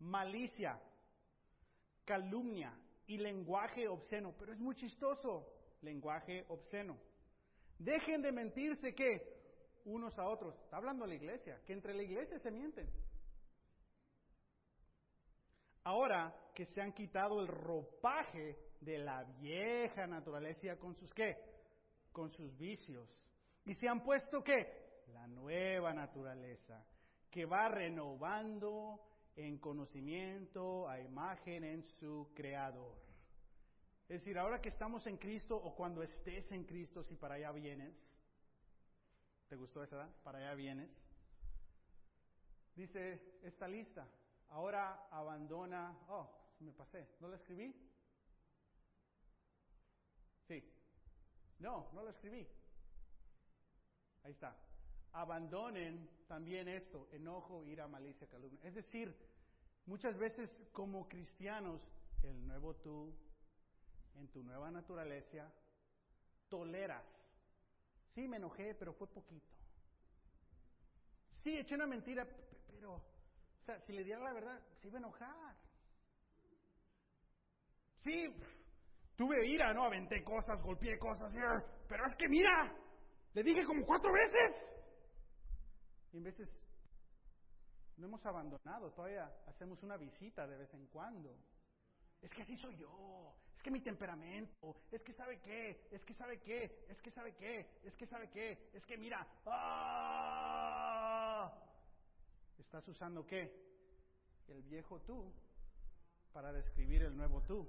Malicia, 0.00 0.80
calumnia 2.04 2.78
y 3.06 3.18
lenguaje 3.18 3.88
obsceno. 3.88 4.34
Pero 4.38 4.52
es 4.52 4.58
muy 4.58 4.74
chistoso, 4.74 5.46
lenguaje 5.82 6.44
obsceno. 6.48 6.98
Dejen 7.78 8.22
de 8.22 8.32
mentirse 8.32 8.94
que 8.94 9.35
unos 9.86 10.18
a 10.18 10.26
otros. 10.26 10.54
Está 10.62 10.76
hablando 10.76 11.06
la 11.06 11.14
iglesia, 11.14 11.60
que 11.64 11.72
entre 11.72 11.94
la 11.94 12.02
iglesia 12.02 12.38
se 12.38 12.50
mienten. 12.50 12.88
Ahora 15.84 16.34
que 16.54 16.66
se 16.66 16.80
han 16.80 16.92
quitado 16.92 17.40
el 17.40 17.48
ropaje 17.48 18.58
de 18.80 18.98
la 18.98 19.22
vieja 19.24 20.06
naturaleza 20.06 20.76
con 20.78 20.94
sus 20.96 21.12
qué? 21.14 21.36
Con 22.12 22.30
sus 22.30 22.56
vicios. 22.56 23.08
Y 23.64 23.74
se 23.74 23.88
han 23.88 24.02
puesto 24.02 24.42
qué? 24.42 25.02
La 25.12 25.26
nueva 25.28 25.92
naturaleza, 25.92 26.84
que 27.30 27.46
va 27.46 27.68
renovando 27.68 29.00
en 29.36 29.58
conocimiento 29.58 30.88
a 30.88 31.00
imagen 31.00 31.62
en 31.62 31.82
su 31.84 32.32
creador. 32.34 32.96
Es 34.08 34.20
decir, 34.20 34.38
ahora 34.38 34.60
que 34.60 34.68
estamos 34.68 35.06
en 35.06 35.18
Cristo 35.18 35.56
o 35.56 35.74
cuando 35.74 36.02
estés 36.02 36.50
en 36.52 36.64
Cristo, 36.64 37.02
si 37.02 37.16
para 37.16 37.34
allá 37.34 37.52
vienes, 37.52 37.94
¿te 39.48 39.56
gustó 39.56 39.82
esa? 39.82 40.08
Para 40.22 40.38
allá 40.38 40.54
vienes. 40.54 40.90
Dice 42.74 43.38
esta 43.42 43.66
lista, 43.66 44.06
ahora 44.48 45.08
abandona, 45.10 45.96
oh, 46.08 46.28
me 46.60 46.72
pasé, 46.72 47.08
¿no 47.20 47.28
la 47.28 47.36
escribí? 47.36 47.74
Sí. 50.46 50.62
No, 51.58 51.90
no 51.92 52.02
la 52.02 52.10
escribí. 52.10 52.46
Ahí 54.24 54.32
está. 54.32 54.56
Abandonen 55.12 56.10
también 56.26 56.68
esto, 56.68 57.08
enojo, 57.12 57.64
ira, 57.64 57.88
malicia, 57.88 58.26
calumnia. 58.26 58.60
Es 58.62 58.74
decir, 58.74 59.16
muchas 59.86 60.18
veces 60.18 60.50
como 60.72 61.08
cristianos, 61.08 61.80
el 62.22 62.46
nuevo 62.46 62.74
tú, 62.76 63.14
en 64.16 64.28
tu 64.28 64.42
nueva 64.42 64.70
naturaleza, 64.70 65.50
toleras. 66.48 67.15
Sí, 68.16 68.26
me 68.26 68.38
enojé, 68.38 68.74
pero 68.74 68.94
fue 68.94 69.06
poquito. 69.08 69.46
Sí, 71.42 71.54
eché 71.58 71.74
una 71.74 71.86
mentira, 71.86 72.26
pero, 72.66 72.94
o 72.94 73.62
sea, 73.66 73.78
si 73.80 73.92
le 73.92 74.02
diera 74.02 74.22
la 74.22 74.32
verdad, 74.32 74.58
se 74.80 74.88
iba 74.88 74.96
a 74.96 75.00
enojar. 75.00 75.56
Sí, 78.02 78.26
tuve 79.16 79.46
ira, 79.46 79.74
¿no? 79.74 79.84
Aventé 79.84 80.24
cosas, 80.24 80.62
golpeé 80.62 80.98
cosas, 80.98 81.30
pero 81.86 82.06
es 82.06 82.16
que 82.16 82.26
mira, 82.26 82.74
le 83.34 83.42
dije 83.42 83.66
como 83.66 83.84
cuatro 83.84 84.10
veces. 84.10 84.64
Y 86.12 86.16
en 86.16 86.24
veces 86.24 86.48
no 87.98 88.06
hemos 88.06 88.24
abandonado, 88.24 88.92
todavía 88.92 89.26
hacemos 89.46 89.82
una 89.82 89.98
visita 89.98 90.46
de 90.46 90.56
vez 90.56 90.72
en 90.72 90.86
cuando. 90.86 91.36
Es 92.22 92.32
que 92.32 92.40
así 92.40 92.56
soy 92.56 92.78
yo, 92.78 93.36
que 93.66 93.70
mi 93.72 93.80
temperamento, 93.80 94.76
es 94.92 95.02
que 95.02 95.12
sabe 95.12 95.40
qué, 95.40 95.88
es 95.90 96.04
que 96.04 96.14
sabe 96.14 96.38
qué, 96.38 96.86
es 96.88 97.00
que 97.02 97.10
sabe 97.10 97.34
qué, 97.34 97.66
es 97.82 97.96
que 97.96 98.06
sabe 98.06 98.30
qué, 98.30 98.70
es 98.72 98.86
que 98.86 98.96
mira, 98.96 99.26
¡ah! 99.46 100.72
¿estás 102.58 102.86
usando 102.86 103.26
qué? 103.26 103.52
El 104.46 104.62
viejo 104.62 105.00
tú 105.00 105.32
para 106.32 106.52
describir 106.52 107.02
el 107.02 107.16
nuevo 107.16 107.42
tú. 107.42 107.68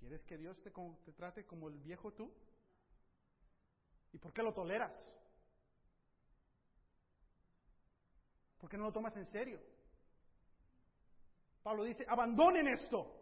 ¿Quieres 0.00 0.24
que 0.24 0.36
Dios 0.36 0.60
te, 0.60 0.72
te 0.72 1.12
trate 1.12 1.46
como 1.46 1.68
el 1.68 1.78
viejo 1.78 2.12
tú? 2.12 2.34
¿Y 4.12 4.18
por 4.18 4.32
qué 4.32 4.42
lo 4.42 4.52
toleras? 4.52 4.92
¿Por 8.58 8.68
qué 8.68 8.76
no 8.76 8.86
lo 8.86 8.92
tomas 8.92 9.16
en 9.16 9.26
serio? 9.26 9.60
Pablo 11.62 11.84
dice, 11.84 12.04
abandonen 12.08 12.66
esto. 12.66 13.19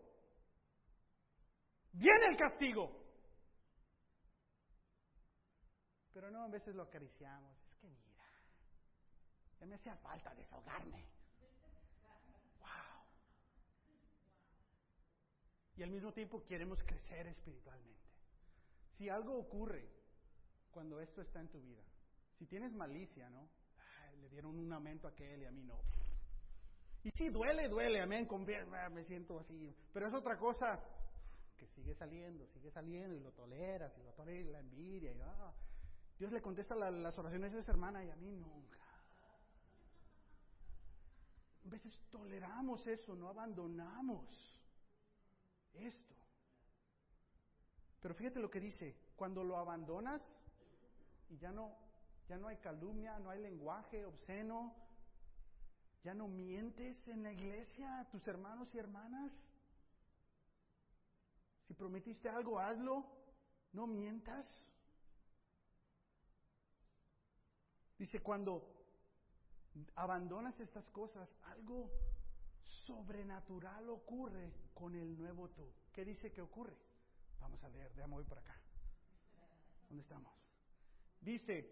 Viene 1.93 2.27
el 2.27 2.37
castigo. 2.37 3.05
Pero 6.13 6.31
no, 6.31 6.45
a 6.45 6.49
veces 6.49 6.75
lo 6.75 6.83
acariciamos. 6.83 7.57
Es 7.71 7.79
que 7.79 7.89
mira, 7.89 8.25
ya 9.61 9.67
me 9.67 9.77
hacía 9.77 9.97
falta 9.97 10.35
desahogarme. 10.35 11.07
Wow. 12.59 12.69
Y 15.77 15.83
al 15.83 15.91
mismo 15.91 16.13
tiempo 16.13 16.45
queremos 16.45 16.83
crecer 16.85 17.27
espiritualmente. 17.29 18.09
Si 18.97 19.09
algo 19.09 19.39
ocurre 19.39 19.89
cuando 20.71 21.01
esto 21.01 21.23
está 21.23 21.41
en 21.41 21.49
tu 21.49 21.61
vida, 21.61 21.85
si 22.37 22.47
tienes 22.47 22.73
malicia, 22.73 23.29
¿no? 23.31 23.49
le 24.21 24.29
dieron 24.29 24.59
un 24.59 24.73
aumento 24.73 25.07
a 25.07 25.11
aquel 25.11 25.43
y 25.43 25.47
a 25.47 25.51
mí 25.51 25.63
no. 25.63 25.81
Y 27.05 27.11
sí, 27.13 27.29
duele, 27.29 27.69
duele, 27.69 28.01
amén, 28.01 28.29
me 28.93 29.05
siento 29.05 29.39
así. 29.39 29.75
Pero 29.93 30.09
es 30.09 30.15
otra 30.15 30.37
cosa 30.37 30.83
que 31.59 31.67
sigue 31.67 31.95
saliendo, 31.95 32.47
sigue 32.47 32.71
saliendo 32.71 33.15
y 33.15 33.21
lo 33.21 33.33
toleras 33.33 33.93
y 33.99 34.03
lo 34.03 34.13
toleras 34.13 34.47
y 34.47 34.53
la 34.53 34.61
envidia. 34.61 35.13
Y, 35.13 35.21
ah, 35.21 35.53
Dios 36.19 36.33
le 36.33 36.41
contesta 36.41 36.75
las 36.75 37.19
oraciones 37.19 37.53
de 37.53 37.61
esa 37.61 37.73
hermana 37.73 38.05
y 38.05 38.11
a 38.11 38.17
mí 38.17 38.35
nunca. 38.35 38.79
A 41.67 41.69
veces 41.69 42.01
toleramos 42.11 42.87
eso, 42.87 43.15
no 43.15 43.29
abandonamos 43.29 44.59
esto. 45.75 46.15
Pero 48.01 48.15
fíjate 48.15 48.41
lo 48.41 48.51
que 48.51 48.61
dice, 48.61 48.97
cuando 49.17 49.45
lo 49.45 49.59
abandonas 49.59 50.23
y 51.29 51.37
ya 51.37 51.53
no, 51.53 51.77
ya 52.29 52.39
no 52.39 52.49
hay 52.49 52.57
calumnia, 52.57 53.19
no 53.19 53.31
hay 53.31 53.43
lenguaje 53.43 54.07
obsceno, 54.07 54.75
ya 56.05 56.15
no 56.15 56.29
mientes 56.29 57.07
en 57.09 57.23
la 57.23 57.33
iglesia 57.33 58.01
a 58.01 58.09
tus 58.09 58.27
hermanos 58.29 58.75
y 58.75 58.79
hermanas, 58.79 59.33
si 61.69 61.75
prometiste 61.75 62.31
algo, 62.31 62.59
hazlo. 62.59 63.05
No 63.75 63.87
mientas. 63.87 64.49
Dice, 67.99 68.21
cuando 68.21 68.75
abandonas 69.95 70.59
estas 70.61 70.89
cosas, 70.89 71.29
algo 71.43 71.91
sobrenatural 72.87 73.91
ocurre 73.91 74.51
con 74.73 74.95
el 74.95 75.17
nuevo 75.19 75.51
tú. 75.51 75.71
¿Qué 75.93 76.07
dice 76.07 76.33
que 76.33 76.41
ocurre? 76.41 76.77
Vamos 77.39 77.63
a 77.63 77.69
leer, 77.69 77.95
déjame 77.95 78.15
voy 78.15 78.25
por 78.25 78.39
acá. 78.39 78.57
¿Dónde 79.89 80.03
estamos? 80.03 80.33
Dice, 81.21 81.71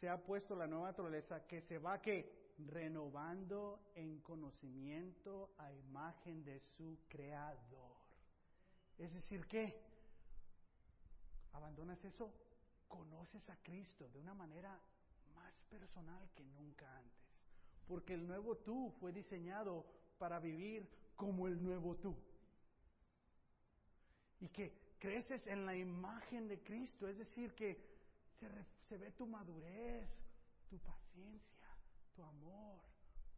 se 0.00 0.08
ha 0.08 0.18
puesto 0.24 0.56
la 0.56 0.66
nueva 0.66 0.88
naturaleza 0.88 1.46
que 1.46 1.60
se 1.62 1.78
va 1.78 2.00
que 2.00 2.52
renovando 2.58 3.92
en 3.94 4.20
conocimiento 4.22 5.54
a 5.58 5.72
imagen 5.72 6.44
de 6.44 6.58
su 6.58 6.98
creador. 7.08 7.87
Es 8.98 9.12
decir, 9.12 9.46
¿qué? 9.46 9.80
Abandonas 11.52 12.04
eso, 12.04 12.32
conoces 12.88 13.48
a 13.48 13.56
Cristo 13.62 14.08
de 14.08 14.18
una 14.18 14.34
manera 14.34 14.80
más 15.34 15.54
personal 15.70 16.28
que 16.34 16.44
nunca 16.44 16.98
antes. 16.98 17.18
Porque 17.86 18.14
el 18.14 18.26
nuevo 18.26 18.56
tú 18.56 18.92
fue 18.98 19.12
diseñado 19.12 19.86
para 20.18 20.40
vivir 20.40 20.88
como 21.14 21.46
el 21.46 21.62
nuevo 21.62 21.96
tú. 21.96 22.16
Y 24.40 24.48
que 24.48 24.96
creces 24.98 25.46
en 25.46 25.64
la 25.64 25.76
imagen 25.76 26.48
de 26.48 26.60
Cristo, 26.62 27.08
es 27.08 27.18
decir, 27.18 27.54
que 27.54 27.80
se, 28.38 28.48
se 28.88 28.98
ve 28.98 29.12
tu 29.12 29.26
madurez, 29.26 30.08
tu 30.68 30.78
paciencia, 30.78 31.66
tu 32.14 32.22
amor, 32.22 32.80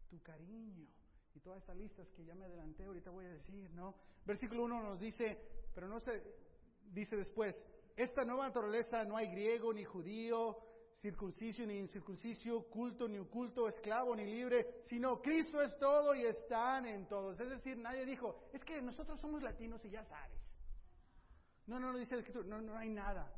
tu 0.09 0.21
cariño, 0.23 0.89
y 1.35 1.41
todas 1.41 1.61
estas 1.61 1.77
listas 1.77 2.09
que 2.11 2.25
ya 2.25 2.35
me 2.35 2.45
adelanté, 2.45 2.85
ahorita 2.85 3.11
voy 3.11 3.25
a 3.27 3.31
decir, 3.31 3.71
¿no? 3.71 3.95
Versículo 4.25 4.65
1 4.65 4.83
nos 4.83 5.01
dice, 5.01 5.39
pero 5.75 5.89
no 5.89 6.01
se 6.01 6.23
dice 6.93 7.17
después, 7.17 7.57
esta 7.97 8.25
nueva 8.25 8.47
naturaleza 8.47 9.05
no 9.05 9.17
hay 9.17 9.29
griego 9.29 9.73
ni 9.73 9.85
judío, 9.85 10.59
circuncisio 11.01 11.67
ni 11.67 11.79
incircuncisio, 11.79 12.63
culto 12.69 13.09
ni 13.09 13.19
oculto, 13.19 13.69
esclavo 13.69 14.15
ni 14.15 14.25
libre, 14.25 14.85
sino 14.89 15.21
Cristo 15.21 15.61
es 15.63 15.77
todo 15.79 16.15
y 16.15 16.25
están 16.25 16.87
en 16.87 17.07
todos. 17.07 17.39
Es 17.41 17.49
decir, 17.49 17.77
nadie 17.79 18.05
dijo, 18.05 18.49
es 18.53 18.63
que 18.65 18.81
nosotros 18.83 19.21
somos 19.21 19.43
latinos 19.43 19.85
y 19.85 19.91
ya 19.91 20.05
sabes. 20.05 20.39
No, 21.67 21.79
no, 21.79 21.93
no 21.93 21.99
dice 21.99 22.15
el 22.15 22.21
escritor, 22.21 22.47
no, 22.47 22.61
no 22.61 22.77
hay 22.77 22.91
nada. 22.91 23.33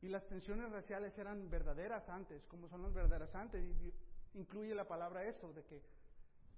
Y 0.00 0.08
las 0.08 0.26
tensiones 0.26 0.70
raciales 0.70 1.16
eran 1.18 1.48
verdaderas 1.50 2.08
antes, 2.08 2.44
como 2.46 2.68
son 2.68 2.82
las 2.82 2.92
verdaderas 2.92 3.34
antes. 3.34 3.62
Y 3.62 3.92
incluye 4.34 4.74
la 4.74 4.86
palabra 4.86 5.24
eso, 5.24 5.52
de 5.52 5.64
que 5.64 5.82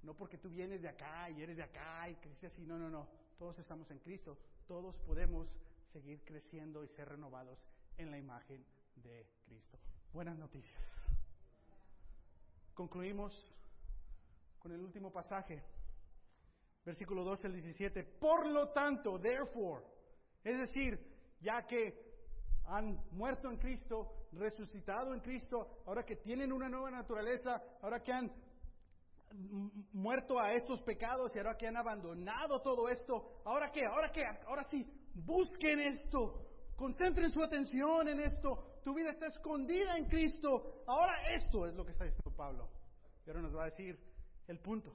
no 0.02 0.14
porque 0.14 0.38
tú 0.38 0.48
vienes 0.48 0.80
de 0.82 0.88
acá 0.88 1.28
y 1.30 1.42
eres 1.42 1.56
de 1.56 1.62
acá 1.62 2.08
y 2.08 2.14
que 2.16 2.46
así, 2.46 2.64
no, 2.66 2.78
no, 2.78 2.88
no. 2.88 3.08
Todos 3.38 3.58
estamos 3.58 3.90
en 3.90 3.98
Cristo. 3.98 4.38
Todos 4.66 4.96
podemos 4.98 5.48
seguir 5.92 6.22
creciendo 6.24 6.84
y 6.84 6.88
ser 6.88 7.08
renovados 7.08 7.58
en 7.98 8.10
la 8.10 8.18
imagen 8.18 8.64
de 8.96 9.26
Cristo. 9.44 9.78
Buenas 10.12 10.38
noticias. 10.38 11.10
Concluimos 12.74 13.52
con 14.58 14.72
el 14.72 14.80
último 14.80 15.12
pasaje. 15.12 15.62
Versículo 16.84 17.24
12 17.24 17.46
al 17.46 17.52
17. 17.52 18.04
Por 18.04 18.46
lo 18.46 18.68
tanto, 18.70 19.18
therefore, 19.18 19.84
es 20.42 20.58
decir, 20.58 20.98
ya 21.40 21.66
que 21.66 22.10
han 22.64 23.02
muerto 23.10 23.50
en 23.50 23.58
Cristo, 23.58 24.28
resucitado 24.32 25.12
en 25.12 25.20
Cristo, 25.20 25.82
ahora 25.86 26.04
que 26.04 26.16
tienen 26.16 26.52
una 26.52 26.68
nueva 26.68 26.90
naturaleza, 26.90 27.62
ahora 27.82 28.02
que 28.02 28.12
han 28.12 28.32
muerto 29.92 30.38
a 30.40 30.52
estos 30.54 30.82
pecados 30.82 31.34
y 31.34 31.38
ahora 31.38 31.56
que 31.56 31.66
han 31.66 31.76
abandonado 31.76 32.60
todo 32.60 32.88
esto, 32.88 33.40
ahora 33.44 33.70
que, 33.70 33.84
ahora 33.84 34.10
que, 34.10 34.24
ahora 34.24 34.64
sí, 34.64 34.86
busquen 35.14 35.80
esto, 35.80 36.46
concentren 36.76 37.30
su 37.30 37.42
atención 37.42 38.08
en 38.08 38.20
esto, 38.20 38.80
tu 38.84 38.94
vida 38.94 39.10
está 39.10 39.26
escondida 39.26 39.96
en 39.96 40.06
Cristo, 40.06 40.82
ahora 40.86 41.32
esto 41.32 41.66
es 41.66 41.74
lo 41.74 41.84
que 41.84 41.92
está 41.92 42.04
diciendo 42.04 42.34
Pablo. 42.36 42.68
Ahora 43.26 43.42
nos 43.42 43.54
va 43.54 43.62
a 43.62 43.70
decir 43.70 43.96
el 44.48 44.58
punto. 44.58 44.92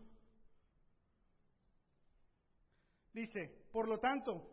Dice, 3.14 3.68
por 3.72 3.88
lo 3.88 3.98
tanto, 4.00 4.52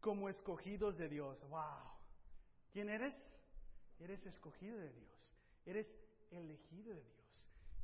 como 0.00 0.28
escogidos 0.28 0.96
de 0.96 1.08
Dios, 1.08 1.38
wow, 1.48 1.92
¿quién 2.72 2.88
eres? 2.88 3.14
Eres 4.00 4.24
escogido 4.26 4.78
de 4.78 4.92
Dios, 4.92 5.10
eres 5.64 5.86
elegido 6.30 6.94
de 6.94 7.02
Dios. 7.02 7.15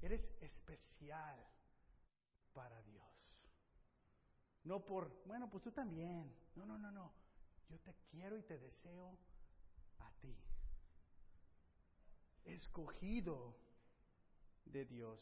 Eres 0.02 0.20
especial 0.40 1.38
para 2.52 2.82
Dios. 2.82 3.02
No 4.64 4.84
por, 4.84 5.24
bueno, 5.26 5.48
pues 5.48 5.62
tú 5.62 5.70
también. 5.70 6.34
No, 6.56 6.66
no, 6.66 6.76
no, 6.76 6.90
no. 6.90 7.12
Yo 7.68 7.78
te 7.80 7.94
quiero 8.10 8.36
y 8.36 8.42
te 8.42 8.58
deseo 8.58 9.16
a 10.00 10.10
ti. 10.20 10.36
Escogido 12.44 13.56
de 14.64 14.84
Dios, 14.84 15.20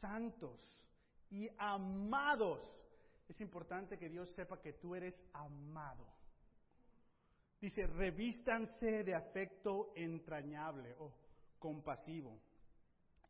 santos 0.00 0.88
y 1.30 1.48
amados. 1.58 2.60
Es 3.28 3.40
importante 3.40 3.98
que 3.98 4.08
Dios 4.08 4.30
sepa 4.30 4.60
que 4.60 4.72
tú 4.72 4.94
eres 4.94 5.20
amado. 5.32 6.06
Dice, 7.60 7.86
revístanse 7.86 9.04
de 9.04 9.14
afecto 9.14 9.92
entrañable 9.94 10.94
o 10.98 11.12
compasivo 11.58 12.38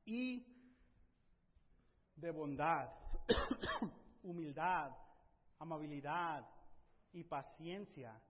y 0.05 0.56
de 2.17 2.31
bondad, 2.31 2.91
humildad, 4.23 4.91
amabilidad 5.59 6.49
y 7.12 7.25
paciencia. 7.25 8.21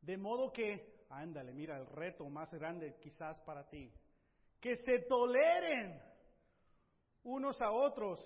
De 0.00 0.16
modo 0.16 0.52
que, 0.52 1.06
ándale, 1.10 1.52
mira 1.52 1.76
el 1.78 1.86
reto 1.86 2.28
más 2.28 2.52
grande 2.52 2.96
quizás 3.00 3.38
para 3.40 3.68
ti, 3.68 3.92
que 4.60 4.76
se 4.76 5.00
toleren 5.00 6.00
unos 7.24 7.60
a 7.60 7.70
otros. 7.70 8.18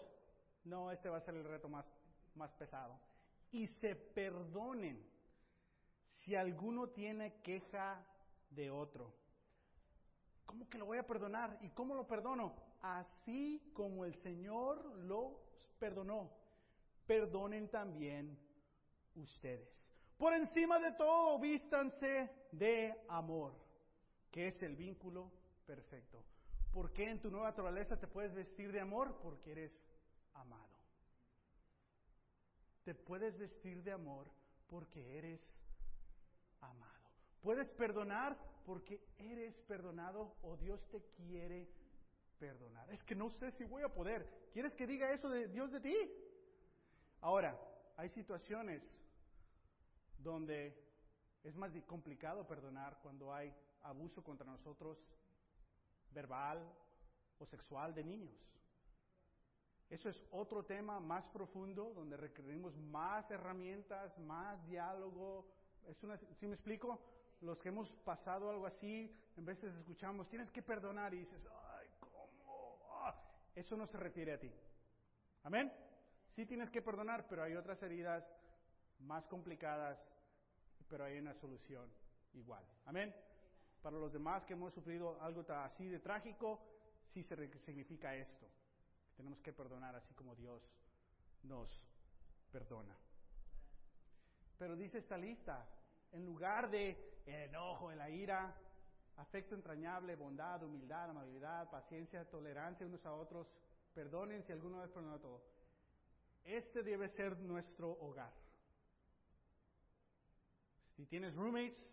No, 0.65 0.91
este 0.91 1.09
va 1.09 1.19
a 1.19 1.23
ser 1.23 1.35
el 1.35 1.45
reto 1.45 1.69
más, 1.69 1.87
más 2.35 2.53
pesado. 2.55 3.01
Y 3.51 3.67
se 3.67 3.97
perdonen 3.97 5.05
si 6.09 6.37
alguno 6.37 6.89
tiene 6.89 7.41
queja 7.43 8.05
de 8.51 8.71
otro. 8.71 9.13
¿Cómo 10.47 10.69
que 10.69 10.79
lo 10.79 10.87
voy 10.87 10.99
a 10.99 11.07
perdonar? 11.07 11.59
¿Y 11.63 11.71
cómo 11.71 11.95
lo 11.95 12.07
perdono? 12.07 12.55
Así 12.83 13.71
como 13.73 14.05
el 14.05 14.15
Señor 14.17 14.85
los 14.97 15.33
perdonó, 15.79 16.31
perdonen 17.07 17.69
también 17.69 18.39
ustedes. 19.15 19.69
Por 20.19 20.35
encima 20.35 20.79
de 20.79 20.93
todo, 20.93 21.39
vístanse 21.39 22.31
de 22.53 22.95
amor, 23.09 23.55
que 24.31 24.49
es 24.49 24.63
el 24.63 24.77
vínculo 24.77 25.33
perfecto. 25.67 26.25
¿Por 26.73 26.93
qué 26.93 27.11
en 27.11 27.21
tu 27.21 27.31
nueva 27.31 27.49
naturaleza 27.49 27.99
te 27.99 28.07
puedes 28.07 28.33
vestir 28.35 28.73
de 28.73 28.81
amor? 28.81 29.19
Porque 29.23 29.53
eres 29.53 29.73
amado. 30.35 30.73
Te 32.85 32.95
puedes 32.95 33.39
vestir 33.39 33.83
de 33.83 33.93
amor 33.93 34.31
porque 34.69 35.19
eres 35.19 35.41
amado. 36.61 37.11
Puedes 37.43 37.69
perdonar 37.71 38.39
porque 38.65 39.05
eres 39.19 39.55
perdonado 39.63 40.37
o 40.43 40.57
Dios 40.57 40.81
te 40.91 41.03
quiere 41.17 41.69
perdonar. 42.43 42.91
Es 42.91 43.01
que 43.05 43.15
no 43.15 43.31
sé 43.31 43.53
si 43.53 43.65
voy 43.65 43.85
a 43.85 43.89
poder. 43.89 44.27
¿Quieres 44.53 44.75
que 44.75 44.85
diga 44.85 45.13
eso 45.13 45.29
de 45.29 45.47
Dios 45.47 45.71
de 45.71 45.81
ti? 45.81 45.97
Ahora, 47.21 47.57
hay 47.97 48.09
situaciones 48.09 48.83
donde 50.19 50.77
es 51.45 51.55
más 51.55 51.71
complicado 51.87 52.45
perdonar 52.45 52.99
cuando 53.01 53.33
hay 53.33 53.55
abuso 53.83 54.25
contra 54.25 54.45
nosotros 54.45 54.99
verbal 56.11 56.59
o 57.39 57.47
sexual 57.47 57.95
de 57.95 58.03
niños. 58.03 58.35
Eso 59.89 60.09
es 60.09 60.21
otro 60.33 60.65
tema 60.65 60.99
más 60.99 61.25
profundo 61.29 61.93
donde 61.95 62.17
requerimos 62.17 62.77
más 62.77 63.31
herramientas, 63.31 64.19
más 64.19 64.67
diálogo. 64.67 65.47
Es 65.87 66.03
una, 66.03 66.19
¿Sí 66.41 66.49
me 66.49 66.55
explico? 66.55 66.99
Los 67.41 67.59
que 67.61 67.69
hemos 67.69 67.89
pasado 68.05 68.51
algo 68.51 68.67
así, 68.67 69.17
en 69.37 69.45
veces 69.45 69.73
escuchamos, 69.77 70.29
tienes 70.29 70.51
que 70.51 70.63
perdonar 70.63 71.15
y 71.15 71.19
dices, 71.19 71.41
eso 73.55 73.77
no 73.77 73.87
se 73.87 73.97
refiere 73.97 74.33
a 74.33 74.41
ti. 74.41 74.53
Amén. 75.45 75.73
Sí 76.35 76.47
tienes 76.47 76.71
que 76.71 76.83
perdonar, 76.83 77.27
pero 77.29 77.43
hay 77.43 77.55
otras 77.55 77.83
heridas 77.83 78.25
más 79.01 79.27
complicadas, 79.27 79.99
pero 80.89 81.05
hay 81.05 81.19
una 81.19 81.35
solución 81.35 81.91
igual. 82.33 82.65
Amén. 82.87 83.15
Para 83.83 83.97
los 83.97 84.13
demás 84.13 84.45
que 84.45 84.55
hemos 84.55 84.73
sufrido 84.73 85.21
algo 85.21 85.45
así 85.53 85.89
de 85.89 85.99
trágico, 85.99 86.61
sí 87.13 87.23
se 87.25 87.59
significa 87.61 88.15
esto. 88.15 88.49
Tenemos 89.17 89.41
que 89.41 89.53
perdonar 89.53 89.95
así 89.97 90.15
como 90.15 90.35
Dios 90.35 90.63
nos 91.43 91.69
perdona. 92.51 92.97
Pero 94.59 94.77
dice 94.77 94.99
esta 94.99 95.19
lista, 95.19 95.67
en 96.13 96.25
lugar 96.25 96.71
de 96.71 97.21
el 97.27 97.35
enojo, 97.51 97.91
en 97.91 97.99
la 97.99 98.09
ira, 98.09 98.55
afecto 99.23 99.55
entrañable, 99.55 100.17
bondad, 100.17 100.63
humildad, 100.63 101.11
amabilidad, 101.11 101.71
paciencia, 101.71 102.29
tolerancia 102.29 102.87
unos 102.87 103.05
a 103.07 103.15
otros, 103.15 103.47
perdonen 103.95 104.43
si 104.43 104.53
alguno 104.53 104.81
vez 104.81 104.91
perdonado 104.91 105.21
todo. 105.21 105.43
Este 106.45 106.83
debe 106.83 107.09
ser 107.09 107.39
nuestro 107.39 107.91
hogar. 107.91 108.33
Si 110.97 111.07
tienes 111.07 111.35
roommates 111.35 111.87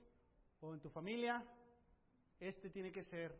o 0.60 0.74
en 0.74 0.82
tu 0.82 0.90
familia, 0.90 1.46
este 2.40 2.70
tiene 2.72 2.92
que 2.92 3.04
ser 3.04 3.36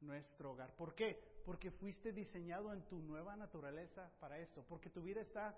nuestro 0.00 0.52
hogar. 0.52 0.74
¿Por 0.74 0.94
qué? 0.94 1.42
Porque 1.44 1.70
fuiste 1.70 2.12
diseñado 2.12 2.72
en 2.72 2.82
tu 2.88 3.00
nueva 3.02 3.36
naturaleza 3.36 4.10
para 4.18 4.38
esto, 4.38 4.64
porque 4.66 4.88
tu 4.88 5.02
vida 5.02 5.20
está 5.20 5.54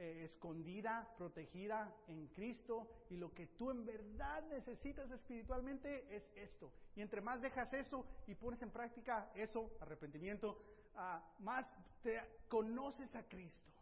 eh, 0.00 0.22
escondida, 0.22 1.12
protegida 1.16 1.92
en 2.06 2.28
Cristo 2.28 2.88
y 3.10 3.16
lo 3.16 3.34
que 3.34 3.48
tú 3.48 3.72
en 3.72 3.84
verdad 3.84 4.44
necesitas 4.44 5.10
espiritualmente 5.10 6.06
es 6.14 6.30
esto. 6.36 6.72
Y 6.94 7.02
entre 7.02 7.20
más 7.20 7.42
dejas 7.42 7.72
eso 7.72 8.06
y 8.28 8.36
pones 8.36 8.62
en 8.62 8.70
práctica 8.70 9.28
eso, 9.34 9.76
arrepentimiento, 9.80 10.62
uh, 10.94 11.42
más 11.42 11.74
te 12.00 12.22
conoces 12.48 13.12
a 13.16 13.24
Cristo, 13.24 13.72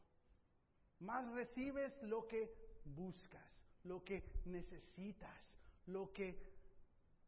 más 1.01 1.31
recibes 1.33 2.03
lo 2.03 2.27
que 2.27 2.51
buscas, 2.87 3.69
lo 3.85 4.03
que 4.03 4.25
necesitas, 4.47 5.53
lo 5.85 6.15
que, 6.15 6.43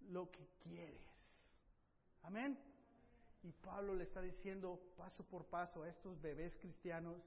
lo 0.08 0.30
que 0.30 0.48
quieres. 0.62 1.06
Amén. 2.22 2.58
Y 3.42 3.52
Pablo 3.52 3.94
le 3.94 4.04
está 4.04 4.22
diciendo 4.22 4.80
paso 4.96 5.24
por 5.24 5.44
paso 5.44 5.82
a 5.82 5.90
estos 5.90 6.18
bebés 6.22 6.56
cristianos 6.56 7.22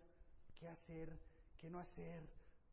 qué 0.56 0.68
hacer 0.68 1.31
qué 1.62 1.70
no 1.70 1.80
hacer, 1.80 2.28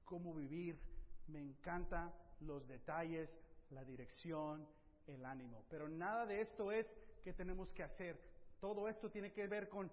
cómo 0.04 0.34
vivir. 0.34 0.80
Me 1.28 1.40
encantan 1.40 2.12
los 2.40 2.66
detalles, 2.66 3.30
la 3.70 3.84
dirección, 3.84 4.66
el 5.06 5.24
ánimo. 5.24 5.64
Pero 5.68 5.88
nada 5.88 6.26
de 6.26 6.40
esto 6.40 6.72
es 6.72 6.86
qué 7.22 7.32
tenemos 7.34 7.70
que 7.72 7.82
hacer. 7.82 8.18
Todo 8.60 8.88
esto 8.88 9.10
tiene 9.10 9.30
que 9.32 9.46
ver 9.46 9.68
con 9.68 9.90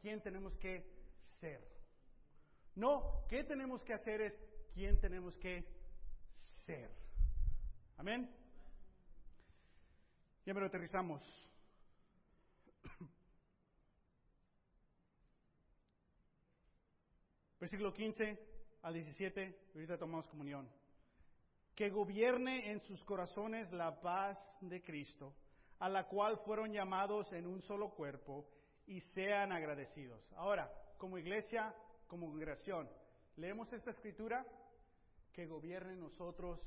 quién 0.00 0.22
tenemos 0.22 0.56
que 0.56 0.84
ser. 1.40 1.60
No, 2.76 3.24
qué 3.28 3.42
tenemos 3.42 3.82
que 3.82 3.94
hacer 3.94 4.20
es 4.20 4.34
quién 4.74 5.00
tenemos 5.00 5.36
que 5.38 5.64
ser. 6.66 6.90
Amén. 7.96 8.30
Ya 10.44 10.54
me 10.54 10.60
lo 10.60 10.66
aterrizamos. 10.66 11.22
Versículo 17.66 17.92
15 17.92 18.38
al 18.82 18.94
17, 18.94 19.70
ahorita 19.74 19.98
tomamos 19.98 20.28
comunión. 20.28 20.70
Que 21.74 21.90
gobierne 21.90 22.70
en 22.70 22.78
sus 22.78 23.02
corazones 23.02 23.72
la 23.72 24.00
paz 24.00 24.38
de 24.60 24.80
Cristo, 24.84 25.34
a 25.80 25.88
la 25.88 26.06
cual 26.06 26.38
fueron 26.38 26.72
llamados 26.72 27.32
en 27.32 27.44
un 27.44 27.60
solo 27.62 27.90
cuerpo, 27.90 28.48
y 28.86 29.00
sean 29.00 29.50
agradecidos. 29.50 30.32
Ahora, 30.34 30.72
como 30.96 31.18
iglesia, 31.18 31.74
como 32.06 32.28
congregación, 32.28 32.88
leemos 33.34 33.72
esta 33.72 33.90
escritura, 33.90 34.46
que 35.32 35.48
gobierne 35.48 35.94
en 35.94 36.00
nosotros 36.02 36.60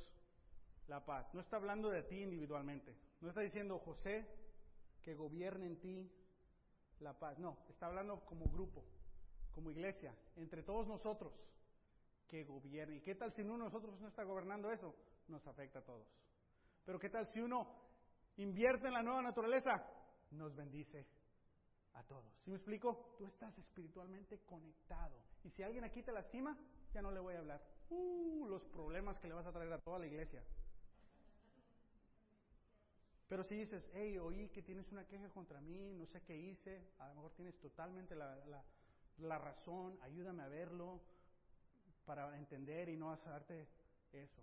la 0.89 1.06
paz. 1.06 1.34
No 1.34 1.39
está 1.39 1.56
hablando 1.56 1.89
de 1.89 2.04
ti 2.04 2.24
individualmente. 2.24 2.93
No 3.22 3.30
está 3.30 3.39
diciendo, 3.39 3.80
José, 3.80 4.28
que 5.02 5.16
gobierne 5.16 5.66
en 5.66 5.80
ti 5.80 6.12
la 7.00 7.18
paz. 7.18 7.39
No, 7.39 7.58
está 7.70 7.86
hablando 7.86 8.20
como 8.26 8.50
grupo 8.50 8.84
como 9.52 9.72
iglesia, 9.72 10.16
entre 10.36 10.64
todos 10.64 10.88
nosotros, 10.88 11.34
que 12.28 12.43
gobierne. 12.43 12.97
¿Y 12.97 13.02
qué 13.02 13.16
tal 13.16 13.32
si 13.34 13.41
uno 13.41 13.54
de 13.54 13.64
nosotros 13.66 14.00
no 14.00 14.08
está 14.08 14.24
gobernando 14.24 14.72
eso? 14.72 14.95
Nos 15.28 15.45
afecta 15.47 15.80
a 15.80 15.84
todos. 15.84 16.08
Pero 16.86 17.00
¿qué 17.00 17.10
tal 17.10 17.28
si 17.28 17.41
uno 17.41 17.68
invierte 18.38 18.88
en 18.88 18.93
la 18.93 19.04
nueva 19.04 19.22
naturaleza? 19.22 19.84
Nos 20.32 20.56
bendice 20.56 21.08
a 21.93 22.04
todos. 22.04 22.32
¿Sí 22.43 22.52
me 22.52 22.58
explico? 22.58 23.16
Tú 23.18 23.26
estás 23.26 23.58
espiritualmente 23.58 24.39
conectado. 24.45 25.16
Y 25.43 25.50
si 25.50 25.64
alguien 25.64 25.84
aquí 25.84 26.04
te 26.04 26.12
lastima, 26.12 26.58
ya 26.93 27.02
no 27.02 27.12
le 27.12 27.20
voy 27.20 27.36
a 27.36 27.39
hablar. 27.39 27.62
Uh, 27.89 28.45
los 28.47 28.64
problemas 28.66 29.20
que 29.20 29.28
le 29.28 29.34
vas 29.34 29.45
a 29.45 29.52
traer 29.52 29.72
a 29.74 29.80
toda 29.80 30.00
la 30.00 30.08
iglesia. 30.08 30.43
Pero 33.28 33.43
si 33.43 33.56
dices, 33.56 33.88
hey, 33.93 34.18
oí 34.18 34.50
que 34.50 34.64
tienes 34.64 34.91
una 34.91 35.06
queja 35.06 35.30
contra 35.30 35.62
mí, 35.62 35.93
no 35.93 36.08
sé 36.08 36.22
qué 36.24 36.36
hice, 36.36 36.84
a 36.97 37.10
lo 37.10 37.16
mejor 37.16 37.32
tienes 37.34 37.56
totalmente 37.60 38.16
la, 38.16 38.36
la, 38.47 38.64
razón, 39.38 39.97
ayúdame 40.01 40.43
a 40.43 40.47
verlo 40.47 41.01
para 42.05 42.36
entender 42.38 42.89
y 42.89 42.97
no 42.97 43.11
hacerte 43.11 43.67
eso. 44.11 44.41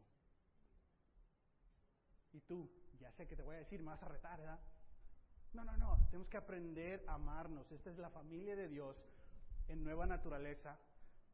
Y 2.33 2.41
tú, 2.41 2.71
ya 2.99 3.11
sé 3.13 3.27
que 3.27 3.37
te 3.37 3.43
voy 3.43 3.57
a 3.57 3.61
decir, 3.61 3.81
me 3.81 3.91
vas 3.91 4.03
a 4.03 4.09
retar, 4.09 4.39
¿verdad? 4.39 4.61
No, 5.53 5.65
no, 5.65 5.77
no, 5.77 6.07
tenemos 6.11 6.29
que 6.29 6.37
aprender 6.37 7.05
a 7.07 7.15
amarnos. 7.15 7.71
Esta 7.73 7.91
es 7.91 7.99
la 7.99 8.11
familia 8.11 8.57
de 8.57 8.69
Dios 8.69 8.97
en 9.69 9.83
nueva 9.83 10.07
naturaleza, 10.07 10.79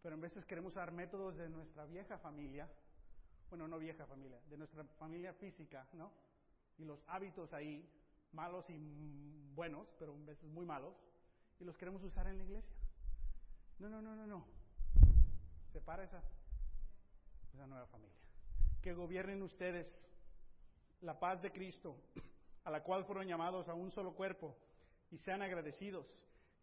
pero 0.02 0.14
en 0.14 0.20
veces 0.20 0.44
queremos 0.44 0.74
dar 0.74 0.92
métodos 0.92 1.36
de 1.36 1.48
nuestra 1.48 1.86
vieja 1.86 2.18
familia, 2.18 2.68
bueno, 3.50 3.68
no 3.68 3.78
vieja 3.78 4.06
familia, 4.06 4.40
de 4.48 4.56
nuestra 4.56 4.84
familia 4.84 5.34
física, 5.34 5.86
¿no? 5.92 6.10
y 6.78 6.84
los 6.84 6.98
hábitos 7.06 7.52
ahí, 7.52 7.88
malos 8.32 8.68
y 8.68 8.78
buenos, 9.54 9.86
pero 9.98 10.14
a 10.14 10.26
veces 10.26 10.48
muy 10.50 10.64
malos, 10.64 10.94
y 11.60 11.64
los 11.64 11.76
queremos 11.76 12.02
usar 12.02 12.26
en 12.26 12.38
la 12.38 12.44
iglesia. 12.44 12.76
No, 13.78 13.88
no, 13.88 14.00
no, 14.00 14.14
no, 14.14 14.26
no. 14.26 14.46
Separa 15.72 16.04
esa, 16.04 16.22
esa 17.52 17.66
nueva 17.66 17.86
familia. 17.86 18.16
Que 18.80 18.92
gobiernen 18.92 19.42
ustedes 19.42 19.88
la 21.00 21.18
paz 21.18 21.42
de 21.42 21.50
Cristo, 21.50 21.96
a 22.64 22.70
la 22.70 22.82
cual 22.82 23.04
fueron 23.04 23.26
llamados 23.26 23.68
a 23.68 23.74
un 23.74 23.90
solo 23.90 24.14
cuerpo, 24.14 24.56
y 25.10 25.18
sean 25.18 25.42
agradecidos. 25.42 26.06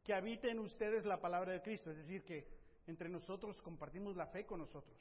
Que 0.04 0.14
habiten 0.14 0.60
ustedes 0.60 1.06
la 1.06 1.20
palabra 1.20 1.54
de 1.54 1.62
Cristo, 1.62 1.92
es 1.92 1.98
decir, 1.98 2.24
que 2.24 2.48
entre 2.88 3.10
nosotros 3.10 3.62
compartimos 3.62 4.16
la 4.16 4.28
fe 4.28 4.46
con 4.46 4.60
nosotros 4.60 4.98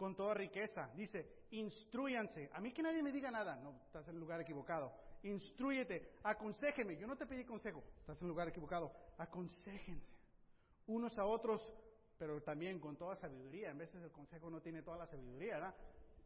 con 0.00 0.16
toda 0.16 0.32
riqueza. 0.32 0.88
Dice, 0.96 1.44
instruyanse. 1.50 2.48
A 2.54 2.60
mí 2.62 2.72
que 2.72 2.82
nadie 2.82 3.02
me 3.02 3.12
diga 3.12 3.30
nada. 3.30 3.56
No, 3.56 3.82
estás 3.84 4.08
en 4.08 4.14
el 4.14 4.20
lugar 4.20 4.40
equivocado. 4.40 4.90
Instruyete, 5.24 6.14
aconsejeme. 6.22 6.96
Yo 6.96 7.06
no 7.06 7.18
te 7.18 7.26
pedí 7.26 7.44
consejo. 7.44 7.84
Estás 7.98 8.16
en 8.16 8.24
el 8.24 8.28
lugar 8.28 8.48
equivocado. 8.48 8.90
Aconsejense 9.18 10.19
unos 10.90 11.16
a 11.18 11.24
otros, 11.24 11.62
pero 12.18 12.42
también 12.42 12.78
con 12.78 12.96
toda 12.96 13.16
sabiduría. 13.16 13.70
En 13.70 13.78
veces 13.78 14.02
el 14.02 14.10
consejo 14.10 14.50
no 14.50 14.60
tiene 14.60 14.82
toda 14.82 14.98
la 14.98 15.06
sabiduría, 15.06 15.54
¿verdad? 15.54 15.74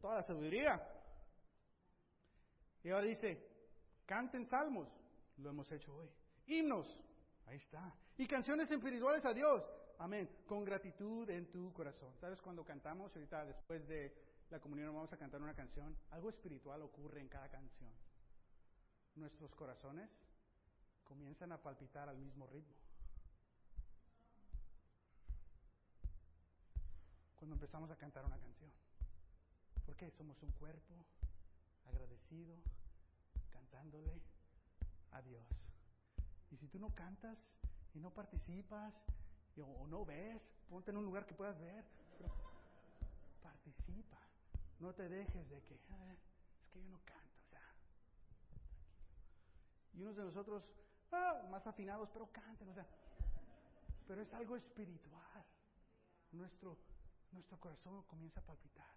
Toda 0.01 0.15
la 0.15 0.23
sabiduría. 0.23 0.81
Y 2.83 2.89
ahora 2.89 3.05
dice, 3.05 3.41
canten 4.05 4.45
salmos. 4.45 4.89
Lo 5.37 5.49
hemos 5.49 5.71
hecho 5.71 5.95
hoy. 5.95 6.09
Himnos. 6.47 6.87
Ahí 7.45 7.57
está. 7.57 7.93
Y 8.17 8.27
canciones 8.27 8.69
espirituales 8.71 9.23
a 9.25 9.33
Dios. 9.33 9.63
Amén. 9.99 10.29
Con 10.45 10.63
gratitud 10.63 11.29
en 11.29 11.51
tu 11.51 11.71
corazón. 11.73 12.13
¿Sabes 12.19 12.41
cuando 12.41 12.63
cantamos? 12.63 13.15
Ahorita 13.15 13.45
después 13.45 13.87
de 13.87 14.13
la 14.49 14.59
comunión 14.59 14.93
vamos 14.93 15.11
a 15.13 15.17
cantar 15.17 15.41
una 15.41 15.53
canción. 15.53 15.95
Algo 16.11 16.29
espiritual 16.29 16.81
ocurre 16.81 17.21
en 17.21 17.27
cada 17.27 17.49
canción. 17.49 17.91
Nuestros 19.15 19.53
corazones 19.55 20.09
comienzan 21.03 21.51
a 21.51 21.61
palpitar 21.61 22.09
al 22.09 22.17
mismo 22.17 22.47
ritmo. 22.47 22.84
Cuando 27.45 27.63
empezamos 27.63 27.91
a 27.91 27.95
cantar 27.95 28.25
una 28.25 28.39
canción. 28.39 28.71
¿Por 29.85 29.95
qué? 29.95 30.09
Somos 30.09 30.41
un 30.41 30.49
cuerpo 30.53 30.95
agradecido, 31.85 32.57
cantándole 33.51 34.19
a 35.11 35.21
Dios. 35.21 35.45
Y 36.49 36.57
si 36.57 36.67
tú 36.67 36.79
no 36.79 36.89
cantas 36.95 37.37
y 37.93 37.99
no 37.99 38.09
participas 38.09 38.95
o 39.61 39.85
no 39.85 40.03
ves, 40.03 40.41
ponte 40.67 40.89
en 40.89 40.97
un 40.97 41.05
lugar 41.05 41.27
que 41.27 41.35
puedas 41.35 41.59
ver. 41.59 41.85
participa. 43.43 44.17
No 44.79 44.95
te 44.95 45.07
dejes 45.07 45.47
de 45.47 45.61
que, 45.65 45.79
ah, 45.91 46.13
es 46.13 46.69
que 46.71 46.81
yo 46.81 46.89
no 46.89 46.99
canto, 47.05 47.41
o 47.45 47.49
sea, 47.51 47.75
Y 49.93 50.01
unos 50.01 50.15
de 50.15 50.23
nosotros, 50.23 50.63
ah, 51.11 51.43
más 51.51 51.67
afinados, 51.67 52.09
pero 52.11 52.27
canten, 52.31 52.69
o 52.69 52.73
sea, 52.73 52.87
pero 54.07 54.23
es 54.23 54.33
algo 54.33 54.57
espiritual. 54.57 55.45
Nuestro, 56.31 56.75
nuestro 57.31 57.59
corazón 57.59 58.03
comienza 58.03 58.39
a 58.39 58.43
palpitar 58.43 58.95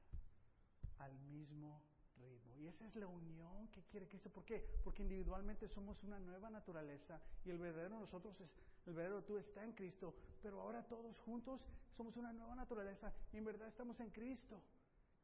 al 0.99 1.19
mismo 1.19 1.81
ritmo. 2.21 2.57
Y 2.59 2.67
esa 2.67 2.87
es 2.87 2.95
la 2.97 3.07
unión 3.07 3.69
que 3.69 3.83
quiere 3.85 4.09
Cristo. 4.09 4.31
¿Por 4.31 4.45
qué? 4.45 4.81
Porque 4.85 5.03
individualmente 5.03 5.69
somos 5.69 6.03
una 6.03 6.19
nueva 6.19 6.51
naturaleza 6.51 7.21
y 7.45 7.51
el 7.51 7.59
verdadero 7.59 8.01
nosotros 8.01 8.41
es, 8.41 8.51
el 8.87 8.95
verdadero 8.95 9.23
tú 9.25 9.39
está 9.39 9.65
en 9.65 9.73
Cristo, 9.73 10.15
pero 10.43 10.61
ahora 10.61 10.83
todos 10.85 11.19
juntos 11.21 11.61
somos 11.97 12.17
una 12.17 12.33
nueva 12.33 12.55
naturaleza 12.55 13.13
y 13.33 13.39
en 13.39 13.45
verdad 13.45 13.69
estamos 13.69 13.99
en 14.01 14.11
Cristo. 14.11 14.63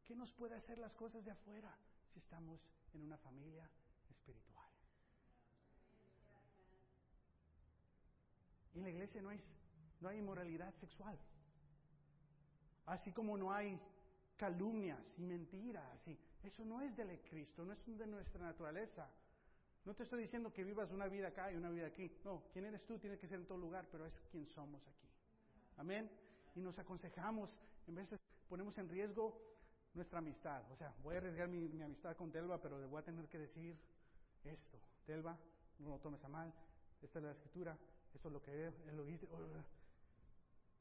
¿Qué 0.05 0.15
nos 0.15 0.31
puede 0.33 0.55
hacer 0.55 0.79
las 0.79 0.93
cosas 0.93 1.25
de 1.25 1.31
afuera 1.31 1.75
si 2.13 2.19
estamos 2.19 2.61
en 2.93 3.03
una 3.03 3.17
familia 3.19 3.69
espiritual? 4.11 4.69
Y 8.75 8.79
en 8.79 8.85
la 8.85 8.91
iglesia 8.91 9.23
no 9.23 9.31
hay, 9.31 9.41
no 10.01 10.09
hay 10.09 10.19
inmoralidad 10.19 10.75
sexual. 10.81 11.19
Así 12.87 13.13
como 13.13 13.37
no 13.37 13.53
hay 13.53 13.81
calumnias 14.37 15.01
y 15.17 15.23
mentiras 15.23 16.07
y 16.07 16.19
eso 16.43 16.65
no 16.65 16.83
es 16.83 16.95
del 16.97 17.19
Cristo, 17.23 17.65
no 17.65 17.73
es 17.73 17.99
de 17.99 18.07
nuestra 18.07 18.43
naturaleza. 18.43 19.09
No 19.85 19.95
te 19.95 20.03
estoy 20.03 20.23
diciendo 20.23 20.53
que 20.53 20.65
vivas 20.65 20.91
una 20.91 21.07
vida 21.07 21.29
acá 21.29 21.53
y 21.53 21.57
una 21.57 21.71
vida 21.71 21.87
aquí. 21.87 22.11
No, 22.25 22.45
quién 22.53 22.65
eres 22.65 22.85
tú 22.87 22.99
tiene 22.99 23.19
que 23.19 23.27
ser 23.27 23.41
en 23.41 23.47
todo 23.47 23.59
lugar, 23.59 23.87
pero 23.91 24.07
es 24.07 24.19
quien 24.31 24.47
somos 24.47 24.87
aquí. 24.89 25.09
Amén. 25.77 26.11
Y 26.55 26.61
nos 26.61 26.79
aconsejamos, 26.79 27.59
en 27.87 27.95
veces 27.95 28.21
ponemos 28.49 28.77
en 28.79 28.89
riesgo 28.89 29.41
nuestra 29.93 30.19
amistad. 30.19 30.63
O 30.71 30.77
sea, 30.77 30.95
voy 31.03 31.15
a 31.15 31.19
arriesgar 31.19 31.49
mi, 31.49 31.83
amistad 31.83 32.17
con 32.17 32.31
Telva, 32.31 32.61
pero 32.61 32.79
le 32.81 32.87
voy 32.87 33.01
a 33.01 33.05
tener 33.05 33.29
que 33.29 33.39
decir 33.39 33.77
esto. 34.45 34.79
Telva, 35.07 35.37
no 35.79 35.91
lo 35.91 35.99
tomes 35.99 36.25
a 36.25 36.29
mal. 36.29 36.53
Esta 37.03 37.19
es 37.19 37.25
la 37.25 37.33
escritura. 37.33 37.77
Esto 38.15 38.29
es 38.29 38.33
lo 38.33 38.43
que 38.43 38.53
he 38.53 38.99
oído. 38.99 39.29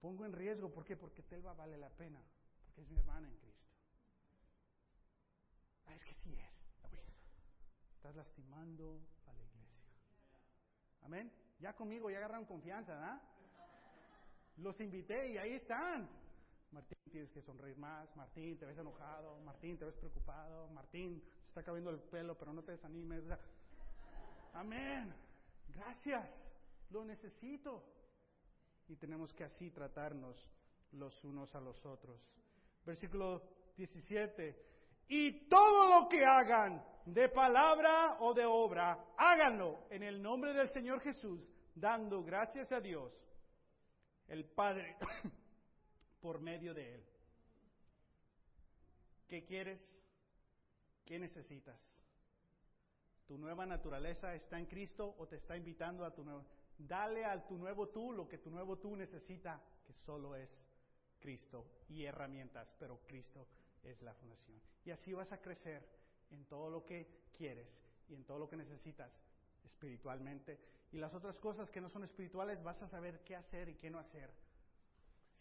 Pongo 0.03 0.25
en 0.25 0.33
riesgo, 0.33 0.69
¿por 0.69 0.83
qué? 0.83 0.97
Porque 0.97 1.23
Telva 1.23 1.53
vale 1.53 1.77
la 1.77 1.89
pena. 1.89 2.21
Porque 2.65 2.81
es 2.81 2.89
mi 2.89 2.97
hermana 2.97 3.25
en 3.29 3.37
Cristo. 3.37 3.71
Ah, 5.85 5.95
es 5.95 6.03
que 6.03 6.13
sí 6.15 6.37
es. 6.37 6.53
Estás 7.95 8.13
lastimando 8.13 8.99
a 9.25 9.33
la 9.33 9.41
iglesia. 9.41 9.95
Amén. 11.03 11.31
Ya 11.57 11.73
conmigo 11.73 12.11
ya 12.11 12.17
agarraron 12.17 12.43
confianza, 12.45 12.95
¿verdad? 12.95 13.21
Los 14.57 14.77
invité 14.81 15.29
y 15.29 15.37
ahí 15.37 15.53
están. 15.53 16.09
Martín, 16.71 16.97
tienes 17.09 17.31
que 17.31 17.41
sonreír 17.41 17.77
más. 17.77 18.13
Martín, 18.17 18.59
te 18.59 18.65
ves 18.65 18.77
enojado. 18.77 19.39
Martín, 19.45 19.77
te 19.77 19.85
ves 19.85 19.95
preocupado. 19.95 20.67
Martín, 20.71 21.23
se 21.43 21.47
está 21.47 21.63
cayendo 21.63 21.91
el 21.91 22.01
pelo, 22.01 22.37
pero 22.37 22.51
no 22.51 22.61
te 22.61 22.73
desanimes. 22.73 23.23
amén. 24.51 25.15
Gracias. 25.69 26.29
Lo 26.89 27.05
necesito. 27.05 28.02
Y 28.87 28.95
tenemos 28.95 29.33
que 29.33 29.43
así 29.43 29.71
tratarnos 29.71 30.49
los 30.91 31.23
unos 31.23 31.53
a 31.55 31.61
los 31.61 31.85
otros. 31.85 32.21
Versículo 32.85 33.41
17 33.77 34.73
y 35.07 35.47
todo 35.47 36.01
lo 36.01 36.09
que 36.09 36.23
hagan, 36.23 36.83
de 37.05 37.27
palabra 37.29 38.17
o 38.19 38.33
de 38.33 38.45
obra, 38.45 39.13
háganlo 39.17 39.85
en 39.89 40.03
el 40.03 40.21
nombre 40.21 40.53
del 40.53 40.69
Señor 40.69 41.01
Jesús, 41.01 41.41
dando 41.75 42.23
gracias 42.23 42.71
a 42.71 42.79
Dios, 42.79 43.11
el 44.27 44.45
Padre, 44.45 44.95
por 46.21 46.39
medio 46.39 46.73
de 46.73 46.95
Él. 46.95 47.03
¿Qué 49.27 49.43
quieres? 49.43 49.81
¿Qué 51.05 51.19
necesitas? 51.19 51.79
¿Tu 53.27 53.37
nueva 53.37 53.65
naturaleza 53.65 54.33
está 54.35 54.59
en 54.59 54.65
Cristo 54.65 55.15
o 55.17 55.27
te 55.27 55.35
está 55.35 55.57
invitando 55.57 56.05
a 56.05 56.13
tu 56.13 56.23
nuevo? 56.23 56.45
Dale 56.77 57.25
a 57.25 57.47
tu 57.47 57.57
nuevo 57.57 57.89
tú 57.89 58.11
lo 58.11 58.27
que 58.27 58.37
tu 58.37 58.49
nuevo 58.49 58.77
tú 58.77 58.95
necesita, 58.95 59.61
que 59.85 59.93
solo 59.93 60.35
es 60.35 60.49
Cristo 61.19 61.65
y 61.87 62.03
herramientas, 62.03 62.73
pero 62.79 62.99
Cristo 63.07 63.47
es 63.83 64.01
la 64.01 64.13
fundación. 64.13 64.59
Y 64.85 64.91
así 64.91 65.13
vas 65.13 65.31
a 65.31 65.41
crecer 65.41 65.87
en 66.31 66.45
todo 66.45 66.69
lo 66.69 66.85
que 66.85 67.29
quieres 67.37 67.67
y 68.09 68.15
en 68.15 68.25
todo 68.25 68.39
lo 68.39 68.49
que 68.49 68.57
necesitas 68.57 69.11
espiritualmente. 69.63 70.59
Y 70.91 70.97
las 70.97 71.13
otras 71.13 71.37
cosas 71.37 71.69
que 71.71 71.81
no 71.81 71.89
son 71.89 72.03
espirituales 72.03 72.61
vas 72.63 72.81
a 72.81 72.87
saber 72.87 73.23
qué 73.23 73.35
hacer 73.35 73.69
y 73.69 73.75
qué 73.75 73.89
no 73.89 73.99
hacer, 73.99 74.31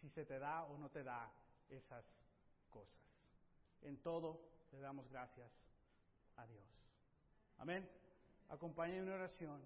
si 0.00 0.08
se 0.08 0.24
te 0.24 0.38
da 0.38 0.64
o 0.64 0.78
no 0.78 0.90
te 0.90 1.02
da 1.02 1.30
esas 1.68 2.04
cosas. 2.70 3.02
En 3.82 3.98
todo 3.98 4.40
le 4.72 4.80
damos 4.80 5.08
gracias 5.08 5.50
a 6.36 6.46
Dios. 6.46 6.64
Amén. 7.58 7.88
Acompaña 8.48 8.96
en 8.96 9.08
oración. 9.08 9.60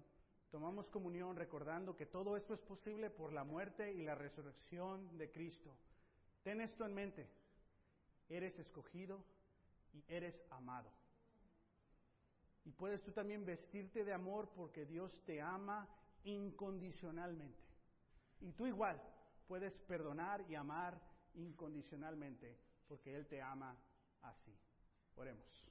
Tomamos 0.51 0.89
comunión 0.89 1.35
recordando 1.35 1.95
que 1.95 2.05
todo 2.05 2.37
esto 2.37 2.53
es 2.53 2.61
posible 2.61 3.09
por 3.09 3.33
la 3.33 3.43
muerte 3.43 3.93
y 3.93 4.03
la 4.03 4.15
resurrección 4.15 5.17
de 5.17 5.31
Cristo. 5.31 5.75
Ten 6.43 6.61
esto 6.61 6.85
en 6.85 6.93
mente 6.93 7.27
eres 8.29 8.57
escogido 8.59 9.23
y 9.93 10.03
eres 10.07 10.35
amado. 10.49 10.91
Y 12.65 12.71
puedes 12.71 13.01
tú 13.03 13.11
también 13.11 13.45
vestirte 13.45 14.03
de 14.03 14.13
amor 14.13 14.49
porque 14.55 14.85
Dios 14.85 15.11
te 15.25 15.41
ama 15.41 15.87
incondicionalmente. 16.23 17.63
Y 18.41 18.51
tú 18.51 18.67
igual 18.67 19.01
puedes 19.47 19.73
perdonar 19.87 20.43
y 20.49 20.55
amar 20.55 20.99
incondicionalmente 21.35 22.59
porque 22.87 23.15
Él 23.15 23.25
te 23.27 23.41
ama 23.41 23.77
así. 24.21 24.53
Oremos. 25.15 25.66